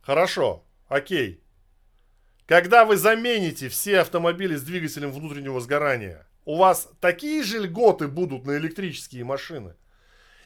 Хорошо, 0.00 0.64
окей. 0.88 1.42
Когда 2.48 2.86
вы 2.86 2.96
замените 2.96 3.68
все 3.68 4.00
автомобили 4.00 4.56
с 4.56 4.62
двигателем 4.62 5.12
внутреннего 5.12 5.60
сгорания, 5.60 6.26
у 6.46 6.56
вас 6.56 6.88
такие 6.98 7.42
же 7.42 7.58
льготы 7.58 8.08
будут 8.08 8.46
на 8.46 8.56
электрические 8.56 9.24
машины? 9.24 9.74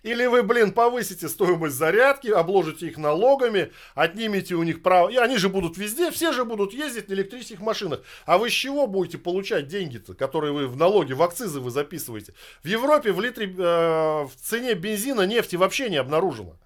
Или 0.02 0.26
вы, 0.26 0.42
блин, 0.42 0.72
повысите 0.72 1.28
стоимость 1.28 1.76
зарядки, 1.76 2.26
обложите 2.26 2.88
их 2.88 2.98
налогами, 2.98 3.70
отнимете 3.94 4.56
у 4.56 4.64
них 4.64 4.82
право. 4.82 5.10
И 5.10 5.16
они 5.16 5.36
же 5.36 5.48
будут 5.48 5.76
везде, 5.76 6.10
все 6.10 6.32
же 6.32 6.44
будут 6.44 6.74
ездить 6.74 7.08
на 7.08 7.12
электрических 7.12 7.60
машинах. 7.60 8.00
А 8.26 8.36
вы 8.36 8.50
с 8.50 8.52
чего 8.52 8.88
будете 8.88 9.18
получать 9.18 9.68
деньги-то, 9.68 10.14
которые 10.14 10.52
вы 10.52 10.66
в 10.66 10.76
налоги, 10.76 11.12
в 11.12 11.22
акцизы 11.22 11.60
вы 11.60 11.70
записываете? 11.70 12.34
В 12.64 12.66
Европе 12.66 13.12
в 13.12 13.20
литре, 13.20 13.46
э, 13.46 13.54
в 13.56 14.32
цене 14.42 14.74
бензина 14.74 15.22
нефти 15.22 15.54
вообще 15.54 15.88
не 15.88 15.98
обнаружено. 15.98 16.58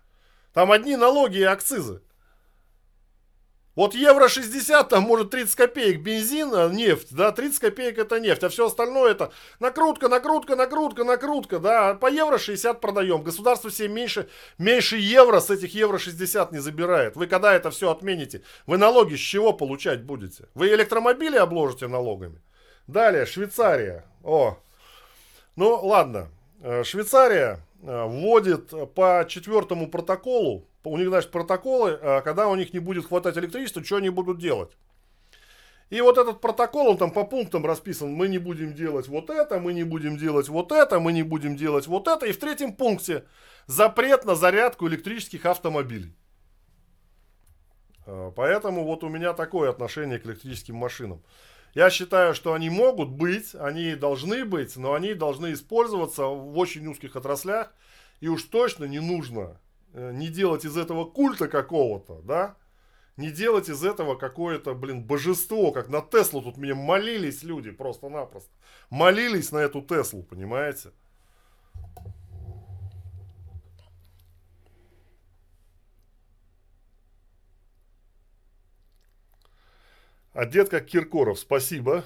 Там 0.55 0.73
одни 0.73 0.97
налоги 0.97 1.37
и 1.37 1.43
акцизы. 1.43 2.01
Вот 3.77 3.95
евро 3.95 4.27
60, 4.27 4.89
там 4.89 5.03
может 5.03 5.29
30 5.31 5.55
копеек 5.55 6.01
бензин, 6.01 6.55
а 6.55 6.71
нефть, 6.71 7.09
да, 7.11 7.31
30 7.31 7.61
копеек 7.61 7.99
это 7.99 8.19
нефть, 8.19 8.43
а 8.43 8.49
все 8.49 8.67
остальное 8.67 9.11
это 9.11 9.33
накрутка, 9.61 10.09
накрутка, 10.09 10.57
накрутка, 10.57 11.05
накрутка, 11.05 11.59
да, 11.59 11.93
по 11.93 12.11
евро 12.11 12.39
60 12.39 12.81
продаем, 12.81 13.23
государство 13.23 13.71
себе 13.71 13.89
меньше, 13.89 14.31
меньше 14.57 14.97
евро 14.97 15.41
с 15.41 15.51
этих 15.51 15.75
евро 15.75 15.99
60 15.99 16.53
не 16.53 16.59
забирает. 16.59 17.17
Вы 17.17 17.27
когда 17.27 17.53
это 17.53 17.71
все 17.71 17.91
отмените, 17.91 18.43
вы 18.67 18.79
налоги 18.79 19.15
с 19.15 19.21
чего 19.21 19.53
получать 19.53 20.05
будете? 20.05 20.49
Вы 20.55 20.69
электромобили 20.69 21.37
обложите 21.37 21.87
налогами? 21.87 22.41
Далее, 22.87 23.27
Швейцария, 23.27 24.07
о, 24.25 24.57
ну 25.55 25.81
ладно, 25.83 26.29
э, 26.63 26.83
Швейцария 26.83 27.61
э, 27.83 28.05
вводит 28.07 28.73
по 28.95 29.27
четвертому 29.29 29.91
протоколу 29.91 30.67
у 30.91 30.97
них, 30.97 31.09
значит, 31.09 31.31
протоколы, 31.31 31.99
а 32.01 32.21
когда 32.23 32.49
у 32.49 32.55
них 32.55 32.73
не 32.73 32.79
будет 32.79 33.07
хватать 33.07 33.37
электричества, 33.37 33.85
что 33.85 33.97
они 33.97 34.11
будут 34.11 34.39
делать. 34.39 34.71
И 35.91 36.01
вот 36.01 36.19
этот 36.19 36.41
протокол, 36.41 36.89
он 36.89 36.99
там 36.99 37.13
по 37.13 37.25
пунктам 37.25 37.65
расписан, 37.65 38.13
мы 38.13 38.29
не 38.29 38.39
будем 38.39 38.75
делать 38.75 39.07
вот 39.07 39.31
это, 39.31 39.61
мы 39.61 39.73
не 39.73 39.85
будем 39.85 40.17
делать 40.17 40.49
вот 40.49 40.73
это, 40.73 40.99
мы 40.99 41.13
не 41.13 41.23
будем 41.23 41.57
делать 41.57 41.87
вот 41.87 42.09
это. 42.09 42.27
И 42.27 42.33
в 42.33 42.39
третьем 42.39 42.73
пункте 42.73 43.25
запрет 43.67 44.25
на 44.25 44.35
зарядку 44.35 44.89
электрических 44.89 45.47
автомобилей. 45.47 46.13
А, 48.05 48.33
поэтому 48.33 48.85
вот 48.85 49.05
у 49.05 49.09
меня 49.09 49.33
такое 49.33 49.71
отношение 49.71 50.19
к 50.19 50.27
электрическим 50.27 50.75
машинам. 50.75 51.23
Я 51.75 51.91
считаю, 51.91 52.35
что 52.35 52.53
они 52.53 52.69
могут 52.69 53.11
быть, 53.11 53.55
они 53.55 53.95
должны 53.95 54.45
быть, 54.45 54.77
но 54.77 54.95
они 54.95 55.15
должны 55.15 55.53
использоваться 55.53 56.25
в 56.25 56.59
очень 56.59 56.87
узких 56.89 57.15
отраслях. 57.15 57.73
И 58.21 58.29
уж 58.29 58.43
точно 58.45 58.87
не 58.87 58.99
нужно 58.99 59.57
Э, 59.57 59.66
не 59.97 60.29
делать 60.29 60.65
из 60.65 60.77
этого 60.77 61.05
культа 61.05 61.49
какого-то, 61.49 62.21
да, 62.23 62.57
не 63.17 63.31
делать 63.31 63.71
из 63.71 63.83
этого 63.83 64.15
какое-то, 64.15 64.75
блин, 64.75 65.03
божество, 65.03 65.73
как 65.73 65.89
на 65.89 66.03
Теслу 66.03 66.43
тут 66.43 66.59
мне 66.59 66.75
молились 66.75 67.43
люди 67.43 67.71
просто-напросто. 67.71 68.53
Молились 68.91 69.53
на 69.53 69.59
эту 69.59 69.81
Теслу, 69.81 70.23
понимаете? 70.23 70.91
Одет 80.35 80.69
как 80.69 80.85
Киркоров, 80.85 81.39
спасибо. 81.39 82.05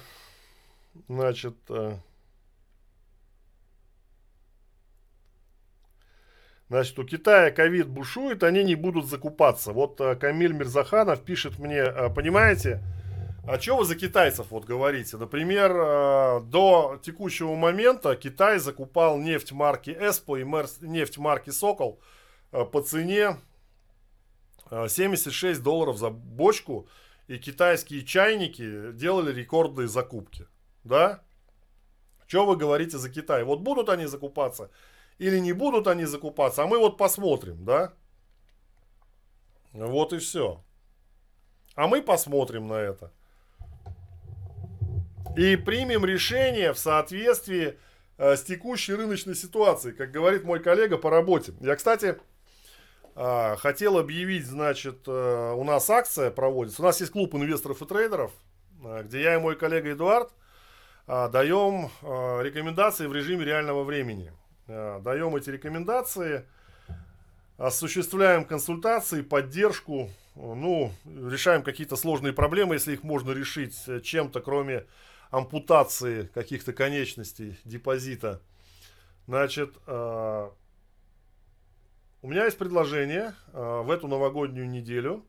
Значит, 1.09 1.57
Значит, 6.71 6.97
у 6.99 7.03
Китая 7.03 7.51
ковид 7.51 7.89
бушует, 7.89 8.43
они 8.43 8.63
не 8.63 8.75
будут 8.75 9.05
закупаться. 9.05 9.73
Вот 9.73 9.99
э, 9.99 10.15
Камиль 10.15 10.53
Мирзаханов 10.53 11.21
пишет 11.21 11.59
мне, 11.59 11.79
э, 11.79 12.09
понимаете, 12.09 12.81
а 13.45 13.59
что 13.59 13.75
вы 13.75 13.83
за 13.83 13.97
китайцев 13.97 14.51
вот 14.51 14.63
говорите? 14.63 15.17
Например, 15.17 15.69
э, 15.69 16.41
до 16.45 16.97
текущего 17.03 17.55
момента 17.55 18.15
Китай 18.15 18.57
закупал 18.57 19.17
нефть 19.17 19.51
марки 19.51 19.89
Эспо 19.89 20.37
и 20.37 20.45
нефть 20.79 21.17
марки 21.17 21.49
Сокол 21.49 21.99
по 22.51 22.81
цене 22.81 23.35
76 24.69 25.61
долларов 25.61 25.97
за 25.97 26.09
бочку. 26.09 26.87
И 27.27 27.37
китайские 27.37 28.05
чайники 28.05 28.93
делали 28.93 29.33
рекордные 29.33 29.89
закупки. 29.89 30.47
Да? 30.85 31.21
Что 32.27 32.45
вы 32.45 32.55
говорите 32.55 32.97
за 32.97 33.09
Китай? 33.09 33.43
Вот 33.43 33.59
будут 33.59 33.89
они 33.89 34.05
закупаться 34.05 34.69
или 35.21 35.37
не 35.37 35.53
будут 35.53 35.85
они 35.85 36.05
закупаться, 36.05 36.63
а 36.63 36.67
мы 36.67 36.79
вот 36.79 36.97
посмотрим, 36.97 37.63
да? 37.63 37.93
Вот 39.71 40.13
и 40.13 40.17
все. 40.17 40.63
А 41.75 41.87
мы 41.87 42.01
посмотрим 42.01 42.67
на 42.67 42.73
это. 42.73 43.11
И 45.37 45.55
примем 45.57 46.05
решение 46.05 46.73
в 46.73 46.79
соответствии 46.79 47.77
э, 48.17 48.35
с 48.35 48.41
текущей 48.41 48.95
рыночной 48.95 49.35
ситуацией, 49.35 49.93
как 49.93 50.09
говорит 50.09 50.43
мой 50.43 50.59
коллега 50.59 50.97
по 50.97 51.11
работе. 51.11 51.53
Я, 51.61 51.75
кстати, 51.75 52.17
а, 53.13 53.57
хотел 53.57 53.99
объявить, 53.99 54.47
значит, 54.47 55.07
э, 55.07 55.53
у 55.55 55.63
нас 55.63 55.87
акция 55.91 56.31
проводится. 56.31 56.81
У 56.81 56.85
нас 56.85 56.99
есть 56.99 57.11
клуб 57.11 57.35
инвесторов 57.35 57.79
и 57.83 57.85
трейдеров, 57.85 58.31
э, 58.83 59.03
где 59.03 59.21
я 59.21 59.35
и 59.35 59.39
мой 59.39 59.55
коллега 59.55 59.91
Эдуард 59.91 60.31
а, 61.05 61.29
даем 61.29 61.91
рекомендации 62.01 63.05
в 63.05 63.13
режиме 63.13 63.45
реального 63.45 63.83
времени. 63.83 64.33
Даем 64.67 65.35
эти 65.35 65.49
рекомендации, 65.49 66.45
осуществляем 67.57 68.45
консультации, 68.45 69.21
поддержку, 69.21 70.09
ну, 70.35 70.93
решаем 71.05 71.63
какие-то 71.63 71.95
сложные 71.95 72.33
проблемы, 72.33 72.75
если 72.75 72.93
их 72.93 73.03
можно 73.03 73.31
решить 73.31 73.75
чем-то, 74.03 74.39
кроме 74.39 74.85
ампутации 75.29 76.29
каких-то 76.33 76.73
конечностей 76.73 77.57
депозита. 77.65 78.41
Значит, 79.27 79.75
у 82.23 82.27
меня 82.27 82.45
есть 82.45 82.57
предложение 82.59 83.33
э, 83.51 83.81
в 83.83 83.89
эту 83.89 84.07
новогоднюю 84.07 84.69
неделю. 84.69 85.25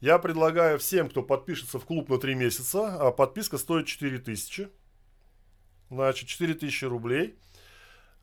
Я 0.00 0.18
предлагаю 0.18 0.78
всем, 0.78 1.10
кто 1.10 1.22
подпишется 1.22 1.78
в 1.78 1.84
клуб 1.84 2.08
на 2.08 2.18
3 2.18 2.34
месяца, 2.34 2.96
а 2.98 3.12
подписка 3.12 3.58
стоит 3.58 3.86
4000. 3.86 4.70
Значит, 5.90 6.28
4000 6.28 6.84
рублей 6.86 7.34
э, 7.34 7.47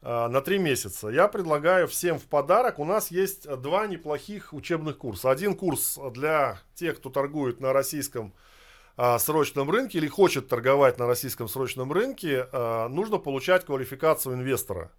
на 0.05 0.39
3 0.39 0.59
месяца. 0.59 1.07
Я 1.07 1.27
предлагаю 1.27 1.87
всем 1.87 2.19
в 2.19 2.25
подарок. 2.25 2.77
У 2.77 2.85
нас 2.85 3.09
есть 3.09 3.49
два 3.61 3.87
неплохих 3.87 4.53
учебных 4.53 4.99
курса. 4.99 5.31
Один 5.31 5.55
курс 5.55 5.97
для 6.11 6.59
тех, 6.75 6.97
кто 6.97 7.09
торгует 7.09 7.59
на 7.59 7.73
российском 7.73 8.31
э, 8.97 9.17
срочном 9.17 9.69
рынке 9.69 9.97
или 9.97 10.07
хочет 10.07 10.47
торговать 10.47 10.99
на 10.99 11.07
российском 11.07 11.47
срочном 11.47 11.91
рынке. 11.91 12.47
Э, 12.51 12.87
нужно 12.87 13.17
получать 13.17 13.65
квалификацию 13.65 14.35
инвестора. 14.35 14.91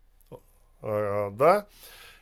Э, 0.83 1.31
да. 1.33 1.67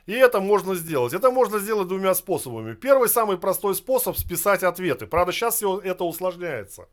И 0.05 0.13
это 0.13 0.39
можно 0.39 0.75
сделать. 0.75 1.13
Это 1.13 1.31
можно 1.31 1.57
сделать 1.57 1.87
двумя 1.87 2.13
способами. 2.13 2.75
Первый, 2.75 3.09
самый 3.09 3.37
простой 3.37 3.73
способ– 3.73 4.15
списать 4.17 4.61
ответы. 4.63 5.07
Правда, 5.07 5.31
сейчас 5.31 5.63
это 5.63 6.03
усложняется. 6.03 6.87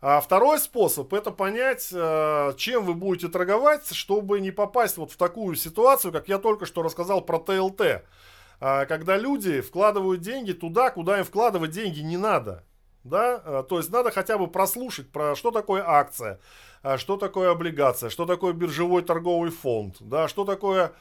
А 0.00 0.20
второй 0.20 0.58
способ– 0.58 1.12
это 1.14 1.30
понять, 1.30 1.88
э, 1.92 2.52
чем 2.56 2.84
вы 2.84 2.94
будете 2.94 3.28
торговать, 3.28 3.94
чтобы 3.94 4.40
не 4.40 4.50
попасть 4.50 4.98
вот 4.98 5.10
в 5.10 5.16
такую 5.16 5.56
ситуацию, 5.56 6.12
как 6.12 6.28
я 6.28 6.38
только 6.38 6.66
что 6.66 6.82
рассказал 6.82 7.22
про 7.22 7.38
ТЛТ. 7.38 8.04
А, 8.60 8.86
когда 8.86 9.16
люди 9.16 9.60
вкладывают 9.60 10.20
деньги 10.20 10.52
туда, 10.52 10.90
куда 10.90 11.18
им 11.18 11.24
вкладывать 11.24 11.70
деньги 11.70 12.00
не 12.00 12.16
надо. 12.16 12.64
Да? 13.04 13.40
А, 13.44 13.62
то 13.62 13.78
есть 13.78 13.90
надо 13.90 14.10
хотя 14.10 14.38
бы 14.38 14.48
прослушать, 14.48 15.10
про 15.10 15.34
что 15.34 15.50
такое 15.50 15.82
акция, 15.86 16.40
что 16.96 17.16
такое 17.16 17.50
облигация, 17.50 18.10
что 18.10 18.26
такое 18.26 18.52
биржевой 18.52 19.02
торговый 19.02 19.50
фонд, 19.50 19.96
да? 20.00 20.28
что 20.28 20.44
такое 20.44 20.86
а, 20.86 20.92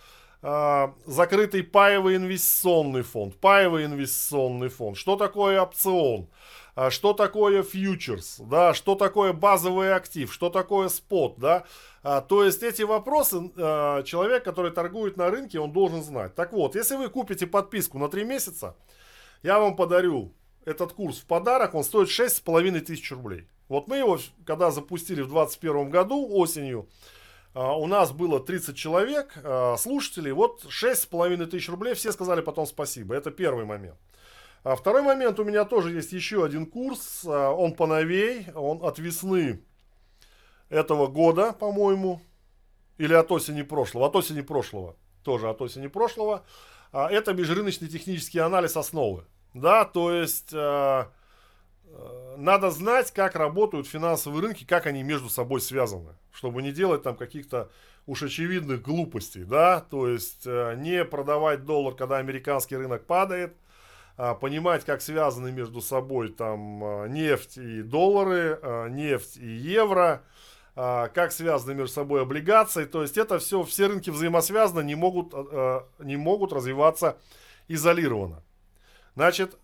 закрытый 0.42 1.64
паевый 1.64 2.18
инвестиционный 2.18 3.02
фонд, 3.02 3.36
паевый 3.38 3.86
инвестиционный 3.86 4.70
фонд, 4.70 4.98
что 4.98 5.16
такое 5.16 5.60
опцион, 5.60 6.28
а, 6.76 6.92
что 6.92 7.14
такое 7.14 7.64
фьючерс, 7.64 8.42
да, 8.42 8.74
что 8.74 8.96
такое 8.96 9.32
базовый 9.32 9.94
актив, 9.94 10.32
что 10.32 10.50
такое 10.50 10.90
спот, 10.90 11.36
да, 11.38 11.64
а, 12.04 12.20
то 12.20 12.44
есть 12.44 12.64
эти 12.64 12.82
вопросы 12.82 13.50
человек, 14.06 14.44
который 14.44 14.72
торгует 14.72 15.16
на 15.16 15.30
рынке, 15.30 15.60
он 15.60 15.72
должен 15.72 16.04
знать. 16.04 16.36
Так 16.36 16.52
вот, 16.52 16.76
если 16.76 16.98
вы 16.98 17.10
купите 17.10 17.48
подписку 17.48 17.98
на 17.98 18.10
3 18.10 18.26
месяца, 18.26 18.76
я 19.42 19.60
вам 19.60 19.78
подарю 19.78 20.34
этот 20.66 20.92
курс 20.92 21.20
в 21.20 21.26
подарок, 21.26 21.76
он 21.76 21.84
стоит 21.84 22.10
6,5 22.10 22.82
тысяч 22.82 23.10
рублей. 23.12 23.48
Вот 23.70 23.88
мы 23.88 23.98
его, 23.98 24.20
когда 24.46 24.70
запустили 24.70 25.22
в 25.22 25.30
2021 25.30 25.90
году 25.90 26.28
осенью, 26.30 26.90
у 27.56 27.88
нас 27.88 28.12
было 28.12 28.40
30 28.40 28.76
человек, 28.76 29.34
а, 29.44 29.78
слушателей, 29.78 30.34
вот 30.34 30.66
6,5 30.66 31.46
тысяч 31.46 31.70
рублей, 31.70 31.94
все 31.94 32.12
сказали 32.12 32.42
потом 32.42 32.66
спасибо. 32.66 33.16
Это 33.16 33.32
первый 33.32 33.66
момент. 33.66 33.98
А 34.64 34.76
второй 34.76 35.04
момент, 35.04 35.40
у 35.40 35.44
меня 35.44 35.64
тоже 35.64 35.92
есть 35.92 36.12
еще 36.12 36.44
один 36.44 36.66
курс, 36.66 37.24
он 37.24 37.74
поновей, 37.74 38.48
он 38.56 38.84
от 38.84 39.00
весны 39.00 39.62
этого 40.70 41.08
года, 41.08 41.54
по-моему, 41.54 42.20
или 42.98 43.14
от 43.14 43.32
осени 43.32 43.62
прошлого, 43.62 44.08
от 44.08 44.16
осени 44.16 44.42
прошлого, 44.42 44.96
тоже 45.24 45.50
от 45.50 45.62
осени 45.62 45.88
прошлого. 45.88 46.44
Это 46.92 47.34
межрыночный 47.34 47.88
технический 47.88 48.40
анализ 48.40 48.76
основы. 48.76 49.26
Да, 49.54 49.86
то 49.86 50.12
есть 50.12 50.52
надо 52.38 52.70
знать, 52.72 53.12
как 53.12 53.36
работают 53.36 53.88
финансовые 53.88 54.42
рынки, 54.42 54.66
как 54.66 54.86
они 54.88 55.04
между 55.04 55.30
собой 55.30 55.62
связаны, 55.62 56.14
чтобы 56.32 56.62
не 56.62 56.72
делать 56.72 57.04
там 57.04 57.16
каких-то 57.16 57.70
уж 58.06 58.24
очевидных 58.24 58.82
глупостей, 58.82 59.44
да, 59.44 59.80
то 59.80 60.08
есть 60.08 60.46
э, 60.46 60.76
не 60.78 61.04
продавать 61.06 61.66
доллар, 61.66 61.96
когда 61.96 62.18
американский 62.18 62.76
рынок 62.76 63.06
падает, 63.06 63.56
а 64.18 64.36
понимать, 64.36 64.86
как 64.86 65.02
связаны 65.02 65.52
между 65.52 65.82
собой 65.82 66.30
там 66.30 66.84
э, 66.84 67.08
нефть 67.10 67.58
и 67.58 67.82
доллары, 67.82 68.60
нефть 68.90 69.38
и 69.38 69.48
евро, 69.48 70.24
как 70.76 71.32
связаны 71.32 71.74
между 71.74 71.94
собой 71.94 72.22
облигации, 72.22 72.84
то 72.84 73.02
есть 73.02 73.18
это 73.18 73.40
все, 73.40 73.64
все 73.64 73.88
рынки 73.88 74.10
взаимосвязаны, 74.10 74.84
не 74.84 74.96
могут, 74.96 75.34
не 76.00 76.18
могут 76.18 76.52
развиваться 76.52 77.18
изолированно. 77.70 78.44
Значит, 79.16 79.58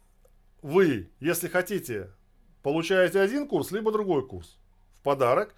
вы, 0.62 1.10
если 1.20 1.50
хотите 1.50 2.12
получаете 2.62 3.20
один 3.20 3.48
курс, 3.48 3.72
либо 3.72 3.92
другой 3.92 4.28
курс 4.28 4.58
в 5.00 5.04
подарок. 5.04 5.56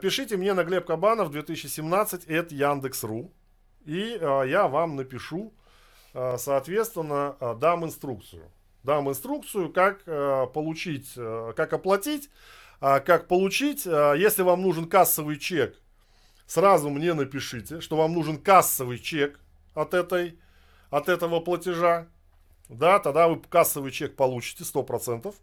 Пишите 0.00 0.36
мне 0.36 0.52
на 0.52 0.64
Глеб 0.64 0.86
Кабанов 0.86 1.30
2017 1.30 2.26
at 2.26 2.52
Яндекс.ру. 2.52 3.32
И 3.84 4.18
а, 4.20 4.42
я 4.42 4.68
вам 4.68 4.96
напишу, 4.96 5.52
а, 6.12 6.36
соответственно, 6.38 7.36
а, 7.40 7.54
дам 7.54 7.84
инструкцию. 7.84 8.50
Дам 8.82 9.10
инструкцию, 9.10 9.70
как 9.70 10.04
получить, 10.54 11.12
как 11.12 11.70
оплатить, 11.74 12.30
как 12.80 13.28
получить. 13.28 13.84
Если 13.84 14.40
вам 14.40 14.62
нужен 14.62 14.88
кассовый 14.88 15.36
чек, 15.36 15.78
сразу 16.46 16.88
мне 16.88 17.12
напишите, 17.12 17.82
что 17.82 17.98
вам 17.98 18.14
нужен 18.14 18.38
кассовый 18.38 18.98
чек 18.98 19.38
от, 19.74 19.92
этой, 19.92 20.38
от 20.88 21.10
этого 21.10 21.40
платежа. 21.40 22.06
Да, 22.70 23.00
тогда 23.00 23.28
вы 23.28 23.42
кассовый 23.50 23.90
чек 23.90 24.16
получите 24.16 24.64
100%. 24.64 25.34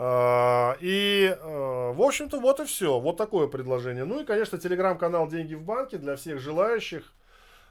А, 0.00 0.76
и, 0.80 1.36
а, 1.40 1.92
в 1.92 2.00
общем-то, 2.00 2.38
вот 2.38 2.60
и 2.60 2.64
все. 2.64 3.00
Вот 3.00 3.16
такое 3.16 3.48
предложение. 3.48 4.04
Ну 4.04 4.20
и, 4.20 4.24
конечно, 4.24 4.56
телеграм-канал 4.56 5.26
«Деньги 5.26 5.54
в 5.54 5.62
банке» 5.62 5.98
для 5.98 6.14
всех 6.14 6.38
желающих. 6.38 7.12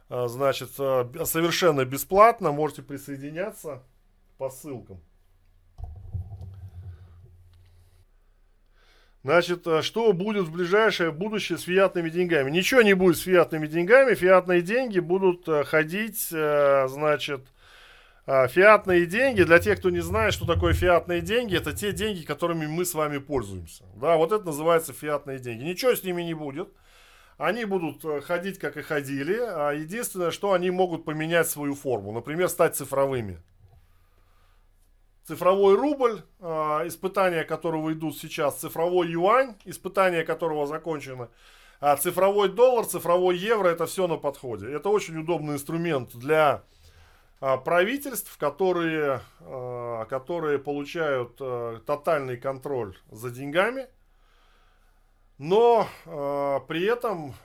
А, 0.09 0.27
значит, 0.27 0.71
совершенно 0.71 1.85
бесплатно. 1.85 2.51
Можете 2.51 2.81
присоединяться 2.81 3.81
по 4.37 4.49
ссылкам. 4.49 4.99
Значит, 9.23 9.65
что 9.81 10.11
будет 10.11 10.47
в 10.47 10.51
ближайшее 10.51 11.11
будущее 11.11 11.57
с 11.57 11.63
фиатными 11.63 12.09
деньгами? 12.09 12.51
Ничего 12.51 12.81
не 12.81 12.93
будет 12.93 13.17
с 13.17 13.21
фиатными 13.21 13.67
деньгами. 13.67 14.15
Фиатные 14.15 14.61
деньги 14.61 14.99
будут 14.99 15.47
ходить, 15.67 16.27
значит, 16.27 17.41
а, 17.41 17.56
фиатные 18.27 19.05
деньги, 19.05 19.43
для 19.43 19.59
тех, 19.59 19.79
кто 19.79 19.89
не 19.89 20.01
знает, 20.01 20.33
что 20.33 20.45
такое 20.45 20.73
фиатные 20.73 21.21
деньги, 21.21 21.55
это 21.55 21.71
те 21.71 21.93
деньги, 21.93 22.23
которыми 22.23 22.67
мы 22.67 22.83
с 22.83 22.93
вами 22.93 23.19
пользуемся. 23.19 23.85
Да, 23.95 24.17
вот 24.17 24.33
это 24.33 24.45
называется 24.45 24.91
фиатные 24.91 25.39
деньги. 25.39 25.63
Ничего 25.63 25.95
с 25.95 26.03
ними 26.03 26.23
не 26.23 26.33
будет. 26.33 26.69
Они 27.37 27.65
будут 27.65 28.03
э, 28.03 28.21
ходить, 28.21 28.59
как 28.59 28.77
и 28.77 28.81
ходили. 28.81 29.37
А 29.39 29.71
единственное, 29.71 30.31
что 30.31 30.51
они 30.51 30.71
могут 30.71 31.05
поменять 31.05 31.47
свою 31.47 31.75
форму. 31.75 32.11
Например, 32.11 32.49
стать 32.49 32.75
цифровыми. 32.75 33.39
Цифровой 35.27 35.75
рубль, 35.75 36.21
а, 36.39 36.87
испытания 36.87 37.43
которого 37.43 37.91
идут 37.91 38.17
сейчас, 38.17 38.59
цифровой 38.59 39.09
юань, 39.09 39.55
испытания 39.65 40.23
которого 40.23 40.65
закончено, 40.65 41.29
а 41.81 41.97
цифровой 41.97 42.47
доллар, 42.47 42.85
цифровой 42.85 43.35
евро, 43.35 43.67
это 43.67 43.87
все 43.87 44.07
на 44.07 44.15
подходе. 44.15 44.71
Это 44.71 44.87
очень 44.87 45.17
удобный 45.17 45.55
инструмент 45.55 46.15
для 46.15 46.47
а, 46.49 46.63
правительств, 47.39 48.37
которые, 48.37 49.21
а, 49.41 50.05
которые 50.05 50.59
получают 50.59 51.37
а, 51.39 51.79
тотальный 51.85 52.37
контроль 52.37 52.97
за 53.11 53.29
деньгами, 53.29 53.87
но 55.37 55.87
при 56.67 56.83
этом, 56.85 57.35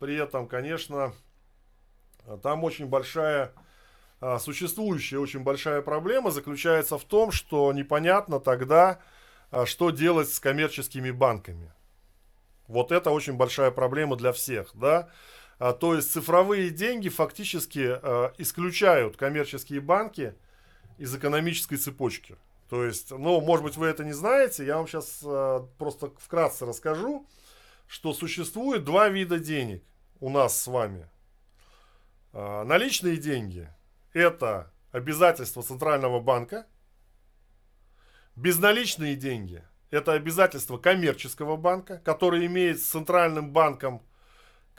при 0.00 0.16
этом, 0.16 0.48
конечно, 0.48 1.12
там 2.42 2.64
очень 2.64 2.86
большая, 2.86 3.52
существующая 4.40 5.18
очень 5.18 5.44
большая 5.44 5.82
проблема 5.82 6.32
заключается 6.32 6.98
в 6.98 7.04
том, 7.04 7.30
что 7.30 7.72
непонятно 7.72 8.40
тогда, 8.40 8.98
что 9.66 9.90
делать 9.90 10.32
с 10.32 10.40
коммерческими 10.40 11.12
банками. 11.12 11.72
Вот 12.66 12.90
это 12.90 13.12
очень 13.12 13.34
большая 13.34 13.70
проблема 13.70 14.16
для 14.16 14.32
всех, 14.32 14.70
да. 14.74 15.10
А, 15.60 15.74
то 15.74 15.94
есть 15.94 16.10
цифровые 16.10 16.70
деньги 16.70 17.10
фактически 17.10 17.84
а, 17.84 18.32
исключают 18.38 19.18
коммерческие 19.18 19.82
банки 19.82 20.34
из 20.96 21.14
экономической 21.14 21.76
цепочки. 21.76 22.36
То 22.70 22.82
есть, 22.82 23.10
ну, 23.10 23.42
может 23.42 23.64
быть, 23.64 23.76
вы 23.76 23.88
это 23.88 24.02
не 24.02 24.14
знаете, 24.14 24.64
я 24.64 24.78
вам 24.78 24.88
сейчас 24.88 25.20
а, 25.22 25.68
просто 25.76 26.12
вкратце 26.18 26.64
расскажу, 26.64 27.26
что 27.86 28.14
существует 28.14 28.84
два 28.84 29.10
вида 29.10 29.38
денег 29.38 29.84
у 30.18 30.30
нас 30.30 30.58
с 30.58 30.66
вами. 30.66 31.08
Наличные 32.32 33.16
деньги 33.16 33.68
это 34.12 34.72
обязательства 34.92 35.62
Центрального 35.62 36.20
банка. 36.20 36.66
Безналичные 38.36 39.16
деньги– 39.16 39.64
это 39.90 40.12
обязательства 40.12 40.78
коммерческого 40.78 41.56
банка, 41.56 41.98
который 42.04 42.46
имеет 42.46 42.80
с 42.80 42.84
Центральным 42.84 43.50
банком 43.52 44.02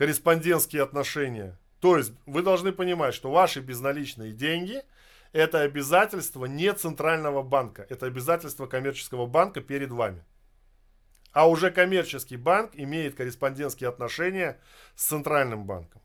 корреспондентские 0.02 0.82
отношения. 0.82 1.60
То 1.80 1.96
есть 1.96 2.12
вы 2.26 2.42
должны 2.42 2.72
понимать, 2.72 3.14
что 3.14 3.30
ваши 3.30 3.60
безналичные 3.60 4.32
деньги– 4.32 4.82
это 5.32 5.62
обязательство 5.62 6.46
не 6.46 6.74
Центрального 6.74 7.44
банка, 7.44 7.86
это 7.88 8.08
обязательство 8.08 8.66
коммерческого 8.66 9.28
банка 9.28 9.62
перед 9.62 9.92
вами. 9.92 10.26
А 11.34 11.48
уже 11.48 11.70
коммерческий 11.70 12.38
банк 12.38 12.72
имеет 12.74 13.14
корреспондентские 13.14 13.90
отношения 13.90 14.60
с 14.96 15.06
Центральным 15.06 15.68
банком 15.68 16.02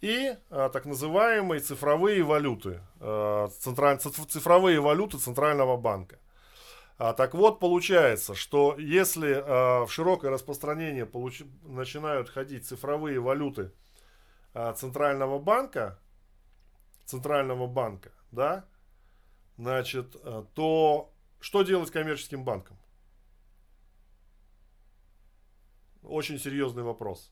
и 0.00 0.34
а, 0.50 0.68
так 0.68 0.84
называемые 0.84 1.60
цифровые 1.60 2.24
валюты, 2.24 2.80
а, 2.98 3.46
централь, 3.60 4.00
цифровые 4.00 4.80
валюты 4.80 5.18
Центрального 5.18 5.76
банка. 5.76 6.18
А, 6.98 7.12
так 7.12 7.32
вот, 7.34 7.60
получается, 7.60 8.34
что 8.34 8.76
если 8.76 9.32
а, 9.32 9.86
в 9.86 9.92
широкое 9.92 10.32
распространение 10.32 11.06
получ... 11.06 11.42
начинают 11.62 12.28
ходить 12.28 12.66
цифровые 12.66 13.20
валюты 13.20 13.72
а, 14.52 14.72
Центрального 14.72 15.38
банка, 15.38 16.00
Центрального 17.04 17.68
банка, 17.68 18.10
да, 18.32 18.64
значит, 19.56 20.16
а, 20.24 20.44
то 20.54 21.12
что 21.38 21.62
делать 21.62 21.92
коммерческим 21.92 22.44
банкам? 22.44 22.76
Очень 26.02 26.40
серьезный 26.40 26.82
вопрос. 26.82 27.30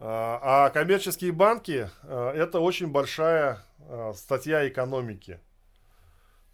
А, 0.00 0.70
коммерческие 0.70 1.30
банки 1.30 1.88
это 2.02 2.58
очень 2.58 2.90
большая 2.90 3.64
статья 4.14 4.66
экономики. 4.66 5.40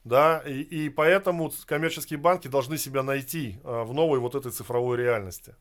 Да, 0.05 0.43
и, 0.47 0.60
и 0.60 0.89
поэтому 0.89 1.52
коммерческие 1.66 2.18
банки 2.18 2.48
должны 2.48 2.78
себя 2.78 3.02
найти 3.02 3.60
в 3.62 3.93
новой 3.93 4.18
вот 4.18 4.35
этой 4.35 4.51
цифровой 4.51 4.97
реальности. 4.97 5.55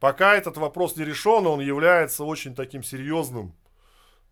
Пока 0.00 0.34
этот 0.34 0.56
вопрос 0.56 0.96
не 0.96 1.04
решен, 1.04 1.46
он 1.46 1.60
является 1.60 2.24
очень 2.24 2.54
таким 2.54 2.82
серьезным, 2.82 3.54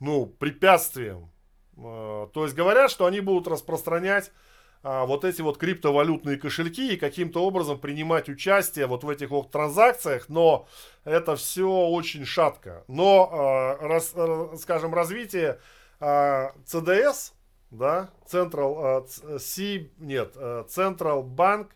ну, 0.01 0.27
препятствием. 0.27 1.31
То 1.77 2.31
есть 2.35 2.55
говорят, 2.55 2.91
что 2.91 3.07
они 3.07 3.21
будут 3.21 3.49
распространять 3.49 4.33
а, 4.83 5.07
вот 5.07 5.25
эти 5.25 5.43
вот 5.43 5.59
криптовалютные 5.59 6.37
кошельки 6.37 6.93
и 6.93 6.97
каким-то 6.97 7.45
образом 7.45 7.79
принимать 7.79 8.29
участие 8.29 8.87
вот 8.87 9.05
в 9.05 9.09
этих 9.09 9.31
вот 9.31 9.51
транзакциях, 9.51 10.29
но 10.29 10.67
это 11.05 11.37
все 11.37 11.71
очень 11.71 12.25
шатко. 12.25 12.85
Но, 12.89 13.31
а, 13.33 13.77
раз, 13.81 14.15
скажем, 14.61 14.93
развитие 14.93 15.61
а, 16.01 16.53
CDS, 16.67 17.33
да, 17.73 18.11
Central, 18.31 19.09
C, 19.39 19.91
нет, 19.99 20.37
Central 20.37 21.25
Bank 21.25 21.71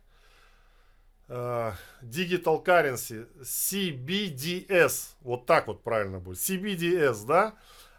Digital 1.28 2.64
Currency, 2.64 3.26
CBDS, 3.42 5.16
вот 5.22 5.46
так 5.46 5.66
вот 5.66 5.82
правильно 5.82 6.20
будет, 6.20 6.38
CBDS, 6.38 7.26
да, 7.26 7.54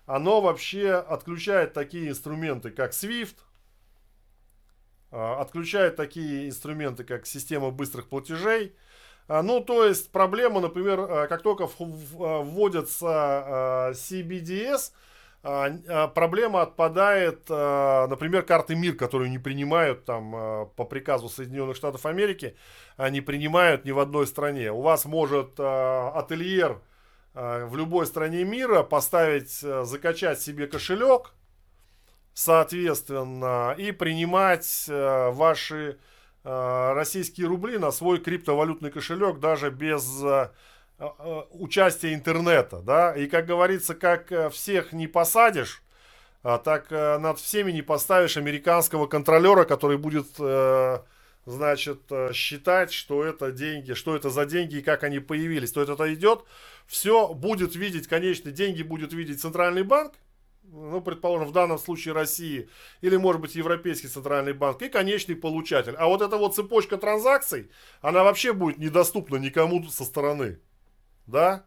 оно 0.06 0.40
вообще 0.40 0.94
отключает 0.94 1.74
такие 1.74 2.08
инструменты, 2.08 2.72
как 2.72 2.94
SWIFT, 2.94 3.36
а, 5.12 5.42
отключает 5.42 5.96
такие 5.96 6.48
инструменты, 6.48 7.04
как 7.04 7.26
система 7.26 7.72
быстрых 7.72 8.08
платежей. 8.08 8.76
А, 9.28 9.42
ну, 9.44 9.62
то 9.62 9.86
есть 9.86 10.12
проблема, 10.12 10.62
например, 10.62 11.00
а, 11.00 11.28
как 11.28 11.42
только 11.42 11.68
вводится 11.78 13.06
CBDS, 13.94 14.94
проблема 15.42 16.62
отпадает, 16.62 17.48
например, 17.50 18.44
карты 18.44 18.76
МИР, 18.76 18.96
которые 18.96 19.30
не 19.30 19.40
принимают 19.40 20.06
там 20.06 20.70
по 20.76 20.84
приказу 20.86 21.30
Соединенных 21.30 21.76
Штатов 21.76 22.06
Америки, 22.06 22.56
не 22.98 23.22
принимают 23.22 23.86
ни 23.86 23.92
в 23.92 24.00
одной 24.00 24.28
стране. 24.28 24.72
У 24.72 24.82
вас 24.82 25.06
может 25.06 25.60
ательер 25.60 26.82
в 27.34 27.76
любой 27.76 28.06
стране 28.08 28.44
мира 28.44 28.84
поставить, 28.84 29.52
закачать 29.52 30.42
себе 30.42 30.68
кошелек, 30.68 31.34
соответственно, 32.34 33.76
и 33.78 33.92
принимать 33.92 34.86
ваши 34.88 36.00
российские 36.44 37.48
рубли 37.48 37.78
на 37.78 37.92
свой 37.92 38.20
криптовалютный 38.20 38.90
кошелек 38.90 39.40
даже 39.40 39.70
без 39.70 40.24
э, 41.00 41.42
участия 41.52 42.14
интернета, 42.14 42.82
да, 42.82 43.16
и 43.16 43.28
как 43.28 43.46
говорится, 43.46 43.96
как 43.96 44.52
всех 44.52 44.94
не 44.94 45.08
посадишь, 45.08 45.84
а 46.44 46.58
так 46.58 46.92
над 46.92 47.40
всеми 47.40 47.72
не 47.72 47.82
поставишь 47.82 48.38
американского 48.38 49.08
контролера, 49.08 49.66
который 49.66 49.98
будет, 49.98 50.28
значит, 51.46 52.02
считать, 52.34 52.94
что 52.94 53.24
это 53.26 53.52
деньги, 53.52 53.94
что 53.94 54.16
это 54.16 54.30
за 54.30 54.46
деньги 54.46 54.78
и 54.78 54.82
как 54.82 55.04
они 55.04 55.20
появились. 55.20 55.72
То 55.74 55.82
есть 55.82 55.92
это 55.92 56.14
идет, 56.14 56.46
все 56.86 57.34
будет 57.34 57.76
видеть, 57.76 58.08
конечно, 58.08 58.52
деньги 58.52 58.82
будет 58.82 59.12
видеть 59.12 59.42
центральный 59.42 59.84
банк, 59.84 60.14
ну, 60.64 61.02
предположим, 61.02 61.48
в 61.48 61.54
данном 61.54 61.80
случае 61.80 62.14
России, 62.14 62.70
или, 63.02 63.18
может 63.18 63.42
быть, 63.42 63.56
Европейский 63.56 64.08
центральный 64.08 64.54
банк, 64.54 64.82
и 64.82 64.90
конечный 64.90 65.36
получатель. 65.36 65.96
А 65.98 66.08
вот 66.08 66.22
эта 66.22 66.38
вот 66.38 66.56
цепочка 66.56 66.98
транзакций, 66.98 67.72
она 68.02 68.24
вообще 68.24 68.54
будет 68.54 68.78
недоступна 68.78 69.38
никому 69.38 69.84
со 69.86 70.04
стороны. 70.06 70.60
Да? 71.28 71.64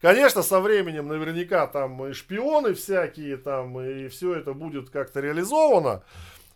Конечно, 0.00 0.42
со 0.42 0.60
временем 0.60 1.08
наверняка 1.08 1.66
там 1.66 2.04
и 2.06 2.12
шпионы 2.12 2.74
всякие, 2.74 3.36
там, 3.36 3.80
и 3.80 4.08
все 4.08 4.34
это 4.34 4.52
будет 4.52 4.90
как-то 4.90 5.20
реализовано. 5.20 6.02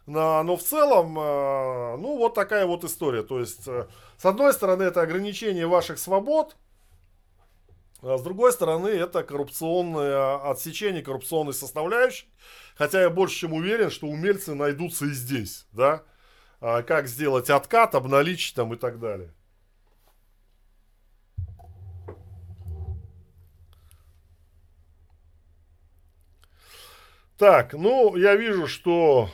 Но, 0.06 0.56
в 0.56 0.62
целом, 0.62 1.18
э, 1.18 1.96
ну, 1.98 2.16
вот 2.16 2.34
такая 2.34 2.64
вот 2.64 2.82
история. 2.84 3.22
То 3.22 3.40
есть, 3.40 3.68
э, 3.68 3.86
с 4.16 4.24
одной 4.24 4.54
стороны, 4.54 4.84
это 4.84 5.02
ограничение 5.02 5.66
ваших 5.66 5.98
свобод, 5.98 6.56
а 8.00 8.16
с 8.16 8.22
другой 8.22 8.52
стороны, 8.52 8.88
это 8.88 9.22
коррупционное 9.22 10.50
отсечение 10.50 11.02
коррупционной 11.02 11.52
составляющей. 11.52 12.26
Хотя 12.76 13.02
я 13.02 13.10
больше 13.10 13.36
чем 13.36 13.52
уверен, 13.52 13.90
что 13.90 14.06
умельцы 14.06 14.54
найдутся 14.54 15.06
и 15.06 15.10
здесь, 15.10 15.66
да. 15.72 16.04
А 16.60 16.82
как 16.82 17.08
сделать 17.08 17.50
откат, 17.50 17.94
обналичить 17.94 18.54
там 18.54 18.72
и 18.72 18.76
так 18.76 19.00
далее. 19.00 19.34
Так, 27.38 27.72
ну, 27.72 28.16
я 28.16 28.34
вижу, 28.34 28.66
что 28.66 29.30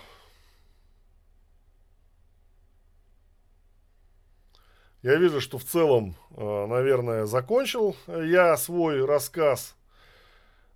Я 5.02 5.16
вижу, 5.16 5.39
что 5.40 5.59
в 5.59 5.64
целом, 5.64 6.16
э, 6.31 6.66
наверное, 6.66 7.26
закончил 7.26 7.94
я 8.06 8.56
свой 8.56 9.05
рассказ. 9.05 9.76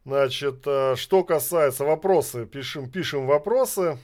Значит, 0.04 0.66
э, 0.66 0.96
что 0.96 1.24
касается 1.24 1.84
вопросы, 1.84 2.44
пишем, 2.44 2.90
пишем 2.90 3.26
вопросы. 3.26 3.98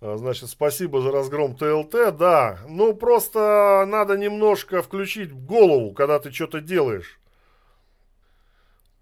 Значит, 0.00 0.48
спасибо 0.48 1.00
за 1.00 1.10
разгром 1.10 1.56
ТЛТ. 1.56 2.16
Да, 2.16 2.58
ну 2.68 2.94
просто 2.94 3.84
надо 3.86 4.16
немножко 4.16 4.82
включить 4.82 5.32
голову, 5.32 5.92
когда 5.92 6.18
ты 6.18 6.30
что-то 6.30 6.60
делаешь. 6.60 7.18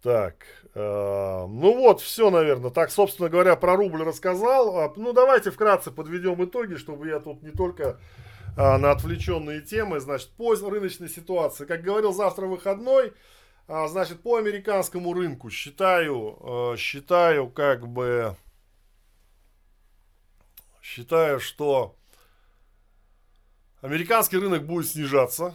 Так, 0.05 0.45
э, 0.75 1.47
ну 1.49 1.79
вот, 1.79 2.03
все, 2.03 2.29
наверное. 2.29 2.71
Так, 2.71 2.91
собственно 2.91 3.31
говоря, 3.31 3.57
про 3.57 3.75
рубль 3.75 4.03
рассказал. 4.03 4.79
А, 4.79 4.93
ну, 4.97 5.15
давайте 5.15 5.51
вкратце 5.51 5.91
подведем 5.91 6.45
итоги, 6.45 6.75
чтобы 6.75 7.09
я 7.09 7.21
тут 7.21 7.43
не 7.43 7.53
только 7.53 7.99
э, 8.55 8.77
на 8.77 8.91
отвлеченные 8.91 9.63
темы, 9.63 10.01
значит, 10.01 10.29
по 10.37 10.55
рыночной 10.55 11.09
ситуации. 11.09 11.65
Как 11.65 11.81
говорил, 11.81 12.13
завтра 12.13 12.45
выходной. 12.45 13.15
А, 13.67 13.89
значит, 13.89 14.21
по 14.21 14.37
американскому 14.37 15.15
рынку 15.15 15.49
считаю, 15.49 16.37
э, 16.75 16.77
считаю, 16.77 17.49
как 17.49 17.89
бы, 17.89 18.37
считаю, 20.85 21.41
что 21.41 21.97
американский 23.81 24.37
рынок 24.37 24.67
будет 24.67 24.87
снижаться. 24.87 25.55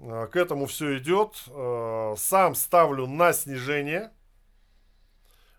Э, 0.00 0.28
к 0.30 0.36
этому 0.36 0.66
все 0.66 0.98
идет. 0.98 1.42
Э, 1.48 2.14
сам 2.18 2.54
ставлю 2.54 3.06
на 3.06 3.32
снижение. 3.32 4.12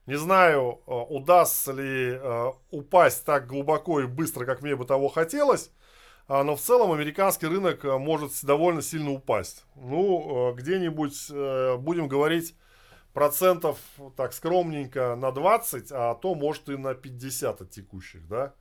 Не 0.06 0.18
знаю, 0.18 0.82
э, 0.86 0.92
удастся 0.92 1.72
ли 1.72 2.22
упасть 2.70 3.26
так 3.26 3.48
глубоко 3.48 4.02
и 4.02 4.06
быстро, 4.06 4.46
как 4.46 4.62
мне 4.62 4.76
бы 4.76 4.86
того 4.86 5.10
хотелось. 5.10 5.72
Но 6.28 6.56
в 6.56 6.62
целом 6.62 6.92
американский 6.92 7.48
рынок 7.48 7.84
может 7.84 8.32
довольно 8.44 8.84
сильно 8.84 9.10
упасть. 9.10 9.66
Ну, 9.74 10.54
где-нибудь, 10.54 11.32
будем 11.80 12.08
говорить, 12.08 12.56
процентов 13.14 13.80
так 14.16 14.34
скромненько 14.34 15.16
на 15.16 15.32
20, 15.32 15.92
а 15.92 16.14
то 16.14 16.36
может 16.36 16.70
и 16.70 16.78
на 16.78 16.94
50 16.94 17.62
от 17.62 17.72
текущих, 17.72 18.28
да. 18.28 18.54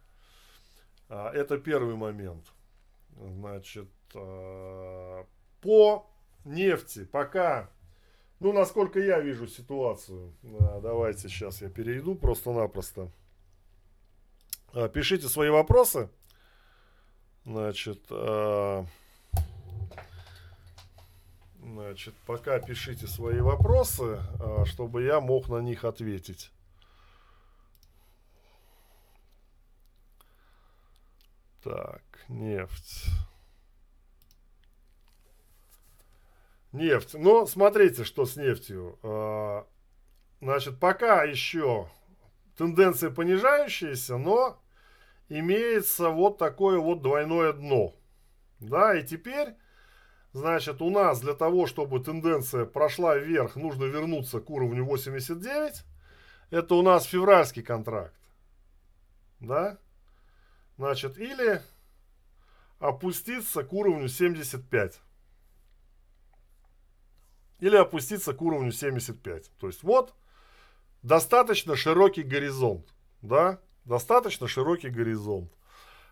Это 1.09 1.59
первый 1.59 1.97
момент. 1.97 2.45
Значит, 3.17 3.89
по 4.13 6.07
нефти 6.45 7.05
пока, 7.05 7.71
ну, 8.41 8.53
насколько 8.53 9.01
я 9.01 9.21
вижу 9.21 9.47
ситуацию, 9.47 10.33
а, 10.61 10.81
давайте 10.81 11.29
сейчас 11.29 11.63
я 11.63 11.69
перейду 11.69 12.15
просто-напросто. 12.15 13.11
А, 14.73 14.89
пишите 14.89 15.29
свои 15.29 15.51
вопросы. 15.51 16.09
Значит, 17.45 18.01
а, 18.11 18.85
значит, 21.61 22.15
пока 22.27 22.59
пишите 22.61 23.07
свои 23.07 23.41
вопросы, 23.41 24.21
а, 24.41 24.65
чтобы 24.67 25.03
я 25.03 25.21
мог 25.21 25.49
на 25.49 25.59
них 25.59 25.85
ответить. 25.85 26.51
Так, 31.63 32.03
нефть. 32.29 33.07
Нефть. 36.73 37.15
Ну, 37.15 37.47
смотрите, 37.47 38.05
что 38.05 38.27
с 38.27 38.37
нефтью. 38.37 38.99
А, 39.03 39.67
значит, 40.41 40.79
пока 40.79 41.25
еще 41.25 41.89
тенденция 42.57 43.11
понижающаяся, 43.11 44.19
но 44.19 44.61
имеется 45.29 46.11
вот 46.11 46.39
такое 46.39 46.79
вот 46.79 47.03
двойное 47.03 47.53
дно. 47.53 47.95
Да, 48.61 48.95
и 48.95 49.05
теперь, 49.05 49.55
значит, 50.33 50.83
у 50.83 50.91
нас 50.91 51.21
для 51.21 51.35
того, 51.35 51.67
чтобы 51.67 52.01
тенденция 52.01 52.67
прошла 52.67 53.17
вверх, 53.17 53.57
нужно 53.57 53.85
вернуться 53.85 54.41
к 54.41 54.51
уровню 54.51 54.85
89. 54.85 55.85
Это 56.51 56.75
у 56.75 56.83
нас 56.83 57.05
февральский 57.05 57.63
контракт. 57.63 58.15
Да? 59.41 59.79
Значит, 60.79 61.19
или 61.19 61.61
опуститься 62.79 63.65
к 63.65 63.73
уровню 63.73 64.09
75. 64.09 65.01
Или 67.59 67.77
опуститься 67.77 68.33
к 68.33 68.41
уровню 68.41 68.71
75. 68.71 69.51
То 69.59 69.67
есть 69.67 69.83
вот 69.83 70.15
достаточно 71.03 71.75
широкий 71.75 72.23
горизонт. 72.23 72.87
Да? 73.23 73.59
Достаточно 73.85 74.47
широкий 74.47 74.91
горизонт 74.91 75.53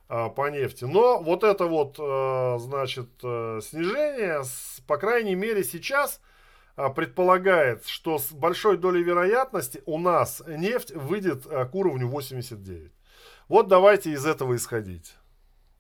а, 0.08 0.30
по 0.30 0.50
нефти. 0.50 0.84
Но 0.84 1.22
вот 1.22 1.44
это 1.44 1.66
вот, 1.66 1.96
а, 2.00 2.58
значит, 2.58 3.08
а, 3.22 3.60
снижение, 3.60 4.42
с, 4.42 4.82
по 4.88 4.96
крайней 4.96 5.36
мере 5.36 5.62
сейчас 5.62 6.20
а, 6.74 6.88
предполагает, 6.88 7.86
что 7.86 8.18
с 8.18 8.32
большой 8.32 8.78
долей 8.78 9.04
вероятности 9.04 9.80
у 9.86 10.00
нас 10.00 10.42
нефть 10.44 10.90
выйдет 10.90 11.46
а, 11.46 11.66
к 11.66 11.74
уровню 11.76 12.08
89. 12.08 12.95
Вот 13.48 13.68
давайте 13.68 14.10
из 14.10 14.26
этого 14.26 14.56
исходить. 14.56 15.14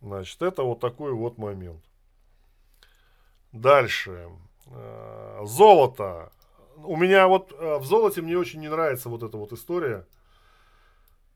Значит, 0.00 0.40
это 0.42 0.62
вот 0.62 0.80
такой 0.80 1.12
вот 1.12 1.36
момент. 1.38 1.82
Дальше. 3.52 4.28
Э, 4.66 5.40
золото. 5.44 6.32
У 6.76 6.96
меня 6.96 7.26
вот 7.26 7.52
э, 7.58 7.78
в 7.78 7.84
золоте 7.84 8.22
мне 8.22 8.38
очень 8.38 8.60
не 8.60 8.68
нравится 8.68 9.08
вот 9.08 9.22
эта 9.22 9.36
вот 9.36 9.52
история. 9.52 10.06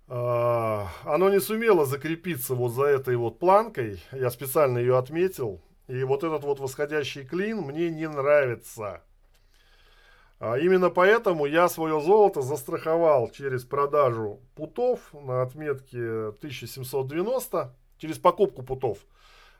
Э, 0.06 0.86
оно 1.04 1.30
не 1.30 1.40
сумело 1.40 1.86
закрепиться 1.86 2.54
вот 2.54 2.70
за 2.72 2.84
этой 2.84 3.16
вот 3.16 3.38
планкой. 3.38 4.02
Я 4.12 4.30
специально 4.30 4.78
ее 4.78 4.98
отметил. 4.98 5.60
И 5.88 6.04
вот 6.04 6.22
этот 6.22 6.44
вот 6.44 6.60
восходящий 6.60 7.24
клин 7.24 7.62
мне 7.62 7.90
не 7.90 8.08
нравится. 8.08 9.02
А 10.40 10.56
именно 10.56 10.88
поэтому 10.88 11.44
я 11.44 11.68
свое 11.68 12.00
золото 12.00 12.40
застраховал 12.40 13.30
через 13.30 13.62
продажу 13.64 14.40
путов 14.54 15.00
на 15.12 15.42
отметке 15.42 16.28
1790, 16.28 17.76
через 17.98 18.18
покупку 18.18 18.62
путов, 18.62 19.00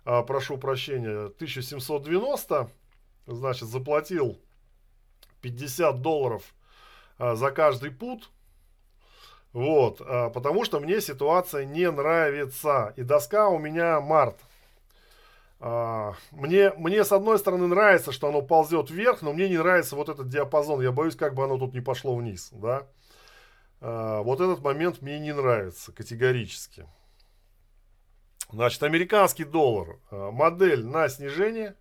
а, 0.07 0.23
прошу 0.23 0.57
прощения, 0.57 1.27
1790, 1.27 2.71
значит, 3.27 3.69
заплатил 3.69 4.41
50 5.43 6.01
долларов 6.01 6.55
а, 7.19 7.35
за 7.35 7.51
каждый 7.51 7.91
пут, 7.91 8.31
вот, 9.53 9.99
потому 9.99 10.65
что 10.65 10.81
мне 10.81 11.01
ситуация 11.03 11.65
не 11.67 11.91
нравится, 11.91 12.95
и 12.97 13.03
доска 13.03 13.49
у 13.49 13.59
меня 13.59 14.01
март, 14.01 14.37
мне, 15.61 16.73
мне 16.77 17.05
с 17.05 17.13
одной 17.13 17.39
стороны 17.39 17.67
нравится, 17.67 18.13
что 18.13 18.29
оно 18.29 18.41
ползет 18.41 18.91
вверх, 18.91 19.21
но 19.21 19.33
мне 19.33 19.49
не 19.49 19.59
нравится 19.59 19.95
вот 19.95 20.09
этот 20.09 20.29
диапазон. 20.29 20.81
Я 20.81 20.91
боюсь, 20.91 21.17
как 21.17 21.35
бы 21.35 21.45
оно 21.45 21.59
тут 21.59 21.75
не 21.75 21.81
пошло 21.81 22.17
вниз. 22.17 22.49
Да? 22.53 22.87
А, 23.81 24.23
вот 24.23 24.41
этот 24.41 24.61
момент 24.63 25.03
мне 25.03 25.19
не 25.19 25.35
нравится 25.35 25.93
категорически. 25.93 26.87
Значит, 28.51 28.83
американский 28.83 29.45
доллар. 29.45 29.99
А, 30.11 30.31
модель 30.31 30.85
на 30.85 31.09
снижение. 31.09 31.77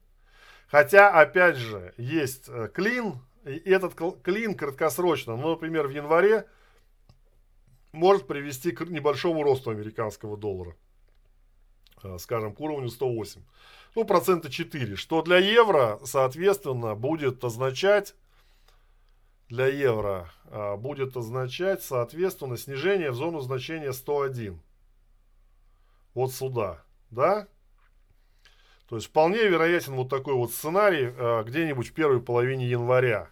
Хотя, 0.67 1.09
опять 1.09 1.55
же, 1.55 1.93
есть 1.97 2.47
э, 2.47 2.69
клин. 2.71 3.21
И 3.43 3.71
этот 3.71 3.95
клин 4.21 4.55
краткосрочно, 4.55 5.35
ну, 5.35 5.51
например, 5.51 5.87
в 5.87 5.89
январе, 5.89 6.45
может 7.91 8.27
привести 8.27 8.71
к 8.71 8.81
небольшому 8.81 9.41
росту 9.41 9.71
американского 9.71 10.37
доллара. 10.37 10.75
Э, 12.03 12.17
скажем, 12.19 12.53
к 12.53 12.59
уровню 12.59 12.89
108. 12.89 13.41
Ну, 13.95 14.05
процента 14.05 14.49
4. 14.49 14.95
Что 14.95 15.21
для 15.21 15.37
евро, 15.37 15.99
соответственно, 16.03 16.95
будет 16.95 17.43
означать, 17.43 18.15
для 19.49 19.65
евро 19.65 20.31
а, 20.45 20.77
будет 20.77 21.17
означать, 21.17 21.83
соответственно, 21.83 22.55
снижение 22.55 23.09
в 23.09 23.15
зону 23.15 23.39
значения 23.39 23.93
101. 23.93 24.59
Вот 26.13 26.31
сюда, 26.31 26.83
да? 27.09 27.47
То 28.87 28.95
есть 28.95 29.07
вполне 29.07 29.47
вероятен 29.47 29.93
вот 29.93 30.09
такой 30.09 30.35
вот 30.35 30.51
сценарий 30.51 31.11
а, 31.17 31.43
где-нибудь 31.43 31.89
в 31.89 31.93
первой 31.93 32.21
половине 32.21 32.67
января. 32.67 33.29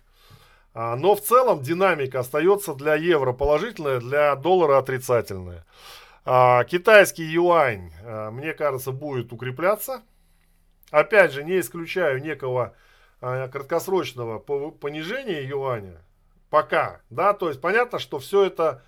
А, 0.73 0.95
но 0.95 1.15
в 1.15 1.22
целом 1.22 1.61
динамика 1.61 2.19
остается 2.19 2.73
для 2.73 2.95
евро 2.95 3.34
положительная, 3.34 3.99
для 3.99 4.35
доллара 4.35 4.80
отрицательная. 4.80 5.65
А, 6.29 6.65
китайский 6.65 7.23
юань, 7.23 7.93
а, 8.03 8.31
мне 8.31 8.51
кажется, 8.51 8.91
будет 8.91 9.31
укрепляться. 9.31 10.01
Опять 10.91 11.31
же, 11.31 11.41
не 11.41 11.57
исключаю 11.57 12.21
некого 12.21 12.75
а, 13.21 13.47
краткосрочного 13.47 14.37
понижения 14.37 15.47
юаня. 15.47 16.01
Пока, 16.49 16.99
да, 17.09 17.31
то 17.33 17.47
есть 17.47 17.61
понятно, 17.61 17.97
что 17.99 18.19
все 18.19 18.43
это 18.43 18.83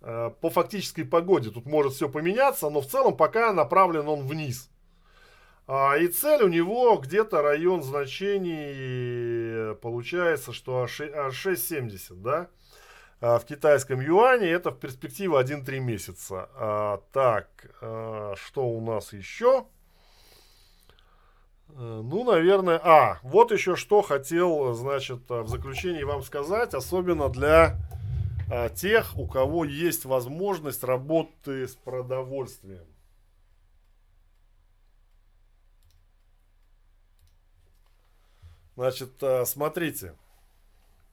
по 0.00 0.50
фактической 0.50 1.04
погоде. 1.04 1.50
Тут 1.50 1.66
может 1.66 1.92
все 1.92 2.08
поменяться, 2.08 2.70
но 2.70 2.80
в 2.80 2.86
целом 2.86 3.16
пока 3.16 3.52
направлен 3.52 4.08
он 4.08 4.26
вниз. 4.26 4.70
И 5.68 6.08
цель 6.08 6.42
у 6.42 6.48
него 6.48 6.96
где-то 6.96 7.42
район 7.42 7.82
значений 7.82 9.74
получается, 9.76 10.54
что 10.54 10.86
6,70, 10.86 12.14
да. 12.14 12.48
А, 13.20 13.38
в 13.38 13.44
китайском 13.44 14.00
юане. 14.00 14.48
Это 14.48 14.70
в 14.70 14.78
перспективе 14.78 15.34
1-3 15.34 15.78
месяца. 15.78 16.48
А, 16.54 17.02
так, 17.12 17.48
а, 17.82 18.34
что 18.36 18.66
у 18.66 18.80
нас 18.80 19.12
еще? 19.12 19.66
Э, 21.68 22.00
ну, 22.02 22.24
наверное... 22.24 22.80
А, 22.82 23.18
вот 23.22 23.52
еще 23.52 23.76
что 23.76 24.00
хотел, 24.00 24.72
значит, 24.72 25.28
в 25.28 25.48
заключении 25.48 26.02
вам 26.02 26.22
сказать. 26.22 26.72
Особенно 26.74 27.28
для 27.28 27.76
тех, 28.74 29.16
у 29.16 29.28
кого 29.28 29.64
есть 29.64 30.04
возможность 30.06 30.82
работы 30.82 31.68
с 31.68 31.76
продовольствием. 31.76 32.84
Значит, 38.74 39.12
смотрите. 39.44 40.14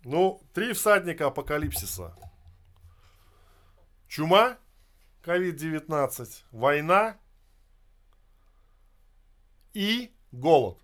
Ну, 0.09 0.41
три 0.53 0.71
всадника 0.71 1.27
апокалипсиса. 1.27 2.15
Чума, 4.07 4.57
COVID-19, 5.21 6.45
война 6.51 7.17
и 9.73 10.15
голод. 10.31 10.79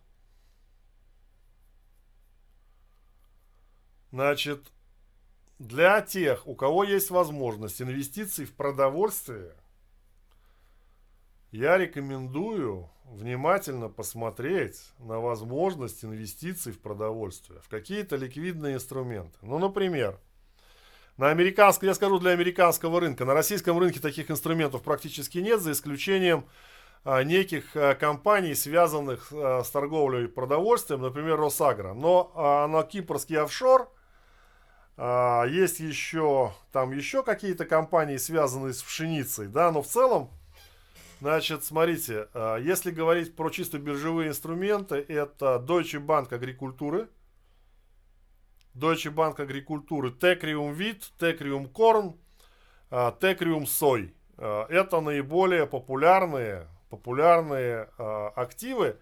Значит, 4.11 4.73
для 5.57 6.01
тех, 6.01 6.45
у 6.45 6.53
кого 6.53 6.83
есть 6.83 7.09
возможность 7.09 7.81
инвестиций 7.81 8.43
в 8.43 8.53
продовольствие, 8.53 9.55
я 11.53 11.77
рекомендую 11.77 12.89
внимательно 13.05 13.87
посмотреть 13.87 14.81
на 14.97 15.19
возможность 15.19 16.03
инвестиций 16.03 16.73
в 16.73 16.79
продовольствие, 16.79 17.61
в 17.61 17.69
какие-то 17.69 18.15
ликвидные 18.15 18.75
инструменты. 18.75 19.37
Ну, 19.43 19.59
например, 19.59 20.19
на 21.17 21.29
американском, 21.29 21.87
я 21.87 21.93
скажу 21.93 22.17
для 22.17 22.31
американского 22.31 22.99
рынка, 22.99 23.23
на 23.23 23.35
российском 23.35 23.77
рынке 23.77 23.99
таких 23.99 24.31
инструментов 24.31 24.81
практически 24.81 25.37
нет, 25.37 25.61
за 25.61 25.73
исключением 25.73 26.45
а, 27.03 27.21
неких 27.23 27.75
а, 27.75 27.93
компаний, 27.93 28.55
связанных 28.55 29.31
а, 29.31 29.61
с 29.63 29.69
торговлей 29.69 30.27
продовольствием, 30.27 31.01
например, 31.03 31.37
Росагро. 31.37 31.93
Но 31.93 32.31
а, 32.33 32.67
на 32.67 32.81
кипрский 32.81 33.37
офшор 33.37 33.91
а, 34.97 35.45
есть 35.45 35.79
еще, 35.79 36.51
там 36.71 36.93
еще 36.93 37.21
какие-то 37.21 37.65
компании, 37.65 38.17
связанные 38.17 38.73
с 38.73 38.81
пшеницей, 38.81 39.45
да, 39.45 39.71
но 39.71 39.83
в 39.83 39.87
целом 39.87 40.31
Значит, 41.23 41.63
смотрите, 41.63 42.27
э, 42.33 42.57
если 42.63 42.91
говорить 42.91 43.33
про 43.33 43.49
чисто 43.49 43.79
биржевые 43.79 44.27
инструменты, 44.27 44.97
это 44.97 45.55
Deutsche 45.65 46.05
Bank 46.05 46.33
агрикультуры, 46.35 47.07
Deutsche 48.75 49.09
Bank 49.09 49.41
агрикультуры, 49.41 50.11
Текриум 50.11 50.73
Вит, 50.73 51.13
Текриум 51.17 51.69
Корн, 51.69 52.17
Текриум 52.89 53.67
Сой. 53.67 54.13
Это 54.35 54.99
наиболее 54.99 55.65
популярные, 55.65 56.67
популярные 56.89 57.87
э, 57.97 58.27
активы, 58.35 58.97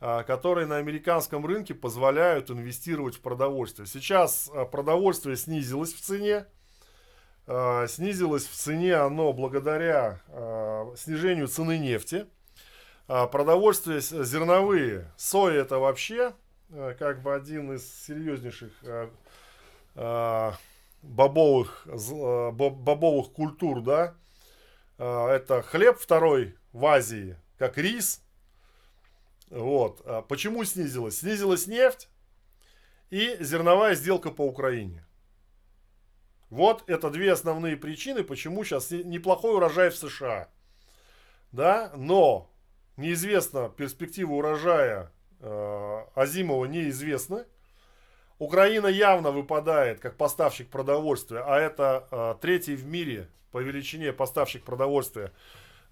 которые 0.00 0.66
на 0.66 0.78
американском 0.78 1.46
рынке 1.46 1.74
позволяют 1.74 2.50
инвестировать 2.50 3.14
в 3.14 3.20
продовольствие. 3.20 3.86
Сейчас 3.86 4.50
продовольствие 4.72 5.36
снизилось 5.36 5.92
в 5.92 6.00
цене, 6.00 6.32
э, 6.32 6.59
снизилось 7.46 8.46
в 8.46 8.54
цене 8.54 8.94
оно 8.94 9.32
благодаря 9.32 10.20
э, 10.28 10.94
снижению 10.96 11.48
цены 11.48 11.78
нефти. 11.78 12.26
Э, 13.08 13.26
продовольствие 13.26 14.00
зерновые, 14.00 15.12
соя 15.16 15.62
это 15.62 15.78
вообще 15.78 16.32
э, 16.68 16.94
как 16.96 17.22
бы 17.22 17.34
один 17.34 17.72
из 17.72 18.06
серьезнейших 18.06 18.70
э, 18.82 19.10
э, 19.96 20.52
бобовых, 21.02 21.86
э, 21.86 22.50
бобовых 22.52 23.32
культур, 23.32 23.82
да. 23.82 24.14
Э, 24.98 25.26
это 25.26 25.62
хлеб 25.62 25.98
второй 25.98 26.56
в 26.72 26.86
Азии, 26.86 27.36
как 27.58 27.78
рис. 27.78 28.22
Вот. 29.48 30.28
Почему 30.28 30.64
снизилась? 30.64 31.18
Снизилась 31.18 31.66
нефть 31.66 32.08
и 33.10 33.36
зерновая 33.40 33.96
сделка 33.96 34.30
по 34.30 34.42
Украине. 34.42 35.04
Вот 36.50 36.82
это 36.88 37.10
две 37.10 37.32
основные 37.32 37.76
причины, 37.76 38.24
почему 38.24 38.64
сейчас 38.64 38.90
неплохой 38.90 39.54
урожай 39.54 39.90
в 39.90 39.96
США. 39.96 40.48
Да, 41.52 41.92
но 41.96 42.50
неизвестно 42.96 43.68
перспектива 43.68 44.32
урожая 44.32 45.12
э, 45.40 46.04
Азимова 46.14 46.64
неизвестны. 46.66 47.44
Украина 48.38 48.86
явно 48.88 49.30
выпадает 49.30 50.00
как 50.00 50.16
поставщик 50.16 50.70
продовольствия, 50.70 51.42
а 51.46 51.58
это 51.58 52.08
э, 52.10 52.34
третий 52.40 52.74
в 52.74 52.84
мире 52.84 53.28
по 53.52 53.58
величине 53.58 54.12
поставщик 54.12 54.64
продовольствия 54.64 55.32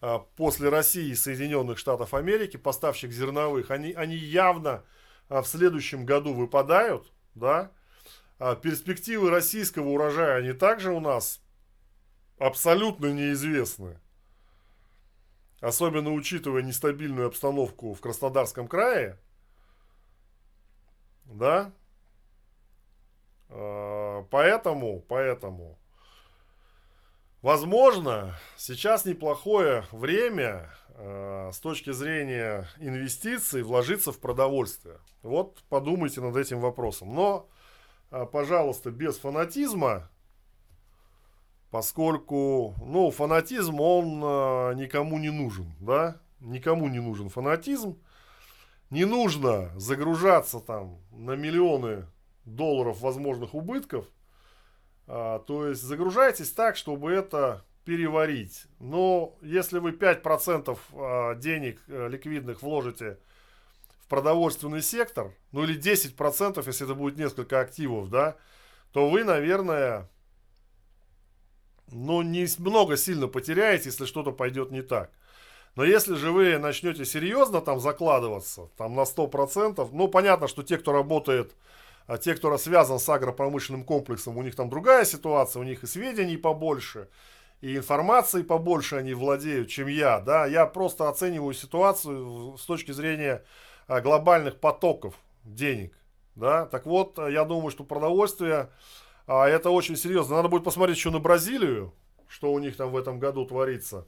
э, 0.01 0.19
после 0.37 0.71
России 0.71 1.11
и 1.11 1.15
Соединенных 1.15 1.79
Штатов 1.79 2.15
Америки, 2.15 2.57
поставщик 2.57 3.13
зерновых. 3.13 3.71
Они, 3.71 3.93
они 3.93 4.17
явно 4.17 4.83
э, 5.29 5.41
в 5.41 5.47
следующем 5.47 6.05
году 6.05 6.35
выпадают, 6.35 7.13
да, 7.35 7.71
а 8.39 8.55
перспективы 8.55 9.31
российского 9.31 9.89
урожая, 9.89 10.39
они 10.39 10.53
также 10.53 10.93
у 10.93 11.01
нас 11.01 11.41
абсолютно 12.39 13.07
неизвестны. 13.07 13.99
Особенно 15.61 16.13
учитывая 16.13 16.63
нестабильную 16.63 17.27
обстановку 17.27 17.95
в 17.95 18.01
Краснодарском 18.01 18.69
крае. 18.69 19.19
Да? 21.25 21.73
А, 23.49 24.23
поэтому, 24.31 25.01
поэтому, 25.09 25.77
возможно, 27.43 28.39
сейчас 28.57 29.05
неплохое 29.05 29.85
время 29.91 30.71
э, 30.91 31.51
с 31.53 31.59
точки 31.59 31.91
зрения 31.91 32.69
инвестиций 32.79 33.63
вложиться 33.63 34.13
в 34.13 34.21
продовольствие. 34.21 34.99
Вот 35.23 35.65
подумайте 35.69 36.21
над 36.21 36.37
этим 36.37 36.61
вопросом. 36.61 37.13
Но 37.13 37.49
а, 37.51 37.58
пожалуйста, 38.11 38.91
без 38.91 39.19
фанатизма, 39.19 40.11
поскольку, 41.71 42.75
ну, 42.85 43.11
фанатизм, 43.11 43.81
он 43.81 44.21
а, 44.25 44.73
никому 44.73 45.19
не 45.19 45.31
нужен, 45.31 45.73
да, 45.81 46.21
никому 46.41 46.89
не 46.89 47.01
нужен 47.01 47.29
фанатизм, 47.29 47.99
не 48.91 49.05
нужно 49.05 49.71
загружаться 49.79 50.61
там 50.61 50.99
на 51.11 51.33
миллионы 51.33 52.07
долларов 52.45 53.01
возможных 53.01 53.55
убытков, 53.55 54.07
а, 55.07 55.41
то 55.41 55.67
есть 55.67 55.83
загружайтесь 55.83 56.51
так, 56.53 56.77
чтобы 56.77 57.13
это 57.13 57.65
переварить. 57.85 58.67
Но 58.81 59.37
если 59.41 59.79
вы 59.79 59.93
5% 59.93 61.39
денег 61.39 61.81
э, 61.89 62.09
ликвидных 62.09 62.61
вложите 62.61 63.19
продовольственный 64.09 64.83
сектор, 64.83 65.35
ну 65.53 65.65
или 65.65 65.79
10%, 65.79 66.63
если 66.67 66.85
это 66.85 66.95
будет 66.95 67.17
несколько 67.19 67.61
активов, 67.61 68.11
да, 68.11 68.37
то 68.93 69.09
вы, 69.09 69.25
наверное, 69.25 70.09
ну, 71.91 72.23
не 72.23 72.47
много 72.59 72.97
сильно 72.97 73.29
потеряете, 73.29 73.91
если 73.91 74.07
что-то 74.07 74.33
пойдет 74.33 74.71
не 74.71 74.83
так. 74.83 75.11
Но 75.77 75.85
если 75.85 76.15
же 76.15 76.33
вы 76.33 76.59
начнете 76.59 77.05
серьезно 77.05 77.61
там 77.61 77.81
закладываться, 77.81 78.71
там 78.77 78.95
на 78.95 79.05
100%, 79.05 79.89
ну, 79.93 80.09
понятно, 80.09 80.49
что 80.49 80.63
те, 80.63 80.79
кто 80.79 80.93
работает, 80.93 81.55
а 82.07 82.19
те, 82.19 82.35
кто 82.35 82.57
связан 82.59 82.99
с 82.99 83.09
агропромышленным 83.09 83.85
комплексом, 83.85 84.37
у 84.37 84.43
них 84.43 84.57
там 84.57 84.71
другая 84.71 85.05
ситуация, 85.05 85.61
у 85.61 85.65
них 85.65 85.85
и 85.85 85.87
сведений 85.87 86.37
побольше, 86.37 87.09
и 87.61 87.77
информации 87.77 88.43
побольше 88.43 88.97
они 88.97 89.15
владеют, 89.15 89.69
чем 89.69 89.89
я, 89.89 90.21
да, 90.21 90.47
я 90.47 90.67
просто 90.67 91.09
оцениваю 91.09 91.55
ситуацию 91.55 92.57
с 92.57 92.65
точки 92.65 92.93
зрения 92.93 93.45
глобальных 93.89 94.61
потоков 94.61 95.15
денег. 95.45 95.97
Да? 96.35 96.67
Так 96.67 96.87
вот, 96.87 97.19
я 97.19 97.45
думаю, 97.45 97.71
что 97.71 97.85
продовольствие 97.85 98.71
а, 99.27 99.47
это 99.47 99.71
очень 99.71 99.97
серьезно. 99.97 100.37
Надо 100.37 100.49
будет 100.49 100.65
посмотреть 100.65 100.97
еще 100.97 101.11
на 101.11 101.19
Бразилию, 101.19 101.93
что 102.29 102.51
у 102.51 102.59
них 102.59 102.77
там 102.77 102.91
в 102.91 102.97
этом 102.97 103.19
году 103.19 103.45
творится. 103.45 104.07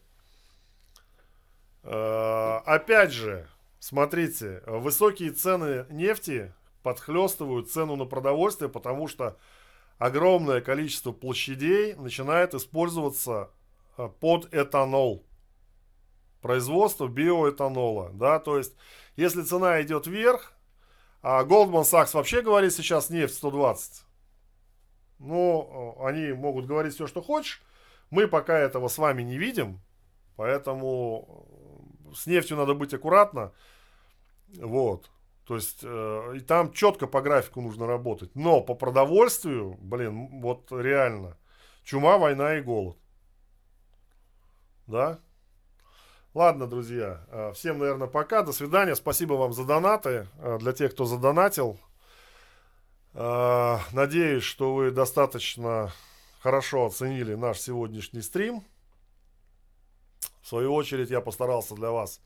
А, 1.82 2.62
опять 2.64 3.12
же, 3.12 3.46
смотрите, 3.78 4.62
высокие 4.66 5.30
цены 5.30 5.84
нефти 5.90 6.54
подхлестывают 6.82 7.70
цену 7.70 7.96
на 7.96 8.06
продовольствие, 8.06 8.70
потому 8.70 9.08
что 9.08 9.36
огромное 9.98 10.62
количество 10.62 11.12
площадей 11.12 11.94
начинает 11.96 12.54
использоваться 12.54 13.50
под 14.20 14.54
этанол. 14.54 15.26
Производство 16.40 17.06
биоэтанола. 17.06 18.10
Да? 18.14 18.38
То 18.38 18.56
есть 18.56 18.74
если 19.20 19.42
цена 19.42 19.82
идет 19.82 20.06
вверх, 20.06 20.54
а 21.22 21.44
Goldman 21.44 21.82
Sachs 21.82 22.14
вообще 22.14 22.40
говорит 22.40 22.72
сейчас 22.72 23.10
нефть 23.10 23.34
120, 23.34 24.02
ну, 25.18 25.98
они 26.02 26.32
могут 26.32 26.64
говорить 26.64 26.94
все, 26.94 27.06
что 27.06 27.20
хочешь. 27.20 27.62
Мы 28.08 28.26
пока 28.26 28.58
этого 28.58 28.88
с 28.88 28.96
вами 28.96 29.22
не 29.22 29.36
видим, 29.36 29.80
поэтому 30.36 31.46
э, 32.08 32.14
с 32.14 32.26
нефтью 32.26 32.56
надо 32.56 32.72
быть 32.72 32.94
аккуратно. 32.94 33.52
Вот. 34.56 35.10
То 35.44 35.56
есть, 35.56 35.80
э, 35.82 36.32
и 36.36 36.40
там 36.40 36.72
четко 36.72 37.06
по 37.06 37.20
графику 37.20 37.60
нужно 37.60 37.86
работать. 37.86 38.34
Но 38.34 38.62
по 38.62 38.74
продовольствию, 38.74 39.76
блин, 39.80 40.40
вот 40.40 40.72
реально, 40.72 41.36
чума, 41.84 42.16
война 42.16 42.56
и 42.56 42.62
голод. 42.62 42.96
Да? 44.86 45.20
Ладно, 46.32 46.68
друзья, 46.68 47.26
э, 47.32 47.52
всем, 47.54 47.78
наверное, 47.78 48.06
пока. 48.06 48.42
До 48.42 48.52
свидания. 48.52 48.94
Спасибо 48.94 49.34
вам 49.34 49.52
за 49.52 49.64
донаты. 49.64 50.28
Э, 50.38 50.58
для 50.60 50.72
тех, 50.72 50.92
кто 50.92 51.04
задонатил. 51.04 51.80
Э, 53.14 53.78
надеюсь, 53.90 54.44
что 54.44 54.72
вы 54.72 54.92
достаточно 54.92 55.92
хорошо 56.38 56.86
оценили 56.86 57.34
наш 57.34 57.58
сегодняшний 57.58 58.22
стрим. 58.22 58.64
В 60.40 60.46
свою 60.46 60.72
очередь, 60.72 61.10
я 61.10 61.20
постарался 61.20 61.74
для 61.74 61.90
вас 61.90 62.20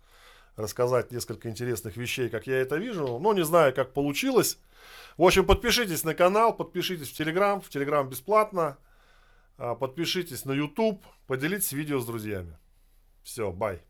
рассказать 0.56 1.10
несколько 1.10 1.48
интересных 1.48 1.96
вещей, 1.96 2.28
как 2.28 2.46
я 2.46 2.60
это 2.60 2.76
вижу. 2.76 3.18
Но 3.18 3.32
не 3.32 3.44
знаю, 3.44 3.74
как 3.74 3.94
получилось. 3.94 4.58
В 5.16 5.22
общем, 5.22 5.46
подпишитесь 5.46 6.04
на 6.04 6.14
канал, 6.14 6.54
подпишитесь 6.54 7.08
в 7.08 7.16
Телеграм. 7.16 7.62
В 7.62 7.70
Телеграм 7.70 8.06
бесплатно. 8.06 8.76
Подпишитесь 9.56 10.44
на 10.44 10.52
YouTube. 10.52 11.02
Поделитесь 11.26 11.72
видео 11.72 12.00
с 12.00 12.06
друзьями. 12.06 12.58
Все, 13.22 13.50
бай. 13.50 13.80